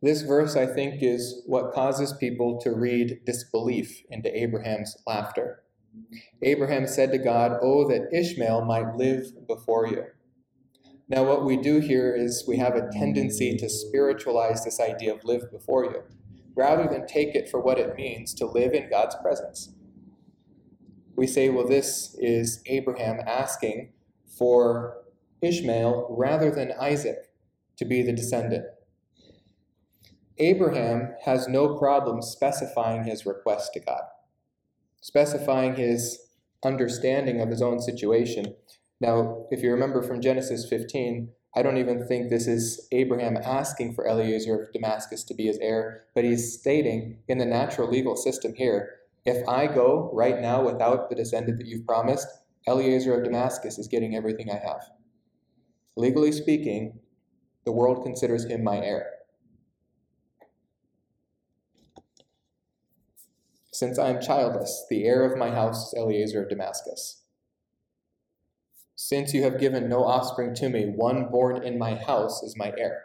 This 0.00 0.22
verse, 0.22 0.56
I 0.56 0.66
think, 0.66 1.02
is 1.02 1.42
what 1.46 1.72
causes 1.72 2.12
people 2.12 2.60
to 2.60 2.72
read 2.72 3.20
disbelief 3.26 4.02
into 4.10 4.34
Abraham's 4.36 4.96
laughter. 5.06 5.64
Abraham 6.42 6.86
said 6.86 7.10
to 7.12 7.18
God, 7.18 7.58
Oh, 7.62 7.88
that 7.88 8.12
Ishmael 8.12 8.64
might 8.64 8.94
live 8.96 9.46
before 9.46 9.86
you. 9.86 10.04
Now, 11.08 11.24
what 11.24 11.44
we 11.44 11.56
do 11.56 11.80
here 11.80 12.14
is 12.14 12.44
we 12.46 12.58
have 12.58 12.74
a 12.74 12.90
tendency 12.92 13.56
to 13.56 13.68
spiritualize 13.68 14.62
this 14.62 14.78
idea 14.78 15.14
of 15.14 15.24
live 15.24 15.50
before 15.50 15.84
you, 15.84 16.02
rather 16.54 16.86
than 16.86 17.06
take 17.06 17.34
it 17.34 17.48
for 17.48 17.60
what 17.60 17.78
it 17.78 17.96
means 17.96 18.34
to 18.34 18.46
live 18.46 18.74
in 18.74 18.90
God's 18.90 19.16
presence. 19.22 19.72
We 21.16 21.26
say, 21.26 21.48
well, 21.48 21.66
this 21.66 22.14
is 22.18 22.62
Abraham 22.66 23.20
asking 23.26 23.92
for 24.38 24.98
Ishmael 25.40 26.08
rather 26.10 26.50
than 26.50 26.72
Isaac 26.78 27.30
to 27.78 27.84
be 27.86 28.02
the 28.02 28.12
descendant. 28.12 28.66
Abraham 30.36 31.14
has 31.24 31.48
no 31.48 31.76
problem 31.76 32.20
specifying 32.22 33.04
his 33.04 33.24
request 33.24 33.72
to 33.72 33.80
God, 33.80 34.02
specifying 35.00 35.74
his 35.74 36.18
understanding 36.62 37.40
of 37.40 37.48
his 37.48 37.62
own 37.62 37.80
situation. 37.80 38.54
Now, 39.00 39.46
if 39.50 39.62
you 39.62 39.70
remember 39.70 40.02
from 40.02 40.20
Genesis 40.20 40.68
15, 40.68 41.30
I 41.54 41.62
don't 41.62 41.78
even 41.78 42.06
think 42.06 42.28
this 42.28 42.46
is 42.46 42.88
Abraham 42.92 43.36
asking 43.36 43.94
for 43.94 44.06
Eliezer 44.06 44.64
of 44.64 44.72
Damascus 44.72 45.24
to 45.24 45.34
be 45.34 45.46
his 45.46 45.58
heir, 45.58 46.04
but 46.14 46.24
he's 46.24 46.58
stating 46.58 47.18
in 47.28 47.38
the 47.38 47.46
natural 47.46 47.88
legal 47.88 48.16
system 48.16 48.54
here 48.54 48.98
if 49.28 49.46
I 49.46 49.66
go 49.66 50.10
right 50.14 50.40
now 50.40 50.64
without 50.64 51.10
the 51.10 51.14
descendant 51.14 51.58
that 51.58 51.66
you've 51.66 51.86
promised, 51.86 52.28
Eliezer 52.66 53.18
of 53.18 53.24
Damascus 53.24 53.78
is 53.78 53.86
getting 53.86 54.16
everything 54.16 54.50
I 54.50 54.56
have. 54.56 54.90
Legally 55.96 56.32
speaking, 56.32 57.00
the 57.66 57.72
world 57.72 58.02
considers 58.02 58.46
him 58.46 58.64
my 58.64 58.78
heir. 58.78 59.06
Since 63.70 63.98
I 63.98 64.08
am 64.08 64.20
childless, 64.20 64.86
the 64.88 65.04
heir 65.04 65.30
of 65.30 65.38
my 65.38 65.50
house 65.50 65.88
is 65.88 65.94
Eliezer 65.94 66.42
of 66.42 66.48
Damascus. 66.48 67.22
Since 69.00 69.32
you 69.32 69.44
have 69.44 69.60
given 69.60 69.88
no 69.88 70.02
offspring 70.02 70.56
to 70.56 70.68
me, 70.68 70.86
one 70.86 71.28
born 71.30 71.62
in 71.62 71.78
my 71.78 71.94
house 71.94 72.42
is 72.42 72.56
my 72.56 72.72
heir. 72.76 73.04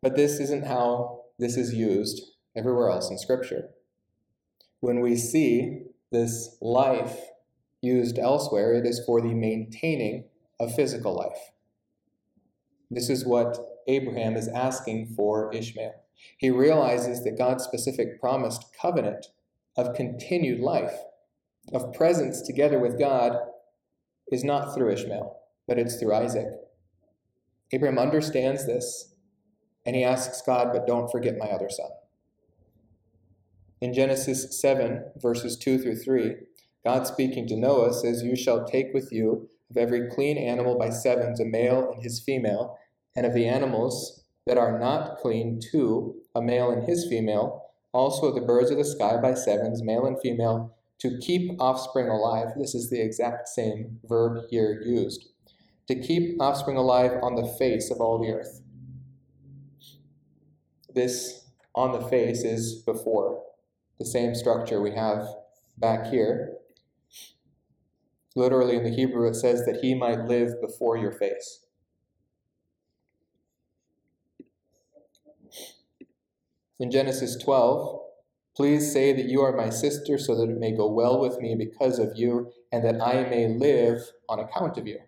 But 0.00 0.16
this 0.16 0.40
isn't 0.40 0.64
how 0.64 1.24
this 1.38 1.58
is 1.58 1.74
used 1.74 2.22
everywhere 2.56 2.88
else 2.88 3.10
in 3.10 3.18
Scripture. 3.18 3.68
When 4.80 5.00
we 5.00 5.14
see 5.14 5.82
this 6.10 6.56
life 6.62 7.18
used 7.82 8.18
elsewhere, 8.18 8.72
it 8.72 8.86
is 8.86 9.04
for 9.04 9.20
the 9.20 9.34
maintaining 9.34 10.24
of 10.58 10.74
physical 10.74 11.14
life. 11.14 11.52
This 12.90 13.10
is 13.10 13.26
what 13.26 13.58
Abraham 13.86 14.36
is 14.36 14.48
asking 14.48 15.12
for 15.14 15.54
Ishmael. 15.54 15.96
He 16.38 16.48
realizes 16.48 17.22
that 17.24 17.36
God's 17.36 17.64
specific 17.64 18.18
promised 18.22 18.64
covenant 18.80 19.26
of 19.76 19.94
continued 19.94 20.60
life, 20.60 20.94
of 21.72 21.92
presence 21.92 22.42
together 22.42 22.78
with 22.78 22.98
God, 22.98 23.36
is 24.28 24.44
not 24.44 24.74
through 24.74 24.92
Ishmael, 24.92 25.36
but 25.66 25.78
it's 25.78 25.96
through 25.96 26.14
Isaac. 26.14 26.48
Abraham 27.72 27.98
understands 27.98 28.66
this, 28.66 29.14
and 29.84 29.96
he 29.96 30.04
asks 30.04 30.42
God, 30.42 30.68
but 30.72 30.86
don't 30.86 31.10
forget 31.10 31.36
my 31.38 31.46
other 31.46 31.68
son. 31.68 31.90
In 33.80 33.92
Genesis 33.92 34.60
7, 34.60 35.12
verses 35.16 35.58
2 35.58 35.78
through 35.78 35.96
3, 35.96 36.36
God 36.84 37.06
speaking 37.06 37.46
to 37.48 37.56
Noah 37.56 37.92
says, 37.92 38.22
You 38.22 38.36
shall 38.36 38.64
take 38.64 38.94
with 38.94 39.10
you 39.10 39.48
of 39.70 39.76
every 39.76 40.08
clean 40.08 40.38
animal 40.38 40.78
by 40.78 40.90
sevens 40.90 41.40
a 41.40 41.44
male 41.44 41.90
and 41.92 42.02
his 42.02 42.22
female, 42.22 42.78
and 43.16 43.26
of 43.26 43.34
the 43.34 43.46
animals 43.46 44.24
that 44.46 44.58
are 44.58 44.78
not 44.78 45.18
clean, 45.18 45.60
two, 45.60 46.16
a 46.34 46.42
male 46.42 46.70
and 46.70 46.84
his 46.84 47.06
female, 47.08 47.63
also 47.94 48.34
the 48.34 48.40
birds 48.40 48.70
of 48.70 48.76
the 48.76 48.84
sky 48.84 49.16
by 49.16 49.34
sevens, 49.34 49.82
male 49.82 50.04
and 50.04 50.20
female, 50.20 50.76
to 50.98 51.18
keep 51.18 51.58
offspring 51.60 52.08
alive. 52.08 52.48
This 52.58 52.74
is 52.74 52.90
the 52.90 53.00
exact 53.00 53.48
same 53.48 54.00
verb 54.04 54.44
here 54.50 54.82
used. 54.84 55.28
To 55.88 55.94
keep 55.94 56.40
offspring 56.40 56.76
alive 56.76 57.12
on 57.22 57.36
the 57.36 57.46
face 57.58 57.90
of 57.90 58.00
all 58.00 58.18
the 58.18 58.32
earth. 58.32 58.62
This 60.94 61.46
on 61.74 61.92
the 61.92 62.06
face 62.08 62.42
is 62.42 62.82
before. 62.82 63.42
The 63.98 64.06
same 64.06 64.34
structure 64.34 64.80
we 64.80 64.92
have 64.92 65.26
back 65.78 66.06
here. 66.06 66.58
Literally 68.36 68.76
in 68.76 68.84
the 68.84 68.90
Hebrew, 68.90 69.28
it 69.28 69.36
says 69.36 69.64
that 69.66 69.80
he 69.82 69.94
might 69.94 70.26
live 70.26 70.60
before 70.60 70.96
your 70.96 71.12
face. 71.12 71.63
In 76.80 76.90
Genesis 76.90 77.36
12, 77.36 78.00
please 78.56 78.92
say 78.92 79.12
that 79.12 79.26
you 79.28 79.42
are 79.42 79.56
my 79.56 79.70
sister 79.70 80.18
so 80.18 80.34
that 80.34 80.50
it 80.50 80.58
may 80.58 80.76
go 80.76 80.90
well 80.90 81.20
with 81.20 81.38
me 81.38 81.54
because 81.54 81.98
of 81.98 82.16
you 82.16 82.50
and 82.72 82.84
that 82.84 83.00
I 83.00 83.28
may 83.28 83.46
live 83.46 84.00
on 84.28 84.40
account 84.40 84.76
of 84.76 84.86
you. 84.86 84.98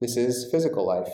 This 0.00 0.16
is 0.16 0.50
physical 0.50 0.86
life. 0.86 1.12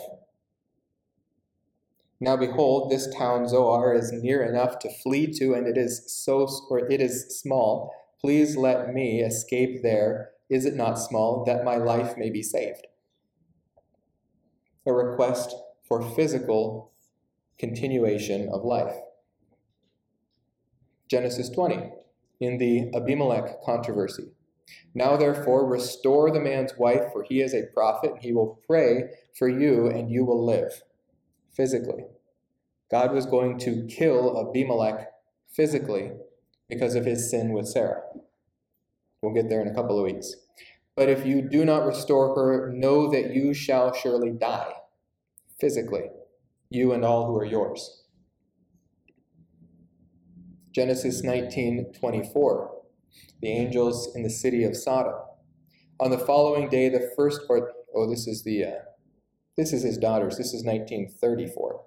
Now 2.19 2.35
behold, 2.35 2.89
this 2.89 3.13
town 3.13 3.47
Zoar 3.47 3.93
is 3.93 4.11
near 4.11 4.43
enough 4.43 4.79
to 4.79 4.89
flee 4.89 5.31
to, 5.33 5.53
and 5.53 5.67
it 5.67 5.77
is 5.77 6.03
so 6.07 6.47
or 6.69 6.79
it 6.89 7.01
is 7.01 7.39
small. 7.39 7.93
Please 8.19 8.55
let 8.55 8.93
me 8.93 9.21
escape 9.21 9.83
there. 9.83 10.31
Is 10.49 10.65
it 10.65 10.75
not 10.75 10.95
small, 10.95 11.43
that 11.45 11.65
my 11.65 11.75
life 11.75 12.17
may 12.17 12.29
be 12.29 12.41
saved? 12.41 12.87
A 14.85 14.93
request 14.93 15.55
for 15.87 16.01
physical 16.01 16.91
continuation 17.57 18.49
of 18.51 18.63
life. 18.63 18.95
Genesis 21.09 21.49
20, 21.49 21.91
in 22.39 22.57
the 22.57 22.91
Abimelech 22.95 23.63
controversy. 23.63 24.31
Now, 24.93 25.15
therefore, 25.15 25.69
restore 25.69 26.31
the 26.31 26.39
man's 26.39 26.73
wife, 26.77 27.11
for 27.13 27.23
he 27.23 27.41
is 27.41 27.53
a 27.53 27.67
prophet, 27.73 28.11
and 28.13 28.21
he 28.21 28.33
will 28.33 28.59
pray 28.65 29.03
for 29.37 29.47
you, 29.47 29.87
and 29.87 30.09
you 30.09 30.25
will 30.25 30.43
live. 30.43 30.83
Physically. 31.53 32.03
God 32.89 33.13
was 33.13 33.25
going 33.25 33.59
to 33.59 33.87
kill 33.87 34.49
Abimelech 34.49 35.07
physically 35.51 36.11
because 36.67 36.95
of 36.95 37.05
his 37.05 37.29
sin 37.29 37.53
with 37.53 37.67
Sarah. 37.67 38.01
We'll 39.21 39.33
get 39.33 39.49
there 39.49 39.61
in 39.61 39.67
a 39.67 39.73
couple 39.73 39.97
of 39.97 40.05
weeks. 40.05 40.35
But 40.95 41.09
if 41.09 41.25
you 41.25 41.41
do 41.41 41.65
not 41.65 41.85
restore 41.85 42.35
her, 42.35 42.71
know 42.73 43.11
that 43.11 43.33
you 43.33 43.53
shall 43.53 43.93
surely 43.93 44.31
die 44.31 44.73
physically 45.59 46.09
you 46.69 46.91
and 46.93 47.03
all 47.03 47.27
who 47.27 47.37
are 47.37 47.45
yours. 47.45 48.03
Genesis 50.71 51.23
19:24. 51.23 52.71
The 53.41 53.47
angels 53.49 54.13
in 54.15 54.23
the 54.23 54.29
city 54.29 54.63
of 54.63 54.75
Sodom. 54.75 55.15
On 55.99 56.11
the 56.11 56.17
following 56.17 56.67
day, 56.67 56.89
the 56.89 57.11
first, 57.15 57.41
or 57.47 57.71
oh, 57.95 58.09
this 58.09 58.27
is 58.27 58.43
the, 58.43 58.65
uh, 58.65 58.79
this 59.55 59.71
is 59.71 59.83
his 59.83 59.97
daughters. 59.97 60.37
This 60.37 60.53
is 60.53 60.65
1934. 60.65 61.81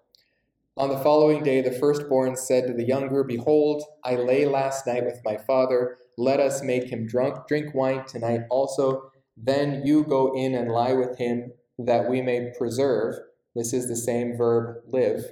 On 0.78 0.88
the 0.88 0.98
following 0.98 1.42
day, 1.42 1.60
the 1.60 1.72
firstborn 1.72 2.36
said 2.36 2.66
to 2.66 2.72
the 2.72 2.86
younger, 2.86 3.24
Behold, 3.24 3.82
I 4.04 4.14
lay 4.14 4.46
last 4.46 4.86
night 4.86 5.04
with 5.04 5.20
my 5.24 5.36
father. 5.36 5.98
Let 6.16 6.40
us 6.40 6.62
make 6.62 6.84
him 6.84 7.06
drunk, 7.06 7.46
drink 7.46 7.74
wine 7.74 8.06
tonight 8.06 8.42
also. 8.48 9.10
Then 9.36 9.82
you 9.84 10.04
go 10.04 10.32
in 10.34 10.54
and 10.54 10.70
lie 10.70 10.94
with 10.94 11.18
him, 11.18 11.52
that 11.78 12.08
we 12.08 12.22
may 12.22 12.52
preserve 12.56 13.16
this 13.58 13.72
is 13.72 13.88
the 13.88 13.96
same 13.96 14.36
verb, 14.36 14.76
live, 14.86 15.24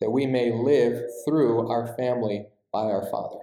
that 0.00 0.12
we 0.12 0.24
may 0.24 0.52
live 0.52 1.02
through 1.26 1.68
our 1.68 1.96
family 1.96 2.46
by 2.72 2.82
our 2.82 3.04
Father. 3.10 3.40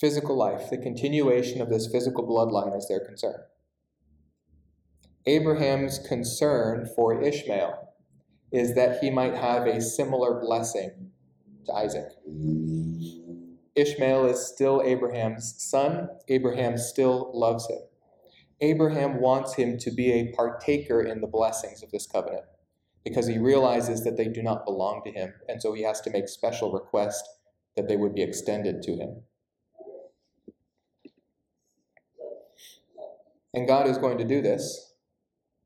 Physical 0.00 0.36
life, 0.36 0.70
the 0.70 0.76
continuation 0.76 1.60
of 1.60 1.70
this 1.70 1.86
physical 1.86 2.26
bloodline 2.26 2.76
is 2.76 2.88
their 2.88 2.98
concern. 2.98 3.40
Abraham's 5.24 6.00
concern 6.00 6.88
for 6.96 7.22
Ishmael 7.22 7.94
is 8.50 8.74
that 8.74 8.98
he 9.00 9.10
might 9.10 9.36
have 9.36 9.68
a 9.68 9.80
similar 9.80 10.40
blessing 10.40 11.12
to 11.66 11.72
Isaac. 11.72 12.08
Ishmael 13.76 14.26
is 14.26 14.44
still 14.44 14.82
Abraham's 14.84 15.54
son. 15.62 16.08
Abraham 16.26 16.76
still 16.76 17.30
loves 17.32 17.68
him. 17.68 17.78
Abraham 18.60 19.20
wants 19.20 19.54
him 19.54 19.78
to 19.78 19.90
be 19.90 20.12
a 20.12 20.32
partaker 20.32 21.00
in 21.00 21.20
the 21.20 21.26
blessings 21.26 21.82
of 21.82 21.90
this 21.90 22.06
covenant 22.06 22.44
because 23.04 23.26
he 23.26 23.38
realizes 23.38 24.04
that 24.04 24.16
they 24.16 24.28
do 24.28 24.42
not 24.42 24.66
belong 24.66 25.02
to 25.04 25.10
him, 25.10 25.32
and 25.48 25.62
so 25.62 25.72
he 25.72 25.82
has 25.82 26.00
to 26.02 26.10
make 26.10 26.28
special 26.28 26.70
request 26.70 27.24
that 27.76 27.88
they 27.88 27.96
would 27.96 28.14
be 28.14 28.22
extended 28.22 28.82
to 28.82 28.96
him. 28.96 29.22
And 33.54 33.66
God 33.66 33.88
is 33.88 33.98
going 33.98 34.18
to 34.18 34.24
do 34.24 34.42
this 34.42 34.92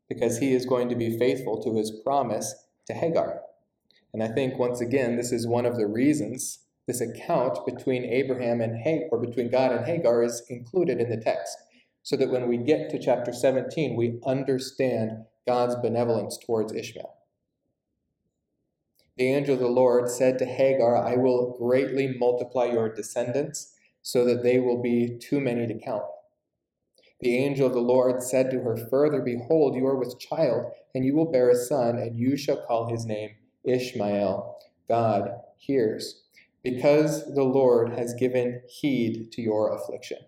because 0.09 0.39
he 0.39 0.55
is 0.55 0.65
going 0.65 0.89
to 0.89 0.95
be 0.95 1.19
faithful 1.19 1.63
to 1.63 1.75
his 1.75 1.91
promise 1.91 2.55
to 2.87 2.95
Hagar. 2.95 3.41
And 4.13 4.23
I 4.23 4.29
think 4.29 4.59
once 4.59 4.81
again, 4.81 5.17
this 5.17 5.33
is 5.33 5.47
one 5.47 5.67
of 5.67 5.77
the 5.77 5.87
reasons 5.87 6.61
this 6.87 7.01
account 7.01 7.65
between 7.67 8.05
Abraham 8.05 8.61
and 8.61 8.77
Hagar, 8.77 9.09
or 9.11 9.19
between 9.19 9.51
God 9.51 9.73
and 9.73 9.85
Hagar, 9.87 10.23
is 10.23 10.43
included 10.49 11.01
in 11.01 11.11
the 11.11 11.17
text 11.17 11.57
so 12.05 12.17
that 12.17 12.31
when 12.31 12.47
we 12.47 12.59
get 12.59 12.91
to 12.91 12.99
chapter 12.99 13.33
17, 13.33 13.97
we 13.97 14.21
understand 14.27 15.25
God's 15.47 15.75
benevolence 15.77 16.39
towards 16.39 16.73
Ishmael. 16.73 17.15
The 19.17 19.33
angel 19.33 19.55
of 19.55 19.61
the 19.61 19.69
Lord 19.69 20.11
said 20.11 20.39
to 20.39 20.45
Hagar, 20.45 20.97
I 20.97 21.17
will 21.17 21.57
greatly 21.59 22.15
multiply 22.19 22.67
your 22.67 22.93
descendants 22.93 23.75
so 24.03 24.25
that 24.27 24.43
they 24.43 24.59
will 24.59 24.83
be 24.83 25.19
too 25.19 25.41
many 25.41 25.67
to 25.67 25.79
count. 25.79 26.05
The 27.21 27.39
angel 27.39 27.69
of 27.69 27.73
the 27.73 27.81
Lord 27.81 28.23
said 28.23 28.51
to 28.51 28.61
her 28.61 28.77
further, 28.91 29.23
Behold, 29.23 29.75
you 29.75 29.87
are 29.87 29.99
with 29.99 30.21
child, 30.21 30.73
and 30.95 31.07
you 31.07 31.15
will 31.15 31.33
bear 31.33 31.49
a 31.49 31.57
son, 31.57 31.97
and 31.97 32.19
you 32.19 32.37
shall 32.37 32.67
call 32.67 32.91
his 32.91 33.07
name 33.07 33.31
Ishmael. 33.65 34.59
God 34.89 35.31
hears, 35.57 36.25
because 36.63 37.35
the 37.35 37.45
Lord 37.45 37.99
has 37.99 38.13
given 38.13 38.61
heed 38.69 39.33
to 39.33 39.41
your 39.41 39.75
affliction. 39.75 40.19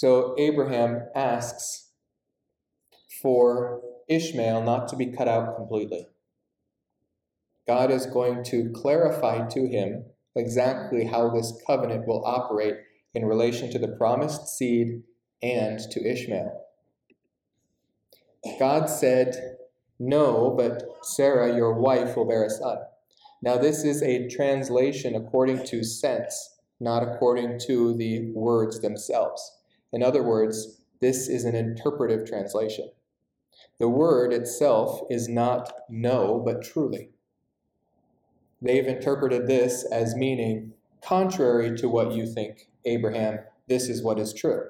So 0.00 0.34
Abraham 0.38 1.02
asks 1.14 1.90
for 3.20 3.82
Ishmael 4.08 4.62
not 4.62 4.88
to 4.88 4.96
be 4.96 5.12
cut 5.12 5.28
out 5.28 5.56
completely. 5.56 6.06
God 7.68 7.90
is 7.90 8.06
going 8.06 8.42
to 8.44 8.72
clarify 8.74 9.46
to 9.48 9.66
him 9.66 10.06
exactly 10.34 11.04
how 11.04 11.28
this 11.28 11.52
covenant 11.66 12.06
will 12.06 12.24
operate 12.24 12.76
in 13.12 13.26
relation 13.26 13.70
to 13.72 13.78
the 13.78 13.94
promised 13.98 14.48
seed 14.48 15.02
and 15.42 15.78
to 15.90 16.02
Ishmael. 16.02 16.64
God 18.58 18.86
said, 18.86 19.58
No, 19.98 20.54
but 20.56 20.82
Sarah, 21.02 21.54
your 21.54 21.74
wife, 21.74 22.16
will 22.16 22.24
bear 22.26 22.46
a 22.46 22.48
son. 22.48 22.78
Now, 23.42 23.58
this 23.58 23.84
is 23.84 24.02
a 24.02 24.30
translation 24.30 25.14
according 25.14 25.66
to 25.66 25.84
sense, 25.84 26.56
not 26.80 27.02
according 27.02 27.58
to 27.66 27.94
the 27.98 28.32
words 28.32 28.80
themselves. 28.80 29.58
In 29.92 30.02
other 30.02 30.22
words, 30.22 30.80
this 31.00 31.28
is 31.28 31.44
an 31.44 31.54
interpretive 31.54 32.26
translation. 32.26 32.90
The 33.78 33.88
word 33.88 34.32
itself 34.32 35.02
is 35.10 35.28
not 35.28 35.72
no, 35.88 36.42
but 36.44 36.62
truly. 36.62 37.10
They've 38.62 38.86
interpreted 38.86 39.46
this 39.46 39.84
as 39.90 40.14
meaning, 40.14 40.74
contrary 41.02 41.76
to 41.78 41.88
what 41.88 42.12
you 42.12 42.26
think, 42.26 42.68
Abraham, 42.84 43.40
this 43.68 43.88
is 43.88 44.02
what 44.02 44.18
is 44.18 44.34
true. 44.34 44.64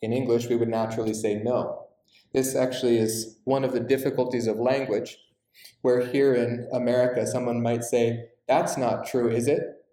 In 0.00 0.12
English, 0.12 0.48
we 0.48 0.56
would 0.56 0.68
naturally 0.68 1.14
say 1.14 1.36
no. 1.36 1.86
This 2.32 2.56
actually 2.56 2.98
is 2.98 3.38
one 3.44 3.62
of 3.62 3.72
the 3.72 3.80
difficulties 3.80 4.46
of 4.46 4.58
language, 4.58 5.18
where 5.82 6.04
here 6.04 6.34
in 6.34 6.68
America, 6.72 7.26
someone 7.26 7.62
might 7.62 7.84
say, 7.84 8.26
That's 8.48 8.76
not 8.76 9.06
true, 9.06 9.28
is 9.28 9.46
it? 9.46 9.84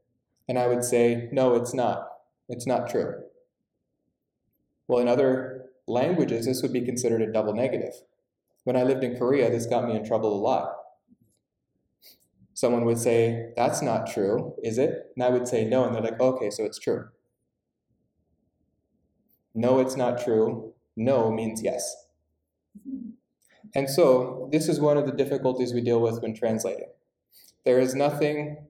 And 0.47 0.57
I 0.57 0.67
would 0.67 0.83
say, 0.83 1.29
No, 1.31 1.55
it's 1.55 1.73
not. 1.73 2.07
It's 2.47 2.65
not 2.65 2.89
true. 2.89 3.21
Well, 4.89 4.99
in 4.99 5.07
other 5.07 5.67
languages, 5.87 6.45
this 6.45 6.61
would 6.61 6.73
be 6.73 6.81
considered 6.81 7.21
a 7.21 7.31
double 7.31 7.53
negative. 7.53 7.93
When 8.65 8.75
I 8.75 8.83
lived 8.83 9.05
in 9.05 9.17
Korea, 9.17 9.49
this 9.49 9.65
got 9.65 9.87
me 9.87 9.95
in 9.95 10.05
trouble 10.05 10.33
a 10.33 10.41
lot 10.41 10.75
someone 12.59 12.83
would 12.83 12.99
say, 12.99 13.51
That's 13.55 13.81
not 13.81 14.11
true, 14.11 14.53
is 14.63 14.77
it? 14.77 15.11
And 15.15 15.23
I 15.23 15.29
would 15.29 15.47
say, 15.47 15.65
No. 15.65 15.85
And 15.85 15.95
they're 15.95 16.01
like, 16.01 16.19
Okay, 16.19 16.49
so 16.49 16.65
it's 16.65 16.77
true. 16.77 17.07
No, 19.55 19.79
it's 19.79 19.95
not 19.95 20.21
true. 20.21 20.73
No 20.95 21.31
means 21.31 21.61
yes. 21.63 21.95
And 23.73 23.89
so, 23.89 24.49
this 24.51 24.67
is 24.67 24.79
one 24.79 24.97
of 24.97 25.05
the 25.05 25.11
difficulties 25.11 25.73
we 25.73 25.81
deal 25.81 26.01
with 26.01 26.21
when 26.21 26.35
translating. 26.35 26.89
There 27.65 27.79
is 27.79 27.95
nothing 27.95 28.67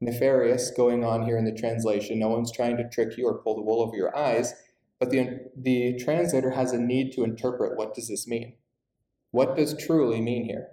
nefarious 0.00 0.70
going 0.70 1.04
on 1.04 1.22
here 1.22 1.36
in 1.36 1.44
the 1.44 1.52
translation. 1.52 2.18
No 2.18 2.28
one's 2.28 2.52
trying 2.52 2.76
to 2.76 2.88
trick 2.88 3.16
you 3.18 3.26
or 3.26 3.42
pull 3.42 3.56
the 3.56 3.62
wool 3.62 3.82
over 3.82 3.96
your 3.96 4.16
eyes, 4.16 4.54
but 4.98 5.10
the, 5.10 5.50
the 5.56 5.98
translator 5.98 6.50
has 6.50 6.72
a 6.72 6.78
need 6.78 7.12
to 7.12 7.24
interpret 7.24 7.76
what 7.76 7.94
does 7.94 8.08
this 8.08 8.26
mean? 8.26 8.54
What 9.30 9.56
does 9.56 9.76
truly 9.76 10.20
mean 10.20 10.44
here? 10.44 10.68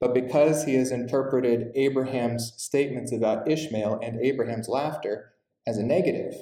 But 0.00 0.14
because 0.14 0.64
he 0.64 0.74
has 0.74 0.92
interpreted 0.92 1.72
Abraham's 1.74 2.52
statements 2.56 3.12
about 3.12 3.50
Ishmael 3.50 3.98
and 4.02 4.20
Abraham's 4.20 4.68
laughter 4.68 5.32
as 5.66 5.76
a 5.76 5.82
negative, 5.82 6.34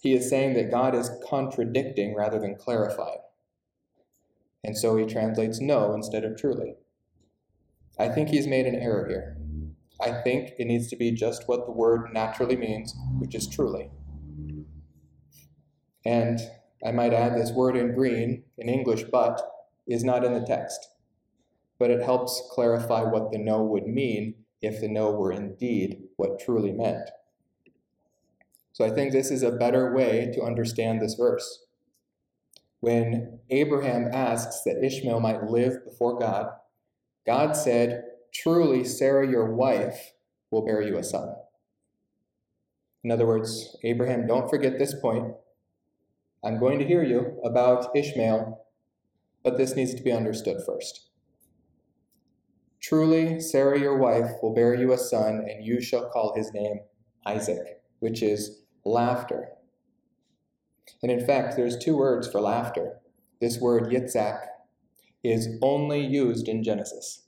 he 0.00 0.14
is 0.14 0.28
saying 0.28 0.54
that 0.54 0.70
God 0.70 0.94
is 0.94 1.10
contradicting 1.28 2.14
rather 2.14 2.40
than 2.40 2.56
clarifying. 2.56 3.20
And 4.64 4.76
so 4.76 4.96
he 4.96 5.06
translates 5.06 5.60
no 5.60 5.94
instead 5.94 6.24
of 6.24 6.36
truly. 6.36 6.74
I 7.98 8.08
think 8.08 8.28
he's 8.28 8.46
made 8.46 8.66
an 8.66 8.74
error 8.74 9.06
here. 9.08 9.36
I 10.00 10.22
think 10.22 10.52
it 10.58 10.66
needs 10.66 10.88
to 10.88 10.96
be 10.96 11.10
just 11.10 11.48
what 11.48 11.66
the 11.66 11.72
word 11.72 12.12
naturally 12.12 12.56
means, 12.56 12.94
which 13.18 13.34
is 13.34 13.48
truly. 13.48 13.90
And 16.04 16.38
I 16.84 16.92
might 16.92 17.12
add 17.12 17.34
this 17.34 17.50
word 17.50 17.76
in 17.76 17.94
green, 17.94 18.44
in 18.56 18.68
English, 18.68 19.04
but, 19.10 19.40
is 19.86 20.04
not 20.04 20.24
in 20.24 20.34
the 20.34 20.46
text 20.46 20.88
but 21.78 21.90
it 21.90 22.02
helps 22.02 22.42
clarify 22.50 23.02
what 23.02 23.30
the 23.30 23.38
no 23.38 23.62
would 23.62 23.86
mean 23.86 24.34
if 24.60 24.80
the 24.80 24.88
no 24.88 25.12
were 25.12 25.32
indeed 25.32 26.02
what 26.16 26.40
truly 26.40 26.72
meant. 26.72 27.08
So 28.72 28.84
I 28.84 28.90
think 28.90 29.12
this 29.12 29.30
is 29.30 29.42
a 29.42 29.52
better 29.52 29.94
way 29.94 30.30
to 30.34 30.42
understand 30.42 31.00
this 31.00 31.14
verse. 31.14 31.64
When 32.80 33.40
Abraham 33.50 34.10
asks 34.12 34.62
that 34.64 34.84
Ishmael 34.84 35.20
might 35.20 35.44
live 35.44 35.84
before 35.84 36.18
God, 36.18 36.48
God 37.26 37.56
said, 37.56 38.04
Truly, 38.32 38.84
Sarah, 38.84 39.28
your 39.28 39.52
wife, 39.52 40.12
will 40.50 40.64
bear 40.64 40.82
you 40.82 40.96
a 40.96 41.02
son. 41.02 41.34
In 43.02 43.10
other 43.10 43.26
words, 43.26 43.76
Abraham, 43.82 44.26
don't 44.26 44.50
forget 44.50 44.78
this 44.78 44.94
point. 45.00 45.34
I'm 46.44 46.58
going 46.58 46.78
to 46.78 46.86
hear 46.86 47.02
you 47.02 47.40
about 47.44 47.96
Ishmael, 47.96 48.64
but 49.42 49.58
this 49.58 49.74
needs 49.74 49.94
to 49.94 50.02
be 50.02 50.12
understood 50.12 50.58
first. 50.64 51.10
Truly, 52.80 53.40
Sarah 53.40 53.78
your 53.78 53.98
wife 53.98 54.30
will 54.40 54.54
bear 54.54 54.74
you 54.74 54.92
a 54.92 54.98
son, 54.98 55.44
and 55.48 55.64
you 55.64 55.80
shall 55.80 56.10
call 56.10 56.34
his 56.36 56.52
name 56.52 56.80
Isaac, 57.26 57.82
which 57.98 58.22
is 58.22 58.62
laughter. 58.84 59.48
And 61.02 61.10
in 61.10 61.26
fact, 61.26 61.56
there's 61.56 61.76
two 61.76 61.96
words 61.96 62.30
for 62.30 62.40
laughter. 62.40 63.00
This 63.40 63.58
word 63.58 63.90
Yitzhak 63.90 64.38
is 65.24 65.48
only 65.60 66.04
used 66.04 66.48
in 66.48 66.62
Genesis. 66.62 67.22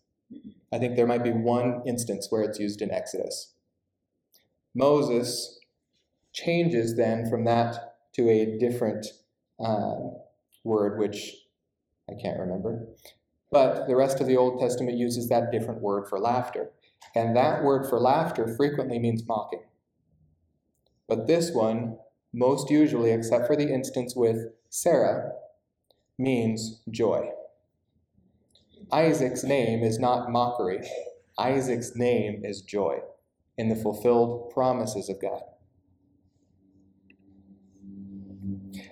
I 0.73 0.79
think 0.79 0.95
there 0.95 1.07
might 1.07 1.25
be 1.25 1.33
one 1.33 1.83
instance 1.85 2.29
where 2.31 2.43
it's 2.43 2.61
used 2.61 2.81
in 2.81 2.93
Exodus. 2.93 3.55
Moses 4.75 5.59
changes 6.33 6.97
then 6.97 7.29
from 7.29 7.45
that 7.45 7.90
to 8.15 8.29
a 8.29 8.59
different 8.59 9.07
uh, 9.59 9.97
word, 10.65 10.99
which 10.99 11.35
I 12.09 12.15
can't 12.21 12.39
remember. 12.39 12.87
But 13.51 13.89
the 13.89 13.97
rest 13.97 14.21
of 14.21 14.27
the 14.27 14.37
Old 14.37 14.61
Testament 14.61 14.97
uses 14.97 15.29
that 15.29 15.51
different 15.51 15.81
word 15.81 16.09
for 16.09 16.19
laughter. 16.19 16.71
And 17.15 17.37
that 17.37 17.65
word 17.65 17.89
for 17.89 17.99
laughter 17.99 18.55
frequently 18.57 18.99
means 18.99 19.27
mocking. 19.27 19.65
But 21.09 21.27
this 21.27 21.51
one, 21.53 21.99
most 22.33 22.71
usually, 22.71 23.11
except 23.11 23.47
for 23.47 23.57
the 23.57 23.73
instance 23.73 24.15
with 24.15 24.53
Sarah, 24.69 25.33
means 26.19 26.83
joy. 26.91 27.31
Isaac's 28.93 29.43
name 29.43 29.83
is 29.83 29.99
not 29.99 30.31
mockery. 30.31 30.81
Isaac's 31.39 31.97
name 31.97 32.43
is 32.45 32.63
joy 32.63 33.01
in 33.57 33.69
the 33.69 33.77
fulfilled 33.77 34.51
promises 34.51 35.09
of 35.09 35.21
God. 35.21 35.43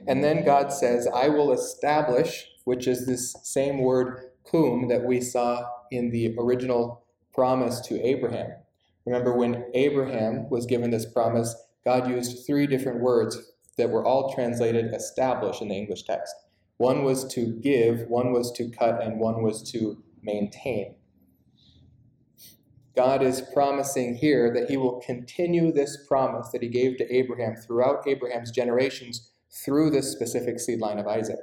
And 0.07 0.23
then 0.23 0.45
God 0.45 0.73
says, 0.73 1.09
I 1.15 1.29
will 1.29 1.53
establish, 1.53 2.49
which 2.65 2.87
is 2.87 3.07
this 3.07 3.37
same 3.43 3.79
word 3.79 4.31
kum 4.51 4.89
that 4.89 5.05
we 5.05 5.21
saw 5.21 5.69
in 5.91 6.11
the 6.11 6.35
original 6.39 7.05
promise 7.35 7.81
to 7.83 8.01
Abraham. 8.05 8.53
Remember, 9.05 9.37
when 9.37 9.65
Abraham 9.75 10.49
was 10.51 10.67
given 10.67 10.91
this 10.91 11.11
promise, 11.11 11.55
God 11.85 12.09
used 12.09 12.47
three 12.47 12.67
different 12.67 13.01
words 13.01 13.53
that 13.77 13.91
were 13.91 14.05
all 14.05 14.35
translated 14.35 14.93
establish 14.93 15.63
in 15.63 15.69
the 15.69 15.77
English 15.77 16.03
text. 16.03 16.35
One 16.77 17.05
was 17.05 17.27
to 17.35 17.59
give, 17.61 18.09
one 18.09 18.33
was 18.33 18.53
to 18.53 18.71
cut, 18.71 19.03
and 19.03 19.19
one 19.19 19.43
was 19.43 19.63
to 19.73 20.03
maintain. 20.23 20.97
God 22.95 23.23
is 23.23 23.43
promising 23.55 24.17
here 24.17 24.53
that 24.53 24.69
he 24.69 24.77
will 24.77 25.01
continue 25.01 25.73
this 25.73 26.05
promise 26.09 26.49
that 26.49 26.63
he 26.63 26.69
gave 26.69 26.99
to 26.99 27.15
Abraham 27.15 27.55
throughout 27.55 28.07
Abraham's 28.09 28.51
generations 28.51 29.31
through 29.51 29.91
this 29.91 30.13
specific 30.13 30.61
seed 30.61 30.81
line 30.81 30.99
of 30.99 31.07
Isaac 31.07 31.39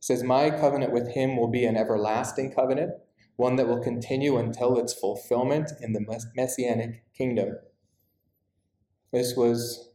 says, 0.00 0.22
My 0.22 0.50
covenant 0.50 0.92
with 0.92 1.14
him 1.14 1.36
will 1.36 1.48
be 1.48 1.64
an 1.64 1.76
everlasting 1.76 2.52
covenant, 2.52 2.92
one 3.36 3.56
that 3.56 3.68
will 3.68 3.82
continue 3.82 4.38
until 4.38 4.78
its 4.78 4.94
fulfillment 4.94 5.70
in 5.80 5.92
the 5.92 6.20
messianic 6.34 7.04
kingdom. 7.16 7.56
This 9.12 9.34
was 9.36 9.90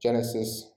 Genesis. 0.00 0.70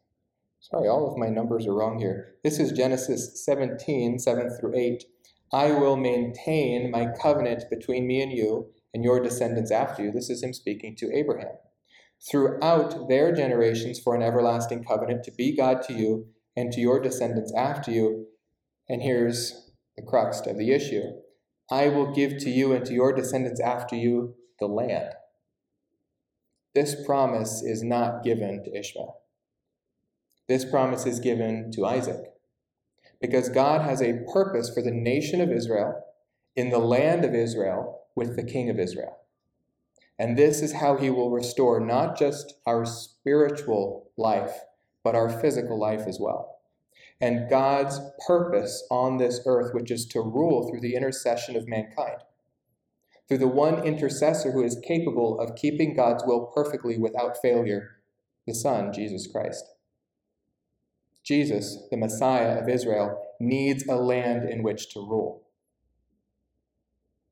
Sorry, 0.59 0.87
all 0.87 1.09
of 1.09 1.17
my 1.17 1.29
numbers 1.29 1.65
are 1.67 1.73
wrong 1.73 1.99
here. 1.99 2.35
This 2.43 2.59
is 2.59 2.71
Genesis 2.71 3.43
17, 3.45 4.19
7 4.19 4.57
through 4.59 4.77
8. 4.77 5.03
I 5.51 5.71
will 5.71 5.95
maintain 5.95 6.91
my 6.91 7.07
covenant 7.21 7.63
between 7.69 8.05
me 8.05 8.21
and 8.21 8.31
you 8.31 8.67
and 8.93 9.03
your 9.03 9.21
descendants 9.21 9.71
after 9.71 10.03
you. 10.03 10.11
This 10.11 10.29
is 10.29 10.43
him 10.43 10.53
speaking 10.53 10.95
to 10.97 11.11
Abraham. 11.15 11.55
Throughout 12.21 13.07
their 13.07 13.33
generations 13.33 13.99
for 13.99 14.15
an 14.15 14.21
everlasting 14.21 14.83
covenant 14.83 15.23
to 15.23 15.31
be 15.31 15.55
God 15.55 15.81
to 15.83 15.93
you 15.93 16.27
and 16.55 16.71
to 16.73 16.81
your 16.81 16.99
descendants 16.99 17.53
after 17.55 17.91
you. 17.91 18.27
And 18.87 19.01
here's 19.01 19.71
the 19.95 20.03
crux 20.03 20.41
of 20.45 20.57
the 20.57 20.71
issue 20.71 21.03
I 21.71 21.87
will 21.89 22.13
give 22.13 22.37
to 22.39 22.49
you 22.49 22.73
and 22.73 22.85
to 22.85 22.93
your 22.93 23.13
descendants 23.13 23.61
after 23.61 23.95
you 23.95 24.35
the 24.59 24.67
land. 24.67 25.13
This 26.75 26.95
promise 27.05 27.63
is 27.63 27.83
not 27.83 28.23
given 28.23 28.63
to 28.63 28.77
Ishmael. 28.77 29.21
This 30.47 30.65
promise 30.65 31.05
is 31.05 31.19
given 31.19 31.71
to 31.73 31.85
Isaac. 31.85 32.21
Because 33.21 33.49
God 33.49 33.81
has 33.81 34.01
a 34.01 34.23
purpose 34.31 34.73
for 34.73 34.81
the 34.81 34.91
nation 34.91 35.41
of 35.41 35.51
Israel 35.51 36.01
in 36.55 36.69
the 36.69 36.79
land 36.79 37.25
of 37.25 37.35
Israel 37.35 38.01
with 38.15 38.35
the 38.35 38.43
king 38.43 38.69
of 38.69 38.79
Israel. 38.79 39.17
And 40.19 40.37
this 40.37 40.61
is 40.61 40.73
how 40.73 40.97
he 40.97 41.09
will 41.09 41.31
restore 41.31 41.79
not 41.79 42.17
just 42.17 42.55
our 42.67 42.85
spiritual 42.85 44.11
life, 44.17 44.51
but 45.01 45.15
our 45.15 45.29
physical 45.29 45.79
life 45.79 46.05
as 46.05 46.19
well. 46.19 46.57
And 47.21 47.49
God's 47.49 48.01
purpose 48.27 48.85
on 48.91 49.17
this 49.17 49.39
earth, 49.45 49.73
which 49.73 49.89
is 49.89 50.05
to 50.07 50.21
rule 50.21 50.69
through 50.69 50.81
the 50.81 50.95
intercession 50.95 51.55
of 51.55 51.69
mankind, 51.69 52.17
through 53.27 53.37
the 53.37 53.47
one 53.47 53.85
intercessor 53.85 54.51
who 54.51 54.63
is 54.63 54.81
capable 54.85 55.39
of 55.39 55.55
keeping 55.55 55.95
God's 55.95 56.23
will 56.25 56.51
perfectly 56.53 56.97
without 56.97 57.41
failure, 57.41 57.97
the 58.45 58.53
Son, 58.53 58.91
Jesus 58.91 59.25
Christ. 59.25 59.63
Jesus, 61.23 61.77
the 61.91 61.97
Messiah 61.97 62.61
of 62.61 62.67
Israel, 62.67 63.21
needs 63.39 63.87
a 63.87 63.95
land 63.95 64.49
in 64.49 64.63
which 64.63 64.89
to 64.93 64.99
rule, 64.99 65.43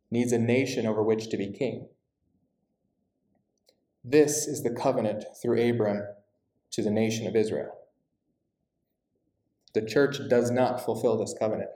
needs 0.10 0.32
a 0.32 0.38
nation 0.38 0.86
over 0.86 1.04
which 1.04 1.30
to 1.30 1.38
be 1.38 1.52
king. 1.52 1.88
This 4.10 4.47
is 4.47 4.64
the 4.64 4.70
covenant 4.70 5.26
through 5.41 5.70
Abram 5.70 6.01
to 6.72 6.82
the 6.82 6.89
nation 6.89 7.28
of 7.28 7.36
Israel. 7.36 7.74
The 9.74 9.82
church 9.82 10.20
does 10.30 10.49
not 10.49 10.80
fulfill 10.80 11.18
this 11.18 11.36
covenant. 11.38 11.72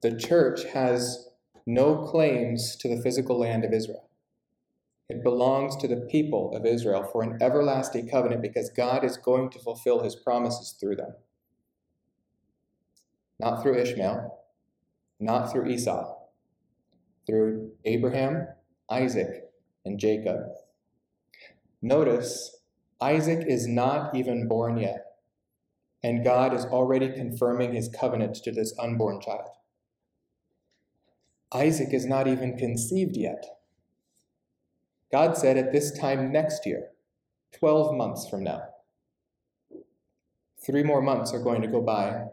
The 0.00 0.16
church 0.16 0.64
has 0.72 1.28
no 1.66 2.06
claims 2.06 2.74
to 2.76 2.88
the 2.88 3.02
physical 3.02 3.38
land 3.38 3.66
of 3.66 3.74
Israel. 3.74 4.08
It 5.10 5.22
belongs 5.22 5.76
to 5.76 5.88
the 5.88 6.08
people 6.10 6.56
of 6.56 6.64
Israel 6.64 7.06
for 7.12 7.22
an 7.22 7.36
everlasting 7.42 8.08
covenant 8.08 8.40
because 8.40 8.70
God 8.70 9.04
is 9.04 9.18
going 9.18 9.50
to 9.50 9.58
fulfill 9.58 10.02
his 10.02 10.16
promises 10.16 10.74
through 10.80 10.96
them. 10.96 11.12
Not 13.38 13.62
through 13.62 13.76
Ishmael, 13.76 14.38
not 15.20 15.52
through 15.52 15.66
Esau, 15.66 16.14
through 17.26 17.72
Abraham, 17.84 18.48
Isaac, 18.88 19.50
and 19.84 19.98
Jacob. 19.98 20.38
Notice, 21.82 22.58
Isaac 23.00 23.44
is 23.48 23.66
not 23.66 24.14
even 24.14 24.46
born 24.46 24.78
yet, 24.78 25.04
and 26.04 26.24
God 26.24 26.54
is 26.54 26.64
already 26.64 27.08
confirming 27.08 27.74
his 27.74 27.88
covenant 27.88 28.36
to 28.36 28.52
this 28.52 28.72
unborn 28.78 29.20
child. 29.20 29.48
Isaac 31.52 31.92
is 31.92 32.06
not 32.06 32.28
even 32.28 32.56
conceived 32.56 33.16
yet. 33.16 33.44
God 35.10 35.36
said 35.36 35.58
at 35.58 35.72
this 35.72 35.90
time 35.98 36.30
next 36.30 36.64
year, 36.64 36.90
12 37.58 37.96
months 37.96 38.28
from 38.28 38.44
now. 38.44 38.62
Three 40.64 40.84
more 40.84 41.02
months 41.02 41.34
are 41.34 41.42
going 41.42 41.62
to 41.62 41.68
go 41.68 41.80
by 41.82 42.26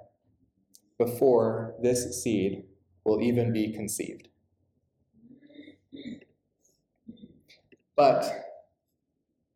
before 1.00 1.74
this 1.82 2.24
seed 2.24 2.66
will 3.04 3.20
even 3.20 3.52
be 3.52 3.74
conceived. 3.74 4.28
But 7.96 8.49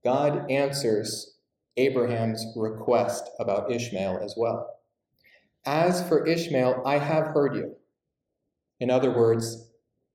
God 0.03 0.49
answers 0.51 1.37
Abraham's 1.77 2.45
request 2.55 3.29
about 3.39 3.71
Ishmael 3.71 4.19
as 4.23 4.35
well. 4.37 4.79
As 5.65 6.07
for 6.07 6.25
Ishmael, 6.25 6.83
I 6.85 6.97
have 6.97 7.27
heard 7.27 7.55
you. 7.55 7.75
In 8.79 8.89
other 8.89 9.11
words, 9.11 9.71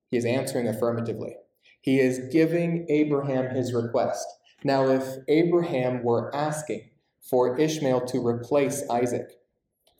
he 0.08 0.16
is 0.16 0.24
answering 0.24 0.68
affirmatively. 0.68 1.36
He 1.80 2.00
is 2.00 2.30
giving 2.30 2.86
Abraham 2.88 3.54
his 3.54 3.72
request. 3.72 4.26
Now, 4.62 4.88
if 4.88 5.04
Abraham 5.28 6.02
were 6.02 6.34
asking 6.34 6.90
for 7.22 7.58
Ishmael 7.58 8.02
to 8.06 8.26
replace 8.26 8.82
Isaac, 8.90 9.30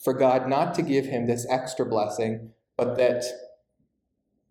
for 0.02 0.12
God 0.12 0.48
not 0.48 0.74
to 0.74 0.82
give 0.82 1.06
him 1.06 1.26
this 1.26 1.46
extra 1.48 1.86
blessing, 1.86 2.50
but 2.76 2.96
that 2.96 3.24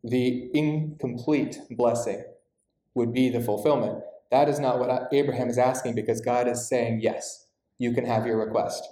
the 0.04 0.50
incomplete 0.54 1.60
blessing 1.72 2.24
would 2.94 3.14
be 3.14 3.30
the 3.30 3.42
fulfillment, 3.42 4.04
that 4.32 4.50
is 4.50 4.60
not 4.60 4.80
what 4.80 5.08
Abraham 5.12 5.50
is 5.50 5.58
asking 5.58 5.96
because 5.96 6.22
God 6.22 6.48
is 6.48 6.68
saying, 6.68 7.00
Yes, 7.02 7.48
you 7.78 7.94
can 7.94 8.06
have 8.06 8.26
your 8.26 8.44
request. 8.44 8.88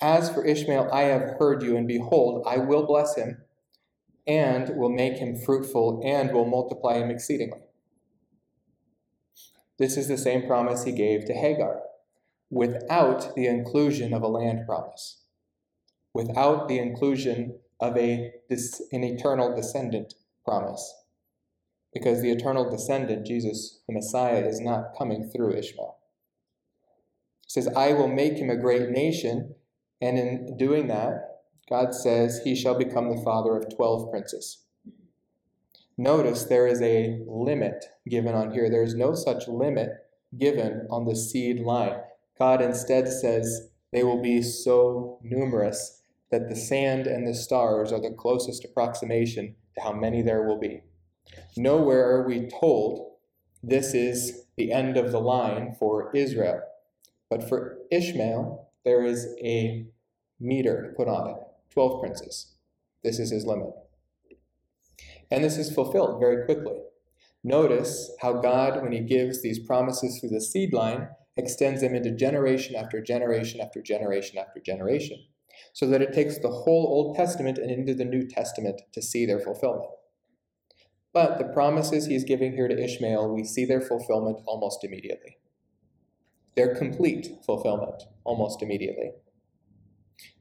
As 0.00 0.30
for 0.30 0.44
Ishmael, 0.44 0.90
I 0.92 1.02
have 1.02 1.36
heard 1.38 1.62
you, 1.62 1.76
and 1.76 1.88
behold, 1.88 2.44
I 2.46 2.58
will 2.58 2.86
bless 2.86 3.16
him, 3.16 3.42
and 4.26 4.76
will 4.76 4.90
make 4.90 5.16
him 5.16 5.36
fruitful, 5.36 6.02
and 6.04 6.32
will 6.32 6.44
multiply 6.44 6.98
him 6.98 7.10
exceedingly. 7.10 7.60
This 9.78 9.96
is 9.96 10.08
the 10.08 10.18
same 10.18 10.46
promise 10.46 10.84
he 10.84 10.92
gave 10.92 11.24
to 11.24 11.32
Hagar, 11.32 11.80
without 12.50 13.34
the 13.34 13.46
inclusion 13.46 14.12
of 14.12 14.22
a 14.22 14.28
land 14.28 14.66
promise, 14.66 15.22
without 16.12 16.68
the 16.68 16.78
inclusion 16.78 17.58
of 17.80 17.96
a, 17.96 18.32
an 18.50 19.04
eternal 19.04 19.54
descendant 19.54 20.14
promise 20.44 21.05
because 21.96 22.20
the 22.20 22.30
eternal 22.30 22.70
descendant, 22.70 23.26
Jesus, 23.26 23.80
the 23.88 23.94
Messiah, 23.94 24.46
is 24.46 24.60
not 24.60 24.92
coming 24.98 25.30
through 25.30 25.54
Ishmael. 25.56 25.96
He 27.46 27.48
says, 27.48 27.68
I 27.68 27.94
will 27.94 28.06
make 28.06 28.34
him 28.34 28.50
a 28.50 28.56
great 28.60 28.90
nation, 28.90 29.54
and 29.98 30.18
in 30.18 30.58
doing 30.58 30.88
that, 30.88 31.14
God 31.70 31.94
says 31.94 32.42
he 32.44 32.54
shall 32.54 32.76
become 32.76 33.08
the 33.08 33.22
father 33.22 33.56
of 33.56 33.74
12 33.74 34.10
princes. 34.10 34.64
Notice 35.96 36.44
there 36.44 36.66
is 36.66 36.82
a 36.82 37.18
limit 37.26 37.86
given 38.06 38.34
on 38.34 38.50
here. 38.50 38.68
There 38.68 38.84
is 38.84 38.94
no 38.94 39.14
such 39.14 39.48
limit 39.48 39.88
given 40.36 40.86
on 40.90 41.06
the 41.06 41.16
seed 41.16 41.60
line. 41.60 41.96
God 42.38 42.60
instead 42.60 43.08
says 43.08 43.70
they 43.90 44.04
will 44.04 44.20
be 44.20 44.42
so 44.42 45.18
numerous 45.22 46.02
that 46.30 46.50
the 46.50 46.56
sand 46.56 47.06
and 47.06 47.26
the 47.26 47.34
stars 47.34 47.90
are 47.90 48.02
the 48.02 48.10
closest 48.10 48.66
approximation 48.66 49.54
to 49.76 49.80
how 49.80 49.94
many 49.94 50.20
there 50.20 50.42
will 50.42 50.58
be. 50.58 50.82
Nowhere 51.56 52.10
are 52.10 52.26
we 52.26 52.48
told 52.48 53.16
this 53.62 53.94
is 53.94 54.44
the 54.56 54.72
end 54.72 54.96
of 54.96 55.12
the 55.12 55.20
line 55.20 55.74
for 55.78 56.10
Israel. 56.14 56.62
But 57.28 57.48
for 57.48 57.78
Ishmael, 57.90 58.68
there 58.84 59.04
is 59.04 59.34
a 59.42 59.86
meter 60.38 60.94
put 60.96 61.08
on 61.08 61.30
it 61.30 61.36
12 61.72 62.00
princes. 62.00 62.54
This 63.02 63.18
is 63.18 63.30
his 63.30 63.44
limit. 63.44 63.70
And 65.30 65.42
this 65.42 65.56
is 65.56 65.74
fulfilled 65.74 66.20
very 66.20 66.44
quickly. 66.44 66.80
Notice 67.42 68.10
how 68.20 68.34
God, 68.34 68.82
when 68.82 68.92
he 68.92 69.00
gives 69.00 69.42
these 69.42 69.58
promises 69.58 70.18
through 70.18 70.30
the 70.30 70.40
seed 70.40 70.72
line, 70.72 71.08
extends 71.36 71.80
them 71.80 71.94
into 71.94 72.10
generation 72.10 72.74
after 72.74 73.00
generation 73.00 73.60
after 73.60 73.82
generation 73.82 74.38
after 74.38 74.60
generation, 74.60 75.24
so 75.72 75.86
that 75.86 76.02
it 76.02 76.12
takes 76.12 76.38
the 76.38 76.48
whole 76.48 76.86
Old 76.86 77.16
Testament 77.16 77.58
and 77.58 77.70
into 77.70 77.94
the 77.94 78.04
New 78.04 78.26
Testament 78.26 78.82
to 78.92 79.02
see 79.02 79.26
their 79.26 79.40
fulfillment. 79.40 79.90
But 81.16 81.38
the 81.38 81.44
promises 81.44 82.04
he's 82.04 82.24
giving 82.24 82.52
here 82.52 82.68
to 82.68 82.78
Ishmael, 82.78 83.32
we 83.32 83.42
see 83.42 83.64
their 83.64 83.80
fulfillment 83.80 84.40
almost 84.44 84.84
immediately. 84.84 85.38
Their 86.56 86.74
complete 86.74 87.38
fulfillment 87.46 88.02
almost 88.24 88.62
immediately. 88.62 89.12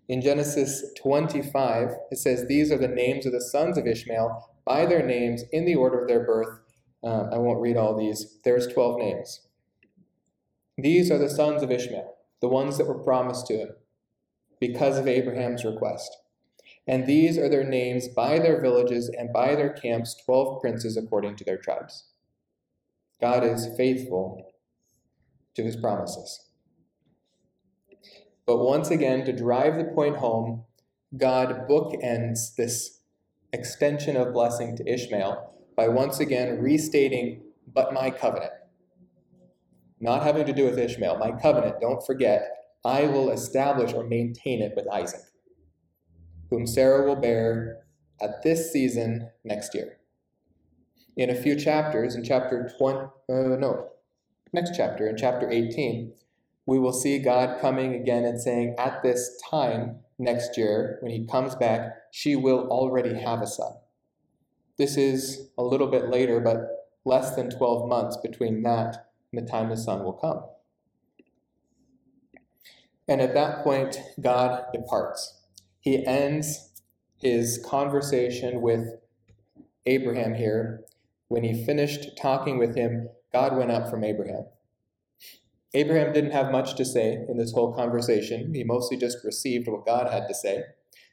In 0.09 0.19
Genesis 0.19 0.83
25, 1.01 1.91
it 2.11 2.17
says, 2.17 2.47
These 2.47 2.73
are 2.73 2.77
the 2.77 2.89
names 2.89 3.25
of 3.25 3.31
the 3.31 3.39
sons 3.39 3.77
of 3.77 3.87
Ishmael 3.87 4.49
by 4.65 4.85
their 4.85 5.01
names 5.01 5.45
in 5.53 5.63
the 5.63 5.75
order 5.75 6.01
of 6.01 6.09
their 6.09 6.25
birth. 6.25 6.59
Uh, 7.01 7.29
I 7.31 7.37
won't 7.37 7.61
read 7.61 7.77
all 7.77 7.97
these. 7.97 8.39
There's 8.43 8.67
12 8.67 8.99
names. 8.99 9.47
These 10.77 11.09
are 11.09 11.17
the 11.17 11.29
sons 11.29 11.63
of 11.63 11.71
Ishmael, 11.71 12.17
the 12.41 12.49
ones 12.49 12.77
that 12.79 12.87
were 12.87 13.01
promised 13.01 13.47
to 13.47 13.53
him 13.53 13.69
because 14.59 14.97
of 14.97 15.07
Abraham's 15.07 15.63
request. 15.63 16.17
And 16.87 17.07
these 17.07 17.37
are 17.37 17.49
their 17.49 17.63
names 17.63 18.07
by 18.07 18.37
their 18.37 18.61
villages 18.61 19.09
and 19.09 19.33
by 19.33 19.55
their 19.55 19.73
camps, 19.73 20.15
twelve 20.23 20.61
princes 20.61 20.97
according 20.97 21.35
to 21.37 21.43
their 21.43 21.57
tribes. 21.57 22.11
God 23.19 23.43
is 23.43 23.69
faithful 23.75 24.53
to 25.55 25.63
his 25.63 25.75
promises. 25.75 26.49
But 28.45 28.59
once 28.59 28.91
again, 28.91 29.25
to 29.25 29.33
drive 29.33 29.77
the 29.77 29.85
point 29.85 30.17
home, 30.17 30.65
God 31.17 31.67
bookends 31.67 32.55
this 32.55 32.99
extension 33.51 34.15
of 34.15 34.33
blessing 34.33 34.75
to 34.77 34.87
Ishmael 34.87 35.53
by 35.75 35.87
once 35.87 36.19
again 36.19 36.61
restating, 36.61 37.41
but 37.73 37.93
my 37.93 38.11
covenant. 38.11 38.51
Not 39.99 40.23
having 40.23 40.45
to 40.45 40.53
do 40.53 40.65
with 40.65 40.77
Ishmael, 40.77 41.17
my 41.17 41.31
covenant, 41.31 41.81
don't 41.81 42.05
forget, 42.05 42.51
I 42.83 43.03
will 43.07 43.31
establish 43.31 43.93
or 43.93 44.03
maintain 44.03 44.61
it 44.61 44.73
with 44.75 44.87
Isaac 44.91 45.21
whom 46.49 46.67
Sarah 46.67 47.05
will 47.05 47.15
bear 47.15 47.79
at 48.21 48.43
this 48.43 48.71
season 48.71 49.29
next 49.43 49.73
year. 49.73 49.97
In 51.17 51.29
a 51.29 51.35
few 51.35 51.55
chapters, 51.55 52.15
in 52.15 52.23
chapter 52.23 52.71
20, 52.77 52.97
uh, 52.97 53.57
no, 53.57 53.89
next 54.53 54.75
chapter, 54.75 55.07
in 55.07 55.17
chapter 55.17 55.49
18, 55.49 56.13
we 56.65 56.79
will 56.79 56.93
see 56.93 57.19
God 57.19 57.59
coming 57.61 57.93
again 57.93 58.25
and 58.25 58.41
saying, 58.41 58.75
At 58.77 59.03
this 59.03 59.39
time 59.49 59.99
next 60.17 60.57
year, 60.57 60.97
when 61.01 61.11
he 61.11 61.25
comes 61.25 61.55
back, 61.55 61.91
she 62.11 62.35
will 62.35 62.67
already 62.69 63.19
have 63.19 63.41
a 63.41 63.47
son. 63.47 63.73
This 64.77 64.97
is 64.97 65.49
a 65.57 65.63
little 65.63 65.87
bit 65.87 66.09
later, 66.09 66.39
but 66.39 66.89
less 67.05 67.35
than 67.35 67.49
12 67.49 67.87
months 67.87 68.17
between 68.17 68.63
that 68.63 69.09
and 69.31 69.45
the 69.45 69.49
time 69.49 69.69
the 69.69 69.77
son 69.77 70.03
will 70.03 70.13
come. 70.13 70.43
And 73.07 73.21
at 73.21 73.33
that 73.35 73.63
point, 73.63 73.97
God 74.19 74.65
departs. 74.73 75.34
He 75.85 76.03
ends 76.03 76.81
his 77.21 77.63
conversation 77.63 78.59
with 78.59 78.87
Abraham 79.85 80.33
here. 80.33 80.81
When 81.27 81.43
he 81.43 81.63
finished 81.63 82.17
talking 82.19 82.57
with 82.57 82.75
him, 82.75 83.09
God 83.31 83.55
went 83.55 83.69
up 83.69 83.87
from 83.87 84.03
Abraham. 84.03 84.47
Abraham 85.75 86.11
didn't 86.11 86.31
have 86.31 86.51
much 86.51 86.75
to 86.77 86.85
say 86.85 87.23
in 87.29 87.37
this 87.37 87.51
whole 87.51 87.71
conversation. 87.71 88.51
He 88.55 88.63
mostly 88.63 88.97
just 88.97 89.23
received 89.23 89.67
what 89.67 89.85
God 89.85 90.11
had 90.11 90.27
to 90.27 90.33
say. 90.33 90.63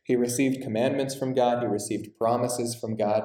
He 0.04 0.16
received 0.16 0.62
commandments 0.62 1.14
from 1.14 1.34
God, 1.34 1.62
he 1.62 1.68
received 1.68 2.16
promises 2.16 2.74
from 2.74 2.96
God, 2.96 3.24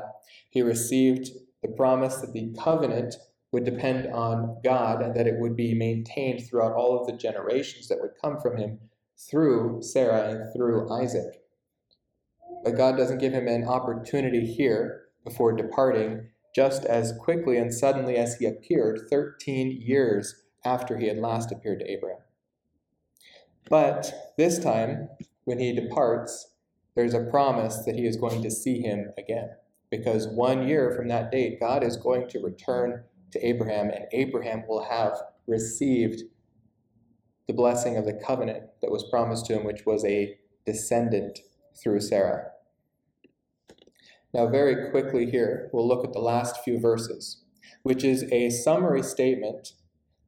he 0.50 0.62
received 0.62 1.30
the 1.62 1.70
promise 1.70 2.18
that 2.18 2.34
the 2.34 2.54
covenant 2.62 3.16
would 3.54 3.64
depend 3.64 4.14
on 4.14 4.58
God 4.66 5.02
and 5.02 5.16
that 5.16 5.28
it 5.28 5.40
would 5.40 5.56
be 5.56 5.74
maintained 5.74 6.46
throughout 6.46 6.74
all 6.74 7.00
of 7.00 7.08
the 7.08 7.18
generations 7.18 7.88
that 7.88 8.00
would 8.02 8.12
come 8.22 8.38
from 8.42 8.58
him 8.58 8.80
through 9.18 9.82
Sarah 9.82 10.30
and 10.30 10.54
through 10.54 10.92
Isaac. 10.92 11.42
But 12.64 12.78
God 12.78 12.98
doesn't 12.98 13.20
give 13.20 13.34
him 13.34 13.48
an 13.48 13.66
opportunity 13.66 14.46
here 14.46 15.04
before 15.24 15.56
departing 15.56 16.30
just 16.56 16.86
as 16.86 17.14
quickly 17.20 17.58
and 17.58 17.74
suddenly 17.74 18.16
as 18.16 18.38
he 18.38 18.46
appeared 18.46 19.02
13 19.10 19.82
years 19.82 20.44
after 20.66 20.98
he 20.98 21.08
had 21.08 21.18
last 21.18 21.52
appeared 21.52 21.80
to 21.80 21.92
Abraham. 21.92 22.22
But 23.70 24.34
this 24.38 24.60
time, 24.60 25.10
when 25.44 25.60
he 25.60 25.74
departs, 25.74 26.54
there's 26.96 27.14
a 27.14 27.26
promise 27.26 27.86
that 27.86 27.96
he 27.96 28.08
is 28.08 28.18
going 28.18 28.42
to 28.42 28.52
see 28.52 28.82
him 28.82 29.12
again. 29.18 29.50
Because 29.92 30.28
one 30.28 30.68
year 30.68 30.94
from 30.96 31.08
that 31.10 31.32
date, 31.32 31.60
God 31.60 31.84
is 31.84 31.96
going 31.96 32.28
to 32.30 32.40
return 32.40 33.04
to 33.32 33.46
Abraham, 33.46 33.90
and 33.90 34.06
Abraham 34.12 34.64
will 34.68 34.84
have 34.84 35.18
received 35.48 36.24
the 37.48 37.54
blessing 37.54 37.98
of 37.98 38.06
the 38.06 38.20
covenant 38.26 38.64
that 38.82 38.92
was 38.92 39.10
promised 39.10 39.46
to 39.46 39.54
him, 39.54 39.64
which 39.64 39.86
was 39.86 40.04
a 40.06 40.38
descendant 40.66 41.40
through 41.82 42.02
Sarah. 42.02 42.52
Now, 44.34 44.48
very 44.48 44.92
quickly 44.92 45.30
here, 45.30 45.70
we'll 45.72 45.88
look 45.88 46.06
at 46.06 46.14
the 46.14 46.20
last 46.20 46.64
few 46.64 46.80
verses, 46.80 47.44
which 47.84 48.04
is 48.04 48.24
a 48.32 48.50
summary 48.50 49.02
statement 49.02 49.74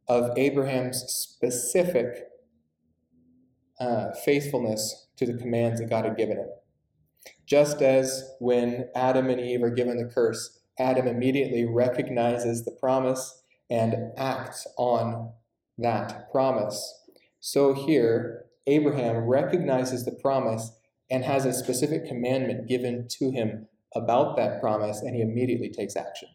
of 0.08 0.38
Abraham's 0.38 1.04
specific 1.08 2.30
uh, 3.80 4.12
faithfulness 4.26 5.08
to 5.18 5.26
the 5.26 5.38
commands 5.38 5.80
that 5.80 5.90
God 5.90 6.06
had 6.06 6.18
given 6.18 6.38
him. 6.38 6.50
Just 7.46 7.82
as 7.82 8.32
when 8.40 8.90
Adam 8.96 9.30
and 9.30 9.40
Eve 9.40 9.64
are 9.64 9.70
given 9.70 9.98
the 9.98 10.12
curse, 10.12 10.60
Adam 10.80 11.08
immediately 11.08 11.66
recognizes 11.66 12.64
the 12.64 12.72
promise 12.72 13.44
and 13.70 14.12
acts 14.18 14.66
on 14.78 15.34
that 15.78 16.32
promise. 16.32 16.99
So 17.40 17.74
here, 17.74 18.46
Abraham 18.68 19.18
recognizes 19.26 20.06
the 20.06 20.12
promise 20.12 20.72
and 21.10 21.24
has 21.24 21.46
a 21.46 21.54
specific 21.54 22.06
commandment 22.06 22.68
given 22.68 23.08
to 23.10 23.32
him 23.32 23.68
about 23.96 24.36
that 24.38 24.62
promise, 24.62 25.02
and 25.02 25.16
he 25.16 25.22
immediately 25.22 25.70
takes 25.70 25.96
action. 25.96 26.30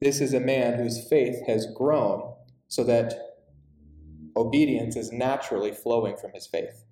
This 0.00 0.20
is 0.20 0.34
a 0.34 0.40
man 0.40 0.78
whose 0.78 1.08
faith 1.08 1.46
has 1.46 1.66
grown 1.74 2.34
so 2.68 2.84
that 2.84 3.14
obedience 4.36 4.94
is 4.94 5.10
naturally 5.10 5.72
flowing 5.72 6.16
from 6.16 6.32
his 6.32 6.46
faith. 6.46 6.84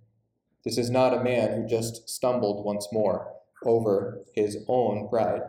This 0.65 0.79
is 0.79 0.91
not 0.91 1.13
a 1.13 1.23
man 1.23 1.53
who 1.53 1.69
just 1.69 2.09
stumbled 2.09 2.65
once 2.65 2.89
more 2.91 3.35
over 3.65 4.23
his 4.35 4.59
own 4.67 5.09
pride. 5.09 5.43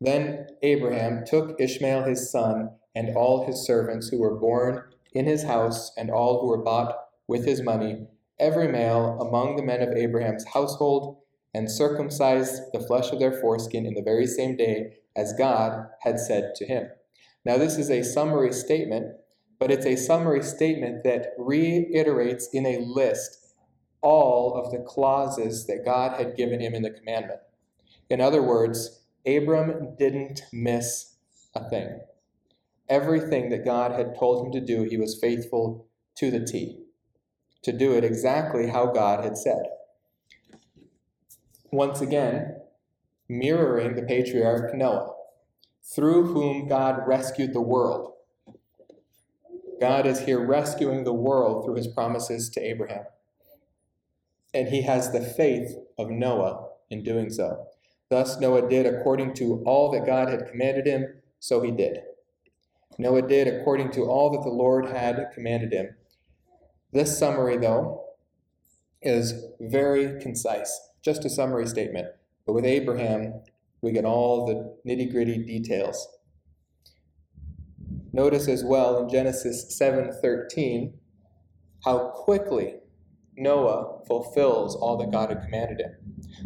Then 0.00 0.48
Abraham 0.62 1.24
took 1.26 1.58
Ishmael 1.58 2.04
his 2.04 2.30
son 2.30 2.70
and 2.94 3.16
all 3.16 3.46
his 3.46 3.64
servants 3.64 4.08
who 4.08 4.20
were 4.20 4.38
born 4.38 4.82
in 5.12 5.24
his 5.24 5.44
house 5.44 5.92
and 5.96 6.10
all 6.10 6.40
who 6.40 6.48
were 6.48 6.62
bought 6.62 6.96
with 7.28 7.44
his 7.44 7.62
money, 7.62 8.06
every 8.38 8.68
male 8.68 9.18
among 9.20 9.56
the 9.56 9.62
men 9.62 9.82
of 9.82 9.96
Abraham's 9.96 10.44
household, 10.44 11.18
and 11.54 11.70
circumcised 11.70 12.60
the 12.72 12.80
flesh 12.80 13.10
of 13.12 13.18
their 13.18 13.40
foreskin 13.40 13.86
in 13.86 13.94
the 13.94 14.02
very 14.02 14.26
same 14.26 14.56
day 14.56 14.98
as 15.16 15.32
God 15.32 15.86
had 16.00 16.20
said 16.20 16.54
to 16.56 16.66
him. 16.66 16.88
Now, 17.44 17.56
this 17.56 17.78
is 17.78 17.90
a 17.90 18.02
summary 18.02 18.52
statement, 18.52 19.16
but 19.58 19.70
it's 19.70 19.86
a 19.86 19.96
summary 19.96 20.42
statement 20.42 21.04
that 21.04 21.32
reiterates 21.38 22.48
in 22.52 22.66
a 22.66 22.80
list 22.80 23.54
all 24.02 24.54
of 24.54 24.70
the 24.70 24.84
clauses 24.86 25.66
that 25.66 25.84
God 25.84 26.20
had 26.20 26.36
given 26.36 26.60
him 26.60 26.74
in 26.74 26.82
the 26.82 26.90
commandment. 26.90 27.40
In 28.10 28.20
other 28.20 28.42
words, 28.42 29.00
Abram 29.26 29.96
didn't 29.98 30.42
miss 30.52 31.14
a 31.54 31.68
thing. 31.68 32.00
Everything 32.88 33.50
that 33.50 33.64
God 33.64 33.92
had 33.92 34.16
told 34.18 34.46
him 34.46 34.52
to 34.52 34.60
do, 34.60 34.84
he 34.84 34.96
was 34.96 35.18
faithful 35.18 35.86
to 36.16 36.30
the 36.30 36.44
T, 36.44 36.78
to 37.62 37.72
do 37.72 37.92
it 37.92 38.04
exactly 38.04 38.68
how 38.68 38.86
God 38.86 39.24
had 39.24 39.36
said. 39.36 39.64
Once 41.72 42.00
again, 42.00 42.56
mirroring 43.28 43.96
the 43.96 44.02
patriarch 44.02 44.74
Noah, 44.74 45.14
through 45.82 46.32
whom 46.32 46.68
God 46.68 47.06
rescued 47.06 47.52
the 47.52 47.60
world. 47.60 48.12
God 49.80 50.06
is 50.06 50.20
here 50.20 50.44
rescuing 50.44 51.04
the 51.04 51.12
world 51.12 51.64
through 51.64 51.74
his 51.74 51.88
promises 51.88 52.48
to 52.50 52.60
Abraham. 52.60 53.04
And 54.54 54.68
he 54.68 54.82
has 54.82 55.12
the 55.12 55.20
faith 55.20 55.76
of 55.98 56.08
Noah 56.08 56.68
in 56.88 57.02
doing 57.02 57.30
so. 57.30 57.66
Thus, 58.08 58.38
Noah 58.38 58.68
did 58.68 58.86
according 58.86 59.34
to 59.34 59.62
all 59.66 59.90
that 59.90 60.06
God 60.06 60.28
had 60.28 60.48
commanded 60.48 60.86
him, 60.86 61.06
so 61.40 61.60
he 61.60 61.72
did. 61.72 61.98
Noah 62.98 63.22
did 63.22 63.46
according 63.48 63.90
to 63.92 64.04
all 64.04 64.30
that 64.30 64.42
the 64.42 64.54
Lord 64.54 64.86
had 64.86 65.30
commanded 65.34 65.72
him. 65.72 65.96
This 66.92 67.18
summary, 67.18 67.58
though, 67.58 68.04
is 69.02 69.34
very 69.60 70.20
concise, 70.20 70.90
just 71.02 71.24
a 71.24 71.30
summary 71.30 71.66
statement. 71.66 72.08
But 72.46 72.54
with 72.54 72.64
Abraham, 72.64 73.42
we 73.82 73.92
get 73.92 74.04
all 74.04 74.46
the 74.46 74.76
nitty 74.88 75.10
gritty 75.10 75.44
details. 75.44 76.08
Notice 78.12 78.48
as 78.48 78.64
well 78.64 78.98
in 78.98 79.10
Genesis 79.10 79.76
7:13 79.76 80.94
how 81.84 82.08
quickly 82.08 82.76
Noah 83.36 84.02
fulfills 84.06 84.74
all 84.74 84.96
that 84.96 85.10
God 85.10 85.28
had 85.28 85.42
commanded 85.42 85.80
him. 85.80 85.96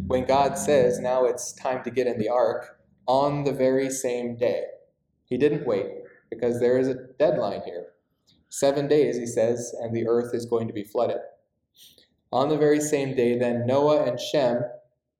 When 0.07 0.25
God 0.25 0.57
says, 0.57 0.99
"Now 0.99 1.23
it's 1.23 1.53
time 1.53 1.83
to 1.83 1.91
get 1.91 2.07
in 2.07 2.19
the 2.19 2.27
ark," 2.27 2.81
on 3.07 3.45
the 3.45 3.53
very 3.53 3.89
same 3.89 4.35
day. 4.35 4.65
He 5.23 5.37
didn't 5.37 5.65
wait 5.65 6.00
because 6.31 6.59
there 6.59 6.79
is 6.79 6.87
a 6.87 6.95
deadline 7.19 7.61
here. 7.65 7.89
7 8.49 8.87
days 8.87 9.17
he 9.17 9.27
says, 9.27 9.75
and 9.81 9.95
the 9.95 10.07
earth 10.07 10.33
is 10.33 10.47
going 10.47 10.67
to 10.67 10.73
be 10.73 10.83
flooded. 10.83 11.21
On 12.31 12.49
the 12.49 12.57
very 12.57 12.79
same 12.79 13.15
day 13.15 13.37
then 13.37 13.67
Noah 13.67 14.03
and 14.05 14.19
Shem 14.19 14.63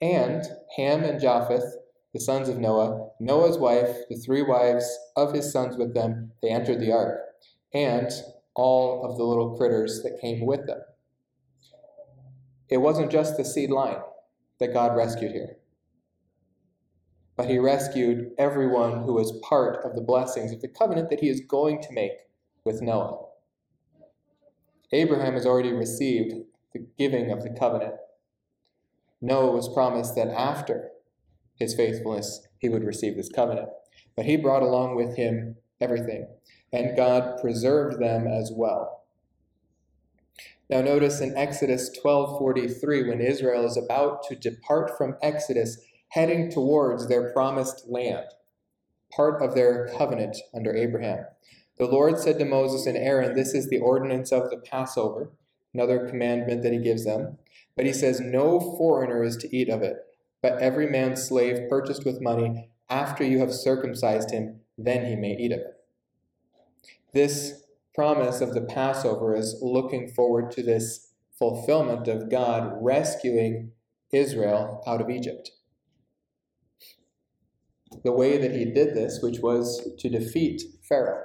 and 0.01 0.43
Ham 0.77 1.03
and 1.03 1.19
Japheth, 1.19 1.75
the 2.13 2.19
sons 2.19 2.49
of 2.49 2.57
Noah, 2.57 3.09
Noah's 3.19 3.57
wife, 3.57 3.95
the 4.09 4.15
three 4.15 4.41
wives 4.41 4.97
of 5.15 5.33
his 5.33 5.51
sons 5.51 5.77
with 5.77 5.93
them, 5.93 6.31
they 6.41 6.49
entered 6.49 6.79
the 6.79 6.91
ark, 6.91 7.19
and 7.73 8.11
all 8.53 9.05
of 9.05 9.17
the 9.17 9.23
little 9.23 9.55
critters 9.55 10.03
that 10.03 10.19
came 10.19 10.45
with 10.45 10.65
them. 10.67 10.81
It 12.69 12.77
wasn't 12.77 13.11
just 13.11 13.37
the 13.37 13.45
seed 13.45 13.69
line 13.69 14.01
that 14.59 14.73
God 14.73 14.95
rescued 14.95 15.31
here, 15.31 15.57
but 17.41 17.49
he 17.49 17.57
rescued 17.57 18.29
everyone 18.37 19.01
who 19.01 19.15
was 19.15 19.39
part 19.41 19.83
of 19.83 19.95
the 19.95 20.01
blessings 20.01 20.51
of 20.51 20.61
the 20.61 20.67
covenant 20.67 21.09
that 21.09 21.21
he 21.21 21.27
is 21.27 21.41
going 21.41 21.81
to 21.81 21.91
make 21.91 22.11
with 22.63 22.83
Noah. 22.83 23.17
Abraham 24.91 25.33
has 25.33 25.47
already 25.47 25.73
received 25.73 26.35
the 26.71 26.85
giving 26.99 27.31
of 27.31 27.41
the 27.41 27.49
covenant 27.49 27.95
Noah 29.21 29.53
was 29.53 29.73
promised 29.73 30.13
that 30.15 30.27
after 30.27 30.91
his 31.55 31.73
faithfulness, 31.73 32.47
he 32.59 32.69
would 32.69 32.83
receive 32.83 33.15
this 33.15 33.29
covenant. 33.29 33.69
But 34.15 34.25
he 34.25 34.37
brought 34.37 34.61
along 34.61 34.95
with 34.95 35.15
him 35.15 35.55
everything, 35.79 36.27
and 36.71 36.95
God 36.95 37.41
preserved 37.41 37.99
them 37.99 38.27
as 38.27 38.51
well. 38.55 39.01
Now 40.69 40.81
notice 40.81 41.21
in 41.21 41.35
Exodus 41.35 41.89
12:43 41.89 43.09
when 43.09 43.19
Israel 43.19 43.65
is 43.65 43.77
about 43.77 44.21
to 44.27 44.35
depart 44.35 44.95
from 44.95 45.17
Exodus 45.23 45.79
heading 46.11 46.51
towards 46.51 47.07
their 47.07 47.31
promised 47.31 47.85
land, 47.87 48.25
part 49.15 49.41
of 49.41 49.55
their 49.55 49.87
covenant 49.97 50.37
under 50.53 50.75
Abraham. 50.75 51.25
The 51.77 51.87
Lord 51.87 52.19
said 52.19 52.37
to 52.39 52.45
Moses 52.45 52.85
and 52.85 52.97
Aaron, 52.97 53.33
this 53.33 53.53
is 53.53 53.69
the 53.69 53.79
ordinance 53.79 54.31
of 54.31 54.49
the 54.49 54.57
Passover, 54.57 55.31
another 55.73 56.07
commandment 56.07 56.63
that 56.63 56.73
he 56.73 56.79
gives 56.79 57.05
them. 57.05 57.37
But 57.77 57.85
he 57.85 57.93
says, 57.93 58.19
No 58.19 58.59
foreigner 58.59 59.23
is 59.23 59.37
to 59.37 59.55
eat 59.55 59.69
of 59.69 59.81
it. 59.81 59.97
but 60.41 60.59
every 60.59 60.87
man's 60.87 61.23
slave 61.23 61.69
purchased 61.69 62.03
with 62.03 62.21
money, 62.21 62.69
after 62.89 63.23
you 63.23 63.39
have 63.39 63.53
circumcised 63.53 64.31
him, 64.31 64.59
then 64.77 65.05
he 65.05 65.15
may 65.15 65.37
eat 65.37 65.51
of 65.51 65.59
it. 65.59 65.77
This 67.13 67.63
promise 67.95 68.41
of 68.41 68.53
the 68.53 68.61
Passover 68.61 69.35
is 69.35 69.59
looking 69.61 70.09
forward 70.09 70.51
to 70.51 70.63
this 70.63 71.11
fulfillment 71.37 72.07
of 72.07 72.29
God 72.29 72.73
rescuing 72.81 73.71
Israel 74.11 74.83
out 74.85 74.99
of 74.99 75.09
Egypt. 75.09 75.51
The 78.03 78.11
way 78.11 78.37
that 78.37 78.51
he 78.51 78.65
did 78.65 78.95
this, 78.95 79.19
which 79.21 79.39
was 79.39 79.95
to 79.99 80.09
defeat 80.09 80.61
Pharaoh 80.87 81.23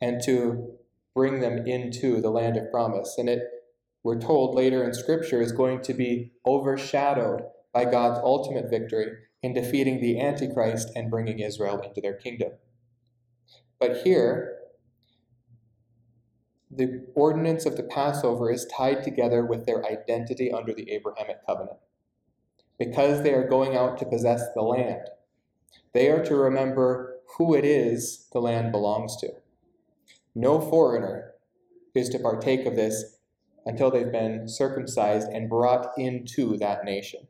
and 0.00 0.20
to 0.24 0.72
bring 1.14 1.40
them 1.40 1.66
into 1.66 2.20
the 2.20 2.30
land 2.30 2.56
of 2.56 2.70
promise. 2.70 3.16
And 3.18 3.28
it, 3.28 3.42
we're 4.02 4.20
told 4.20 4.54
later 4.54 4.82
in 4.82 4.94
Scripture, 4.94 5.40
is 5.40 5.52
going 5.52 5.82
to 5.82 5.94
be 5.94 6.32
overshadowed 6.46 7.42
by 7.72 7.84
God's 7.84 8.20
ultimate 8.22 8.70
victory 8.70 9.12
in 9.42 9.52
defeating 9.54 10.00
the 10.00 10.20
Antichrist 10.20 10.90
and 10.94 11.10
bringing 11.10 11.38
Israel 11.38 11.80
into 11.80 12.00
their 12.00 12.14
kingdom. 12.14 12.52
But 13.78 13.98
here, 13.98 14.56
the 16.70 17.06
ordinance 17.14 17.66
of 17.66 17.76
the 17.76 17.82
Passover 17.82 18.50
is 18.50 18.66
tied 18.66 19.02
together 19.02 19.44
with 19.44 19.66
their 19.66 19.84
identity 19.84 20.52
under 20.52 20.72
the 20.72 20.90
Abrahamic 20.90 21.44
covenant. 21.46 21.78
Because 22.80 23.22
they 23.22 23.34
are 23.34 23.46
going 23.46 23.76
out 23.76 23.98
to 23.98 24.06
possess 24.06 24.42
the 24.54 24.62
land, 24.62 25.02
they 25.92 26.08
are 26.08 26.24
to 26.24 26.34
remember 26.34 27.18
who 27.36 27.54
it 27.54 27.64
is 27.64 28.26
the 28.32 28.40
land 28.40 28.72
belongs 28.72 29.16
to. 29.18 29.28
No 30.34 30.58
foreigner 30.60 31.34
is 31.94 32.08
to 32.08 32.18
partake 32.18 32.64
of 32.64 32.76
this 32.76 33.18
until 33.66 33.90
they've 33.90 34.10
been 34.10 34.48
circumcised 34.48 35.28
and 35.28 35.50
brought 35.50 35.88
into 35.98 36.56
that 36.56 36.86
nation. 36.86 37.28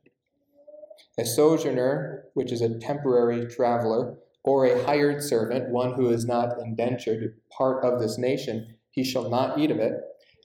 A 1.19 1.27
sojourner, 1.27 2.27
which 2.35 2.53
is 2.53 2.61
a 2.61 2.79
temporary 2.79 3.49
traveler, 3.49 4.19
or 4.45 4.67
a 4.67 4.85
hired 4.85 5.21
servant, 5.21 5.71
one 5.71 5.95
who 5.95 6.11
is 6.11 6.25
not 6.25 6.61
indentured, 6.61 7.35
part 7.51 7.85
of 7.85 8.01
this 8.01 8.19
nation, 8.19 8.77
he 8.93 9.03
shall 9.03 9.29
not 9.29 9.59
eat 9.59 9.73
of 9.73 9.81
it. 9.81 9.95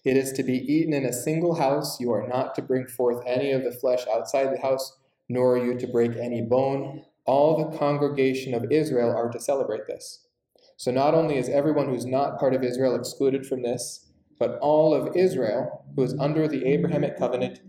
It 0.05 0.17
is 0.17 0.31
to 0.33 0.43
be 0.43 0.59
eaten 0.71 0.93
in 0.93 1.03
a 1.03 1.11
single 1.11 1.55
house. 1.55 1.99
You 1.99 2.11
are 2.11 2.27
not 2.27 2.53
to 2.55 2.61
bring 2.61 2.85
forth 2.85 3.23
any 3.25 3.51
of 3.51 3.63
the 3.63 3.71
flesh 3.71 4.05
outside 4.13 4.53
the 4.53 4.61
house, 4.61 4.97
nor 5.27 5.57
are 5.57 5.65
you 5.65 5.79
to 5.79 5.87
break 5.87 6.15
any 6.15 6.43
bone. 6.43 7.03
All 7.25 7.57
the 7.57 7.75
congregation 7.75 8.53
of 8.53 8.71
Israel 8.71 9.09
are 9.09 9.31
to 9.31 9.39
celebrate 9.39 9.87
this. 9.87 10.27
So 10.77 10.91
not 10.91 11.15
only 11.15 11.37
is 11.37 11.49
everyone 11.49 11.89
who's 11.89 12.05
not 12.05 12.39
part 12.39 12.53
of 12.53 12.63
Israel 12.63 12.95
excluded 12.95 13.47
from 13.47 13.63
this, 13.63 14.11
but 14.37 14.59
all 14.61 14.93
of 14.93 15.15
Israel, 15.15 15.85
who 15.95 16.03
is 16.03 16.15
under 16.19 16.47
the 16.47 16.65
Abrahamic 16.65 17.17
covenant, 17.17 17.59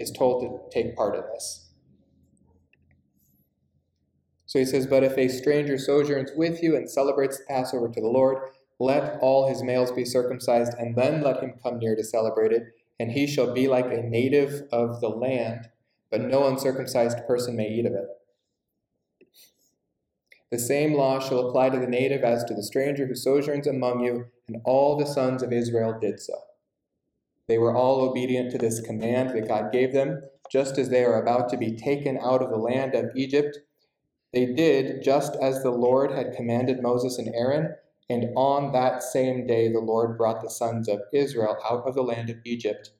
is 0.00 0.10
told 0.10 0.42
to 0.42 0.76
take 0.76 0.96
part 0.96 1.14
in 1.14 1.22
this. 1.32 1.70
So 4.46 4.58
he 4.58 4.64
says, 4.64 4.86
But 4.86 5.04
if 5.04 5.16
a 5.16 5.28
stranger 5.28 5.78
sojourns 5.78 6.32
with 6.34 6.60
you 6.60 6.74
and 6.74 6.90
celebrates 6.90 7.38
the 7.38 7.44
Passover 7.44 7.88
to 7.88 8.00
the 8.00 8.08
Lord, 8.08 8.38
let 8.84 9.18
all 9.20 9.48
his 9.48 9.62
males 9.62 9.90
be 9.92 10.04
circumcised, 10.04 10.74
and 10.78 10.96
then 10.96 11.22
let 11.22 11.42
him 11.42 11.54
come 11.62 11.78
near 11.78 11.96
to 11.96 12.04
celebrate 12.04 12.52
it, 12.52 12.64
and 13.00 13.12
he 13.12 13.26
shall 13.26 13.52
be 13.52 13.66
like 13.68 13.86
a 13.86 14.02
native 14.02 14.68
of 14.70 15.00
the 15.00 15.08
land, 15.08 15.68
but 16.10 16.20
no 16.20 16.46
uncircumcised 16.46 17.26
person 17.26 17.56
may 17.56 17.68
eat 17.68 17.86
of 17.86 17.94
it. 17.94 18.08
The 20.50 20.58
same 20.58 20.94
law 20.94 21.18
shall 21.18 21.48
apply 21.48 21.70
to 21.70 21.80
the 21.80 21.86
native 21.88 22.22
as 22.22 22.44
to 22.44 22.54
the 22.54 22.62
stranger 22.62 23.06
who 23.06 23.14
sojourns 23.16 23.66
among 23.66 24.04
you, 24.04 24.26
and 24.46 24.60
all 24.64 24.96
the 24.96 25.06
sons 25.06 25.42
of 25.42 25.52
Israel 25.52 25.98
did 26.00 26.20
so. 26.20 26.34
They 27.48 27.58
were 27.58 27.74
all 27.74 28.02
obedient 28.02 28.52
to 28.52 28.58
this 28.58 28.80
command 28.80 29.30
that 29.30 29.48
God 29.48 29.72
gave 29.72 29.92
them, 29.92 30.22
just 30.50 30.78
as 30.78 30.90
they 30.90 31.04
are 31.04 31.20
about 31.20 31.48
to 31.48 31.56
be 31.56 31.76
taken 31.76 32.18
out 32.18 32.42
of 32.42 32.50
the 32.50 32.56
land 32.56 32.94
of 32.94 33.10
Egypt. 33.16 33.58
They 34.32 34.46
did 34.46 35.02
just 35.02 35.36
as 35.36 35.62
the 35.62 35.70
Lord 35.70 36.12
had 36.12 36.36
commanded 36.36 36.82
Moses 36.82 37.18
and 37.18 37.34
Aaron, 37.34 37.74
and 38.10 38.26
on 38.36 38.72
that 38.72 39.02
same 39.02 39.46
day 39.46 39.72
the 39.72 39.80
Lord 39.80 40.18
brought 40.18 40.42
the 40.42 40.50
sons 40.50 40.88
of 40.88 41.00
Israel 41.12 41.56
out 41.68 41.86
of 41.86 41.94
the 41.94 42.02
land 42.02 42.30
of 42.30 42.36
Egypt 42.44 42.90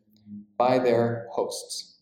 by 0.57 0.79
their 0.79 1.27
hosts. 1.33 1.99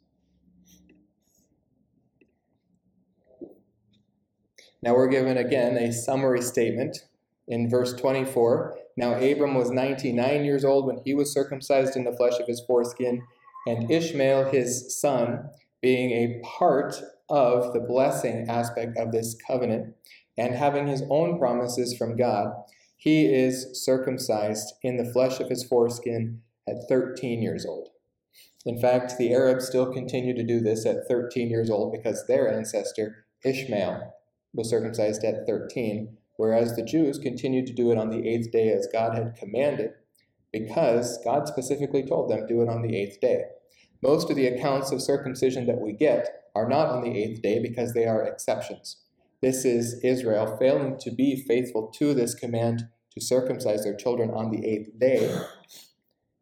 Now 4.83 4.95
we're 4.95 5.09
given 5.09 5.37
again 5.37 5.77
a 5.77 5.93
summary 5.93 6.43
statement 6.43 6.99
in 7.47 7.71
verse 7.71 7.93
24. 7.95 8.77
Now 8.97 9.15
Abram 9.15 9.55
was 9.55 9.71
99 9.71 10.45
years 10.45 10.65
old 10.65 10.87
when 10.87 11.01
he 11.05 11.15
was 11.15 11.33
circumcised 11.33 11.97
in 11.97 12.05
the 12.05 12.17
flesh 12.17 12.39
of 12.41 12.47
his 12.47 12.63
foreskin, 12.67 13.23
and 13.67 13.91
Ishmael 13.91 14.51
his 14.51 15.01
son, 15.01 15.49
being 15.81 16.11
a 16.11 16.41
part 16.45 17.01
of 17.29 17.73
the 17.73 17.81
blessing 17.81 18.47
aspect 18.49 18.99
of 18.99 19.13
this 19.13 19.37
covenant, 19.47 19.95
and 20.37 20.55
having 20.55 20.89
his 20.89 21.03
own 21.11 21.39
promises 21.39 21.97
from 21.97 22.17
God, 22.17 22.53
he 23.03 23.27
is 23.27 23.67
circumcised 23.85 24.75
in 24.85 24.97
the 24.97 25.13
flesh 25.13 25.41
of 25.41 25.49
his 25.49 25.65
foreskin 25.65 26.41
at 26.69 26.89
13 26.89 27.43
years 27.43 27.67
old. 27.67 27.89
In 28.65 28.81
fact, 28.81 29.19
the 29.19 29.35
Arabs 29.35 29.67
still 29.67 29.93
continue 29.93 30.33
to 30.37 30.47
do 30.47 30.61
this 30.61 30.87
at 30.87 31.09
13 31.09 31.51
years 31.51 31.69
old 31.69 31.93
because 31.93 32.25
their 32.29 32.49
ancestor, 32.49 33.27
Ishmael, 33.45 34.15
was 34.55 34.71
circumcised 34.71 35.25
at 35.25 35.49
13, 35.49 36.17
whereas 36.37 36.77
the 36.77 36.85
Jews 36.85 37.19
continued 37.19 37.67
to 37.67 37.73
do 37.73 37.91
it 37.91 37.99
on 37.99 38.09
the 38.09 38.29
eighth 38.29 38.53
day 38.53 38.71
as 38.71 38.87
God 38.93 39.17
had 39.17 39.35
commanded, 39.35 39.91
because 40.53 41.19
God 41.25 41.49
specifically 41.49 42.05
told 42.05 42.31
them, 42.31 42.47
do 42.47 42.63
it 42.63 42.69
on 42.69 42.83
the 42.83 42.97
eighth 42.97 43.21
day. 43.21 43.47
Most 44.01 44.31
of 44.31 44.37
the 44.37 44.47
accounts 44.47 44.93
of 44.93 45.03
circumcision 45.03 45.67
that 45.67 45.81
we 45.81 45.93
get 45.93 46.45
are 46.55 46.69
not 46.69 46.87
on 46.87 47.03
the 47.03 47.21
eighth 47.21 47.43
day 47.43 47.59
because 47.59 47.95
they 47.95 48.07
are 48.07 48.23
exceptions. 48.23 49.02
This 49.43 49.65
is 49.65 49.99
Israel 50.05 50.57
failing 50.57 50.99
to 51.01 51.11
be 51.11 51.35
faithful 51.35 51.89
to 51.99 52.15
this 52.15 52.33
command 52.33 52.85
to 53.13 53.21
circumcise 53.21 53.83
their 53.83 53.97
children 53.97 54.31
on 54.31 54.53
the 54.53 54.65
eighth 54.65 54.97
day. 55.01 55.37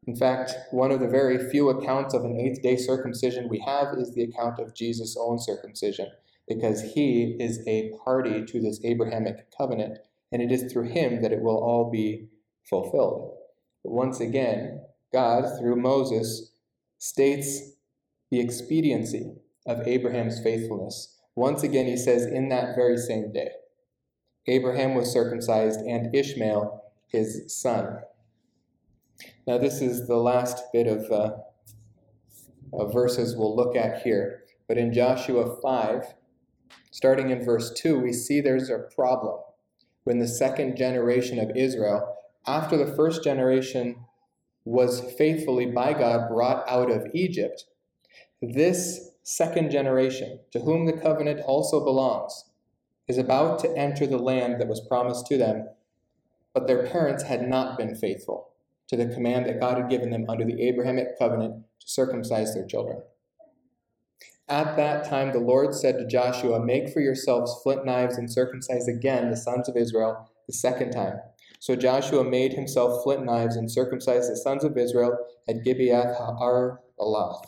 In 0.07 0.15
fact, 0.15 0.53
one 0.71 0.91
of 0.91 1.01
the 1.01 1.09
very 1.09 1.51
few 1.51 1.71
accounts 1.71 2.13
of 2.13 2.25
an 2.25 2.39
eighth 2.39 2.61
day 2.61 2.77
circumcision 2.77 3.49
we 3.49 3.61
have 3.61 3.97
is 3.97 4.13
the 4.13 4.25
account 4.25 4.59
of 4.59 4.75
Jesus' 4.75 5.17
own 5.19 5.39
circumcision 5.39 6.09
because 6.47 6.93
he 6.93 7.37
is 7.41 7.67
a 7.67 7.93
party 8.05 8.45
to 8.45 8.61
this 8.61 8.85
Abrahamic 8.85 9.47
covenant, 9.57 9.99
and 10.31 10.43
it 10.43 10.53
is 10.53 10.71
through 10.71 10.89
him 10.89 11.23
that 11.23 11.33
it 11.33 11.41
will 11.41 11.57
all 11.57 11.91
be 11.91 12.29
fulfilled. 12.69 13.35
But 13.83 13.93
once 13.93 14.21
again, 14.21 14.83
God, 15.11 15.59
through 15.59 15.77
Moses, 15.77 16.51
states 16.99 17.73
the 18.31 18.41
expediency 18.41 19.37
of 19.65 19.87
Abraham's 19.89 20.43
faithfulness. 20.43 21.17
Once 21.35 21.63
again, 21.63 21.87
he 21.87 21.97
says, 21.97 22.27
in 22.27 22.49
that 22.49 22.75
very 22.75 22.97
same 22.97 23.33
day, 23.33 23.51
Abraham 24.47 24.95
was 24.95 25.13
circumcised 25.13 25.81
and 25.81 26.15
Ishmael 26.15 26.85
his 27.07 27.45
son. 27.49 28.01
Now, 29.47 29.59
this 29.59 29.81
is 29.81 30.07
the 30.07 30.17
last 30.17 30.65
bit 30.73 30.87
of, 30.87 31.11
uh, 31.11 31.33
of 32.73 32.93
verses 32.93 33.37
we'll 33.37 33.57
look 33.57 33.77
at 33.77 34.03
here. 34.03 34.43
But 34.69 34.79
in 34.79 34.93
Joshua 34.93 35.57
5, 35.61 36.15
Starting 36.91 37.31
in 37.31 37.45
verse 37.45 37.73
2, 37.73 37.99
we 38.01 38.13
see 38.13 38.41
there's 38.41 38.69
a 38.69 38.87
problem 38.95 39.41
when 40.05 40.19
the 40.19 40.27
second 40.27 40.77
generation 40.77 41.39
of 41.39 41.57
Israel, 41.57 42.17
after 42.47 42.77
the 42.77 42.95
first 42.97 43.23
generation 43.23 43.97
was 44.65 45.01
faithfully 45.17 45.67
by 45.67 45.93
God 45.93 46.29
brought 46.29 46.69
out 46.69 46.91
of 46.91 47.07
Egypt, 47.15 47.65
this 48.43 49.10
second 49.23 49.71
generation, 49.71 50.41
to 50.53 50.61
whom 50.61 50.87
the 50.87 50.93
covenant 50.93 51.41
also 51.41 51.85
belongs, 51.85 52.47
is 53.09 53.19
about 53.19 53.59
to 53.61 53.77
enter 53.77 54.07
the 54.07 54.19
land 54.19 54.61
that 54.61 54.69
was 54.69 54.87
promised 54.87 55.27
to 55.27 55.37
them, 55.37 55.69
but 56.55 56.67
their 56.67 56.87
parents 56.87 57.25
had 57.25 57.49
not 57.49 57.77
been 57.77 57.95
faithful 57.95 58.51
to 58.89 58.97
the 58.97 59.07
command 59.07 59.47
that 59.47 59.61
God 59.61 59.77
had 59.77 59.91
given 59.91 60.11
them 60.11 60.27
under 60.29 60.45
the 60.45 60.61
Abrahamic 60.63 61.19
covenant 61.19 61.65
to 61.81 61.89
circumcise 61.89 62.55
their 62.55 62.67
children. 62.67 63.03
At 64.49 64.77
that 64.77 65.05
time, 65.05 65.33
the 65.33 65.39
Lord 65.39 65.77
said 65.77 65.97
to 65.99 66.07
Joshua, 66.07 66.59
Make 66.59 66.93
for 66.93 67.01
yourselves 67.01 67.61
flint 67.63 67.87
knives 67.87 68.17
and 68.17 68.31
circumcise 68.31 68.89
again 68.89 69.31
the 69.31 69.37
sons 69.37 69.69
of 69.69 69.77
Israel 69.77 70.29
the 70.49 70.53
second 70.53 70.91
time. 70.91 71.21
So 71.61 71.77
Joshua 71.77 72.25
made 72.25 72.55
himself 72.55 73.05
flint 73.05 73.25
knives 73.25 73.55
and 73.55 73.71
circumcised 73.71 74.29
the 74.29 74.37
sons 74.37 74.65
of 74.65 74.77
Israel 74.77 75.17
at 75.49 75.63
Gibeath 75.65 76.19
Haaraloth. 76.19 77.45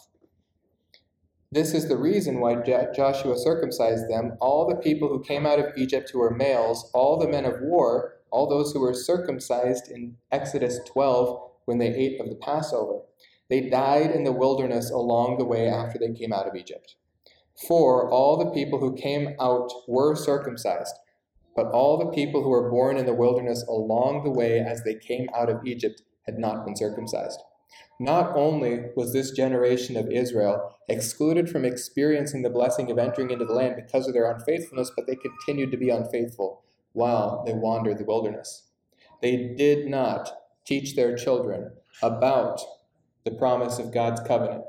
This 1.52 1.74
is 1.74 1.86
the 1.86 1.98
reason 1.98 2.40
why 2.40 2.62
Joshua 2.62 3.36
circumcised 3.36 4.08
them, 4.08 4.38
all 4.40 4.66
the 4.66 4.76
people 4.76 5.10
who 5.10 5.22
came 5.22 5.44
out 5.44 5.58
of 5.58 5.76
Egypt 5.76 6.08
who 6.08 6.20
were 6.20 6.34
males, 6.34 6.90
all 6.94 7.18
the 7.18 7.28
men 7.28 7.44
of 7.44 7.60
war, 7.60 8.14
all 8.30 8.48
those 8.48 8.72
who 8.72 8.80
were 8.80 8.94
circumcised 8.94 9.90
in 9.90 10.16
Exodus 10.30 10.80
12 10.86 11.50
when 11.66 11.76
they 11.76 11.94
ate 11.94 12.18
of 12.18 12.30
the 12.30 12.36
Passover. 12.36 13.00
They 13.50 13.68
died 13.68 14.12
in 14.12 14.24
the 14.24 14.32
wilderness 14.32 14.90
along 14.90 15.36
the 15.36 15.44
way 15.44 15.68
after 15.68 15.98
they 15.98 16.14
came 16.14 16.32
out 16.32 16.48
of 16.48 16.56
Egypt. 16.56 16.94
For 17.68 18.10
all 18.10 18.38
the 18.38 18.50
people 18.50 18.80
who 18.80 18.96
came 18.96 19.34
out 19.38 19.70
were 19.86 20.16
circumcised, 20.16 20.94
but 21.54 21.66
all 21.66 21.98
the 21.98 22.12
people 22.12 22.42
who 22.42 22.48
were 22.48 22.70
born 22.70 22.96
in 22.96 23.04
the 23.04 23.12
wilderness 23.12 23.62
along 23.68 24.24
the 24.24 24.30
way 24.30 24.58
as 24.58 24.84
they 24.84 24.94
came 24.94 25.28
out 25.36 25.50
of 25.50 25.66
Egypt 25.66 26.00
had 26.24 26.38
not 26.38 26.64
been 26.64 26.76
circumcised. 26.76 27.40
Not 28.02 28.36
only 28.36 28.86
was 28.96 29.12
this 29.12 29.30
generation 29.30 29.96
of 29.96 30.10
Israel 30.10 30.74
excluded 30.88 31.48
from 31.48 31.64
experiencing 31.64 32.42
the 32.42 32.50
blessing 32.50 32.90
of 32.90 32.98
entering 32.98 33.30
into 33.30 33.44
the 33.44 33.52
land 33.52 33.76
because 33.76 34.08
of 34.08 34.12
their 34.12 34.28
unfaithfulness, 34.28 34.90
but 34.96 35.06
they 35.06 35.14
continued 35.14 35.70
to 35.70 35.76
be 35.76 35.88
unfaithful 35.88 36.64
while 36.94 37.44
they 37.46 37.52
wandered 37.52 37.98
the 37.98 38.04
wilderness. 38.04 38.64
They 39.20 39.54
did 39.56 39.86
not 39.86 40.32
teach 40.66 40.96
their 40.96 41.16
children 41.16 41.74
about 42.02 42.60
the 43.24 43.30
promise 43.30 43.78
of 43.78 43.94
God's 43.94 44.20
covenant. 44.26 44.64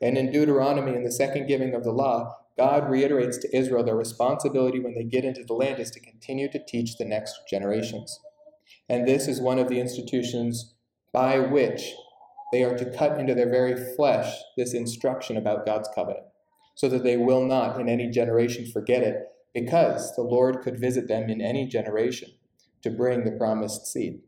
And 0.00 0.16
in 0.16 0.32
Deuteronomy, 0.32 0.94
in 0.94 1.04
the 1.04 1.12
second 1.12 1.46
giving 1.46 1.74
of 1.74 1.84
the 1.84 1.92
law, 1.92 2.38
God 2.56 2.88
reiterates 2.88 3.36
to 3.38 3.54
Israel 3.54 3.84
their 3.84 3.96
responsibility 3.96 4.80
when 4.80 4.94
they 4.94 5.04
get 5.04 5.26
into 5.26 5.44
the 5.44 5.52
land 5.52 5.78
is 5.78 5.90
to 5.90 6.00
continue 6.00 6.50
to 6.50 6.64
teach 6.66 6.96
the 6.96 7.04
next 7.04 7.38
generations. 7.50 8.18
And 8.88 9.06
this 9.06 9.28
is 9.28 9.42
one 9.42 9.58
of 9.58 9.68
the 9.68 9.78
institutions 9.78 10.72
by 11.12 11.38
which 11.38 11.92
they 12.52 12.64
are 12.64 12.76
to 12.76 12.96
cut 12.96 13.18
into 13.18 13.34
their 13.34 13.50
very 13.50 13.94
flesh 13.94 14.32
this 14.56 14.74
instruction 14.74 15.36
about 15.36 15.66
God's 15.66 15.88
covenant, 15.94 16.24
so 16.74 16.88
that 16.88 17.04
they 17.04 17.16
will 17.16 17.44
not 17.44 17.80
in 17.80 17.88
any 17.88 18.08
generation 18.08 18.66
forget 18.66 19.02
it, 19.02 19.26
because 19.54 20.14
the 20.16 20.22
Lord 20.22 20.62
could 20.62 20.80
visit 20.80 21.08
them 21.08 21.28
in 21.28 21.40
any 21.40 21.66
generation 21.66 22.30
to 22.82 22.90
bring 22.90 23.24
the 23.24 23.32
promised 23.32 23.86
seed. 23.86 24.20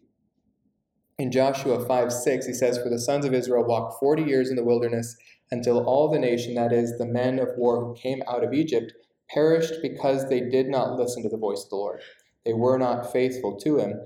In 1.18 1.30
Joshua 1.30 1.84
5 1.84 2.12
6, 2.12 2.47
he 2.47 2.55
says, 2.55 2.78
For 2.78 2.88
the 2.88 2.98
sons 2.98 3.26
of 3.26 3.34
Israel 3.34 3.64
walked 3.64 4.01
40 4.01 4.22
years 4.22 4.48
in 4.48 4.56
the 4.56 4.64
wilderness 4.64 5.16
until 5.51 5.84
all 5.84 6.10
the 6.10 6.18
nation, 6.18 6.55
that 6.55 6.72
is, 6.72 6.97
the 6.97 7.06
men 7.06 7.38
of 7.38 7.48
war 7.56 7.84
who 7.84 7.94
came 7.94 8.22
out 8.26 8.42
of 8.42 8.55
Egypt, 8.55 8.92
perished 9.28 9.74
because 9.82 10.28
they 10.28 10.40
did 10.40 10.68
not 10.68 10.97
listen 10.97 11.22
to 11.22 11.28
the 11.28 11.36
voice 11.36 11.64
of 11.64 11.70
the 11.70 11.76
Lord. 11.76 12.01
They 12.44 12.55
were 12.55 12.78
not 12.78 13.12
faithful 13.12 13.59
to 13.60 13.78
him, 13.78 14.01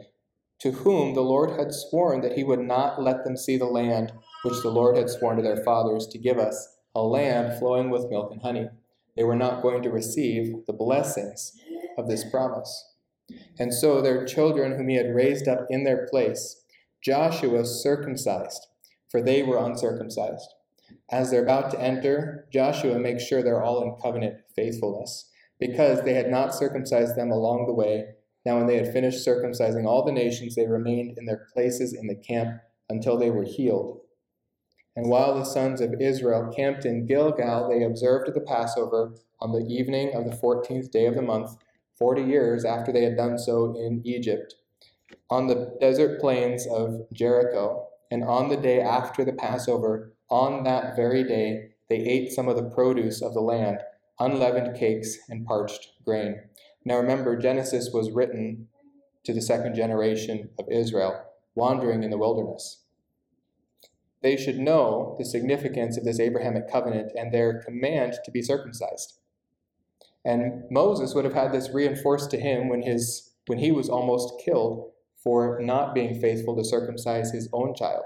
to 0.64 0.72
whom 0.72 1.12
the 1.12 1.20
Lord 1.20 1.60
had 1.60 1.74
sworn 1.74 2.22
that 2.22 2.38
he 2.38 2.42
would 2.42 2.58
not 2.58 3.02
let 3.02 3.22
them 3.22 3.36
see 3.36 3.58
the 3.58 3.66
land 3.66 4.10
which 4.44 4.62
the 4.62 4.70
Lord 4.70 4.96
had 4.96 5.10
sworn 5.10 5.36
to 5.36 5.42
their 5.42 5.62
fathers 5.62 6.06
to 6.06 6.16
give 6.16 6.38
us, 6.38 6.78
a 6.94 7.02
land 7.02 7.58
flowing 7.58 7.90
with 7.90 8.08
milk 8.08 8.32
and 8.32 8.40
honey. 8.40 8.70
They 9.14 9.24
were 9.24 9.36
not 9.36 9.60
going 9.60 9.82
to 9.82 9.90
receive 9.90 10.64
the 10.66 10.72
blessings 10.72 11.52
of 11.98 12.08
this 12.08 12.24
promise. 12.30 12.94
And 13.58 13.74
so 13.74 14.00
their 14.00 14.24
children, 14.24 14.78
whom 14.78 14.88
he 14.88 14.96
had 14.96 15.14
raised 15.14 15.48
up 15.48 15.66
in 15.68 15.84
their 15.84 16.06
place, 16.10 16.62
Joshua 17.04 17.66
circumcised, 17.66 18.66
for 19.10 19.20
they 19.20 19.42
were 19.42 19.62
uncircumcised. 19.62 20.48
As 21.10 21.30
they're 21.30 21.44
about 21.44 21.72
to 21.72 21.80
enter, 21.80 22.46
Joshua 22.50 22.98
makes 22.98 23.22
sure 23.22 23.42
they're 23.42 23.62
all 23.62 23.82
in 23.82 24.00
covenant 24.02 24.36
faithfulness, 24.56 25.28
because 25.60 26.02
they 26.04 26.14
had 26.14 26.30
not 26.30 26.54
circumcised 26.54 27.16
them 27.16 27.30
along 27.30 27.66
the 27.66 27.74
way. 27.74 28.13
Now, 28.44 28.58
when 28.58 28.66
they 28.66 28.76
had 28.76 28.92
finished 28.92 29.26
circumcising 29.26 29.86
all 29.86 30.04
the 30.04 30.12
nations, 30.12 30.54
they 30.54 30.66
remained 30.66 31.16
in 31.16 31.24
their 31.24 31.46
places 31.52 31.94
in 31.94 32.06
the 32.06 32.14
camp 32.14 32.60
until 32.88 33.18
they 33.18 33.30
were 33.30 33.44
healed. 33.44 34.00
And 34.96 35.08
while 35.08 35.34
the 35.34 35.44
sons 35.44 35.80
of 35.80 36.00
Israel 36.00 36.52
camped 36.54 36.84
in 36.84 37.06
Gilgal, 37.06 37.68
they 37.68 37.82
observed 37.84 38.32
the 38.32 38.40
Passover 38.40 39.14
on 39.40 39.52
the 39.52 39.66
evening 39.66 40.14
of 40.14 40.24
the 40.24 40.36
fourteenth 40.36 40.90
day 40.90 41.06
of 41.06 41.14
the 41.14 41.22
month, 41.22 41.56
forty 41.98 42.22
years 42.22 42.64
after 42.64 42.92
they 42.92 43.02
had 43.02 43.16
done 43.16 43.38
so 43.38 43.74
in 43.76 44.02
Egypt, 44.04 44.54
on 45.30 45.46
the 45.46 45.76
desert 45.80 46.20
plains 46.20 46.66
of 46.66 47.06
Jericho. 47.12 47.88
And 48.10 48.22
on 48.22 48.48
the 48.48 48.56
day 48.56 48.80
after 48.80 49.24
the 49.24 49.32
Passover, 49.32 50.12
on 50.28 50.62
that 50.64 50.94
very 50.94 51.24
day, 51.24 51.70
they 51.88 51.96
ate 51.96 52.30
some 52.30 52.48
of 52.48 52.56
the 52.56 52.70
produce 52.70 53.20
of 53.20 53.34
the 53.34 53.40
land, 53.40 53.78
unleavened 54.20 54.76
cakes 54.78 55.18
and 55.28 55.44
parched 55.44 55.88
grain. 56.04 56.36
Now 56.84 56.96
remember, 56.98 57.36
Genesis 57.36 57.90
was 57.92 58.10
written 58.10 58.68
to 59.24 59.32
the 59.32 59.40
second 59.40 59.74
generation 59.74 60.50
of 60.58 60.68
Israel, 60.70 61.24
wandering 61.54 62.02
in 62.02 62.10
the 62.10 62.18
wilderness 62.18 62.84
they 64.24 64.38
should 64.38 64.58
know 64.58 65.14
the 65.18 65.24
significance 65.24 65.98
of 65.98 66.04
this 66.04 66.18
Abrahamic 66.18 66.72
covenant 66.72 67.12
and 67.14 67.30
their 67.30 67.60
command 67.62 68.14
to 68.24 68.30
be 68.30 68.40
circumcised. 68.40 69.18
And 70.24 70.64
Moses 70.70 71.14
would 71.14 71.26
have 71.26 71.34
had 71.34 71.52
this 71.52 71.68
reinforced 71.68 72.30
to 72.30 72.40
him 72.40 72.70
when, 72.70 72.80
his, 72.80 73.32
when 73.46 73.58
he 73.58 73.70
was 73.70 73.90
almost 73.90 74.40
killed 74.42 74.92
for 75.22 75.60
not 75.60 75.94
being 75.94 76.18
faithful 76.18 76.56
to 76.56 76.64
circumcise 76.64 77.32
his 77.32 77.50
own 77.52 77.74
child. 77.74 78.04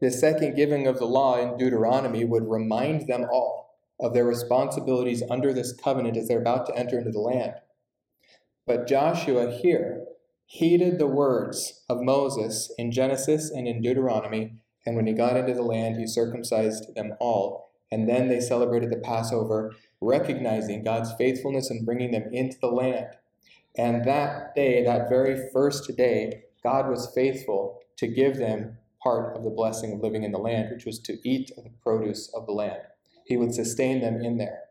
The 0.00 0.10
second 0.10 0.56
giving 0.56 0.88
of 0.88 0.98
the 0.98 1.06
law 1.06 1.38
in 1.38 1.56
Deuteronomy 1.56 2.24
would 2.24 2.50
remind 2.50 3.06
them 3.06 3.24
all 3.30 3.67
of 4.00 4.14
their 4.14 4.26
responsibilities 4.26 5.22
under 5.30 5.52
this 5.52 5.72
covenant 5.72 6.16
as 6.16 6.28
they're 6.28 6.40
about 6.40 6.66
to 6.66 6.76
enter 6.76 6.98
into 6.98 7.10
the 7.10 7.18
land. 7.18 7.54
But 8.66 8.86
Joshua 8.86 9.50
here 9.50 10.04
heeded 10.46 10.98
the 10.98 11.06
words 11.06 11.84
of 11.88 12.02
Moses 12.02 12.72
in 12.78 12.92
Genesis 12.92 13.50
and 13.50 13.66
in 13.66 13.82
Deuteronomy, 13.82 14.54
and 14.86 14.96
when 14.96 15.06
he 15.06 15.12
got 15.12 15.36
into 15.36 15.54
the 15.54 15.62
land, 15.62 15.96
he 15.96 16.06
circumcised 16.06 16.94
them 16.94 17.12
all. 17.20 17.72
And 17.90 18.08
then 18.08 18.28
they 18.28 18.40
celebrated 18.40 18.90
the 18.90 18.98
Passover, 18.98 19.74
recognizing 20.00 20.84
God's 20.84 21.12
faithfulness 21.14 21.70
in 21.70 21.84
bringing 21.84 22.12
them 22.12 22.30
into 22.32 22.58
the 22.60 22.68
land. 22.68 23.06
And 23.76 24.04
that 24.06 24.54
day, 24.54 24.84
that 24.84 25.08
very 25.08 25.50
first 25.52 25.96
day, 25.96 26.44
God 26.62 26.88
was 26.88 27.12
faithful 27.14 27.80
to 27.96 28.06
give 28.06 28.36
them 28.36 28.78
part 29.02 29.36
of 29.36 29.44
the 29.44 29.50
blessing 29.50 29.92
of 29.92 30.00
living 30.00 30.24
in 30.24 30.32
the 30.32 30.38
land, 30.38 30.70
which 30.70 30.84
was 30.84 30.98
to 31.00 31.18
eat 31.28 31.50
of 31.56 31.64
the 31.64 31.70
produce 31.82 32.30
of 32.34 32.46
the 32.46 32.52
land. 32.52 32.82
He 33.28 33.36
would 33.36 33.54
sustain 33.54 34.00
them 34.00 34.22
in 34.22 34.38
there. 34.38 34.62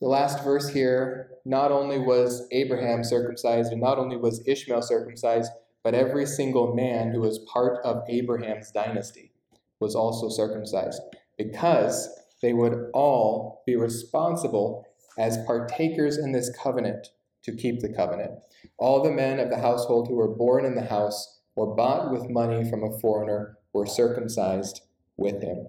The 0.00 0.06
last 0.06 0.44
verse 0.44 0.68
here 0.68 1.30
not 1.46 1.72
only 1.72 1.98
was 1.98 2.46
Abraham 2.52 3.02
circumcised 3.02 3.72
and 3.72 3.80
not 3.80 3.98
only 3.98 4.18
was 4.18 4.46
Ishmael 4.46 4.82
circumcised, 4.82 5.50
but 5.82 5.94
every 5.94 6.26
single 6.26 6.74
man 6.74 7.10
who 7.10 7.20
was 7.20 7.38
part 7.50 7.82
of 7.84 8.04
Abraham's 8.06 8.70
dynasty 8.70 9.32
was 9.80 9.94
also 9.94 10.28
circumcised 10.28 11.00
because 11.38 12.10
they 12.42 12.52
would 12.52 12.90
all 12.92 13.62
be 13.64 13.76
responsible 13.76 14.86
as 15.16 15.44
partakers 15.46 16.18
in 16.18 16.32
this 16.32 16.54
covenant 16.62 17.08
to 17.44 17.56
keep 17.56 17.80
the 17.80 17.92
covenant. 17.92 18.32
All 18.76 19.02
the 19.02 19.10
men 19.10 19.40
of 19.40 19.48
the 19.48 19.58
household 19.58 20.06
who 20.06 20.16
were 20.16 20.28
born 20.28 20.66
in 20.66 20.74
the 20.74 20.84
house 20.84 21.40
or 21.56 21.74
bought 21.74 22.12
with 22.12 22.28
money 22.28 22.68
from 22.68 22.84
a 22.84 22.98
foreigner 22.98 23.56
were 23.72 23.86
circumcised 23.86 24.82
with 25.18 25.42
him. 25.42 25.66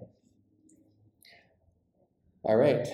All 2.42 2.56
right. 2.56 2.88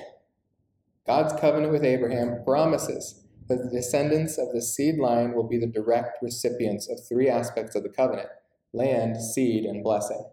God's 1.07 1.39
covenant 1.41 1.73
with 1.73 1.85
Abraham 1.85 2.43
promises 2.45 3.23
that 3.49 3.59
the 3.59 3.71
descendants 3.71 4.39
of 4.39 4.53
the 4.53 4.61
seed 4.61 4.99
line 4.99 5.35
will 5.35 5.47
be 5.47 5.59
the 5.59 5.69
direct 5.69 6.19
recipients 6.21 6.89
of 6.89 6.99
three 7.09 7.29
aspects 7.29 7.77
of 7.77 7.85
the 7.85 7.89
covenant 7.89 8.29
land, 8.73 9.17
seed, 9.23 9.65
and 9.65 9.85
blessing. 9.85 10.29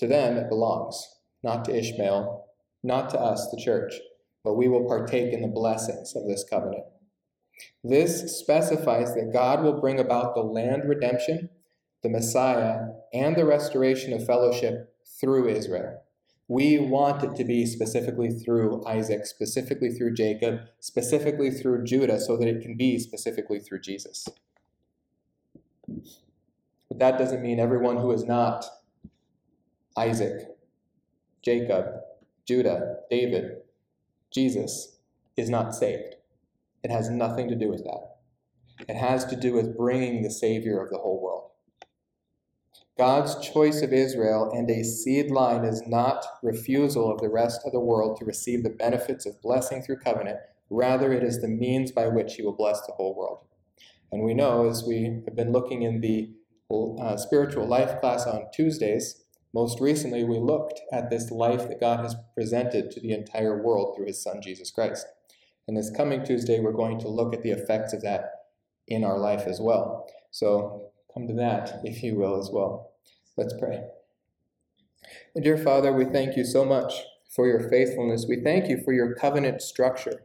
To 0.00 0.06
them 0.06 0.36
it 0.36 0.48
belongs, 0.48 1.06
not 1.42 1.64
to 1.66 1.76
Ishmael, 1.76 2.46
not 2.82 3.10
to 3.10 3.18
us, 3.20 3.48
the 3.50 3.62
church, 3.62 3.94
but 4.42 4.54
we 4.54 4.68
will 4.68 4.86
partake 4.86 5.32
in 5.32 5.40
the 5.40 5.48
blessings 5.48 6.14
of 6.16 6.26
this 6.26 6.44
covenant. 6.48 6.84
This 7.82 8.38
specifies 8.38 9.14
that 9.14 9.32
God 9.32 9.62
will 9.62 9.80
bring 9.80 10.00
about 10.00 10.34
the 10.34 10.42
land 10.42 10.82
redemption, 10.86 11.48
the 12.02 12.10
Messiah, 12.10 12.80
and 13.12 13.36
the 13.36 13.46
restoration 13.46 14.12
of 14.12 14.26
fellowship 14.26 14.93
through 15.04 15.48
Israel. 15.48 16.02
We 16.46 16.78
want 16.78 17.22
it 17.22 17.34
to 17.36 17.44
be 17.44 17.64
specifically 17.64 18.30
through 18.30 18.86
Isaac, 18.86 19.26
specifically 19.26 19.90
through 19.90 20.14
Jacob, 20.14 20.60
specifically 20.80 21.50
through 21.50 21.84
Judah, 21.84 22.20
so 22.20 22.36
that 22.36 22.48
it 22.48 22.60
can 22.60 22.76
be 22.76 22.98
specifically 22.98 23.60
through 23.60 23.80
Jesus. 23.80 24.28
But 26.88 26.98
that 26.98 27.18
doesn't 27.18 27.42
mean 27.42 27.58
everyone 27.58 27.96
who 27.96 28.12
is 28.12 28.24
not 28.24 28.66
Isaac, 29.96 30.48
Jacob, 31.42 31.86
Judah, 32.46 32.96
David, 33.10 33.62
Jesus 34.30 34.98
is 35.36 35.48
not 35.48 35.74
saved. 35.74 36.16
It 36.82 36.90
has 36.90 37.08
nothing 37.08 37.48
to 37.48 37.54
do 37.54 37.70
with 37.70 37.84
that. 37.84 38.16
It 38.88 38.96
has 38.96 39.24
to 39.26 39.36
do 39.36 39.54
with 39.54 39.76
bringing 39.76 40.22
the 40.22 40.30
Savior 40.30 40.82
of 40.82 40.90
the 40.90 40.98
whole 40.98 41.22
world. 41.22 41.50
God's 42.96 43.36
choice 43.46 43.82
of 43.82 43.92
Israel 43.92 44.52
and 44.54 44.70
a 44.70 44.84
seed 44.84 45.30
line 45.30 45.64
is 45.64 45.82
not 45.86 46.24
refusal 46.42 47.10
of 47.10 47.20
the 47.20 47.28
rest 47.28 47.62
of 47.64 47.72
the 47.72 47.80
world 47.80 48.16
to 48.18 48.24
receive 48.24 48.62
the 48.62 48.70
benefits 48.70 49.26
of 49.26 49.42
blessing 49.42 49.82
through 49.82 49.98
covenant. 49.98 50.38
Rather, 50.70 51.12
it 51.12 51.24
is 51.24 51.40
the 51.40 51.48
means 51.48 51.90
by 51.90 52.06
which 52.06 52.34
he 52.34 52.42
will 52.42 52.52
bless 52.52 52.80
the 52.86 52.92
whole 52.92 53.16
world. 53.16 53.38
And 54.12 54.22
we 54.22 54.32
know, 54.32 54.68
as 54.68 54.84
we 54.86 55.22
have 55.24 55.34
been 55.34 55.50
looking 55.50 55.82
in 55.82 56.00
the 56.00 56.30
uh, 57.00 57.16
spiritual 57.16 57.66
life 57.66 58.00
class 58.00 58.26
on 58.26 58.46
Tuesdays, 58.52 59.24
most 59.52 59.80
recently 59.80 60.22
we 60.22 60.38
looked 60.38 60.80
at 60.92 61.10
this 61.10 61.32
life 61.32 61.68
that 61.68 61.80
God 61.80 62.00
has 62.00 62.14
presented 62.34 62.92
to 62.92 63.00
the 63.00 63.12
entire 63.12 63.60
world 63.60 63.96
through 63.96 64.06
his 64.06 64.22
Son, 64.22 64.40
Jesus 64.40 64.70
Christ. 64.70 65.06
And 65.66 65.76
this 65.76 65.90
coming 65.90 66.24
Tuesday, 66.24 66.60
we're 66.60 66.72
going 66.72 67.00
to 67.00 67.08
look 67.08 67.34
at 67.34 67.42
the 67.42 67.50
effects 67.50 67.92
of 67.92 68.02
that 68.02 68.30
in 68.86 69.02
our 69.02 69.18
life 69.18 69.46
as 69.46 69.60
well. 69.60 70.06
So 70.30 70.90
come 71.14 71.28
to 71.28 71.34
that, 71.34 71.80
if 71.84 72.02
you 72.02 72.16
will, 72.16 72.38
as 72.38 72.50
well. 72.52 72.90
Let's 73.36 73.54
pray. 73.58 73.84
dear 75.40 75.56
Father, 75.56 75.92
we 75.92 76.04
thank 76.04 76.36
you 76.36 76.44
so 76.44 76.64
much 76.64 76.92
for 77.34 77.46
your 77.46 77.68
faithfulness. 77.70 78.26
We 78.28 78.42
thank 78.42 78.68
you 78.68 78.82
for 78.84 78.92
your 78.92 79.14
covenant 79.14 79.62
structure 79.62 80.22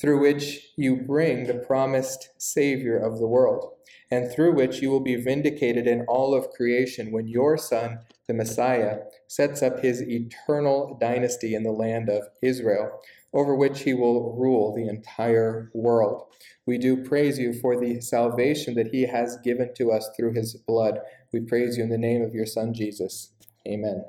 through 0.00 0.20
which 0.20 0.72
you 0.76 0.96
bring 0.96 1.46
the 1.46 1.54
promised 1.54 2.30
Savior 2.38 2.98
of 2.98 3.18
the 3.18 3.26
world. 3.26 3.72
and 4.10 4.30
through 4.30 4.54
which 4.54 4.82
you 4.82 4.90
will 4.90 5.00
be 5.00 5.16
vindicated 5.16 5.86
in 5.86 6.02
all 6.02 6.34
of 6.34 6.50
creation 6.50 7.10
when 7.10 7.26
your 7.26 7.56
Son, 7.56 7.98
the 8.26 8.34
Messiah, 8.34 8.98
sets 9.26 9.62
up 9.62 9.80
his 9.80 10.02
eternal 10.02 10.98
dynasty 11.00 11.54
in 11.54 11.62
the 11.62 11.70
land 11.70 12.10
of 12.10 12.28
Israel, 12.42 13.00
over 13.32 13.54
which 13.54 13.82
he 13.82 13.94
will 13.94 14.34
rule 14.36 14.74
the 14.74 14.88
entire 14.88 15.70
world. 15.74 16.24
We 16.66 16.78
do 16.78 17.04
praise 17.04 17.38
you 17.38 17.52
for 17.52 17.78
the 17.78 18.00
salvation 18.00 18.74
that 18.74 18.88
he 18.88 19.02
has 19.02 19.38
given 19.42 19.72
to 19.76 19.90
us 19.90 20.08
through 20.16 20.34
his 20.34 20.54
blood. 20.54 20.98
We 21.32 21.40
praise 21.40 21.76
you 21.76 21.84
in 21.84 21.90
the 21.90 21.98
name 21.98 22.22
of 22.22 22.34
your 22.34 22.46
Son, 22.46 22.74
Jesus. 22.74 23.32
Amen. 23.66 24.04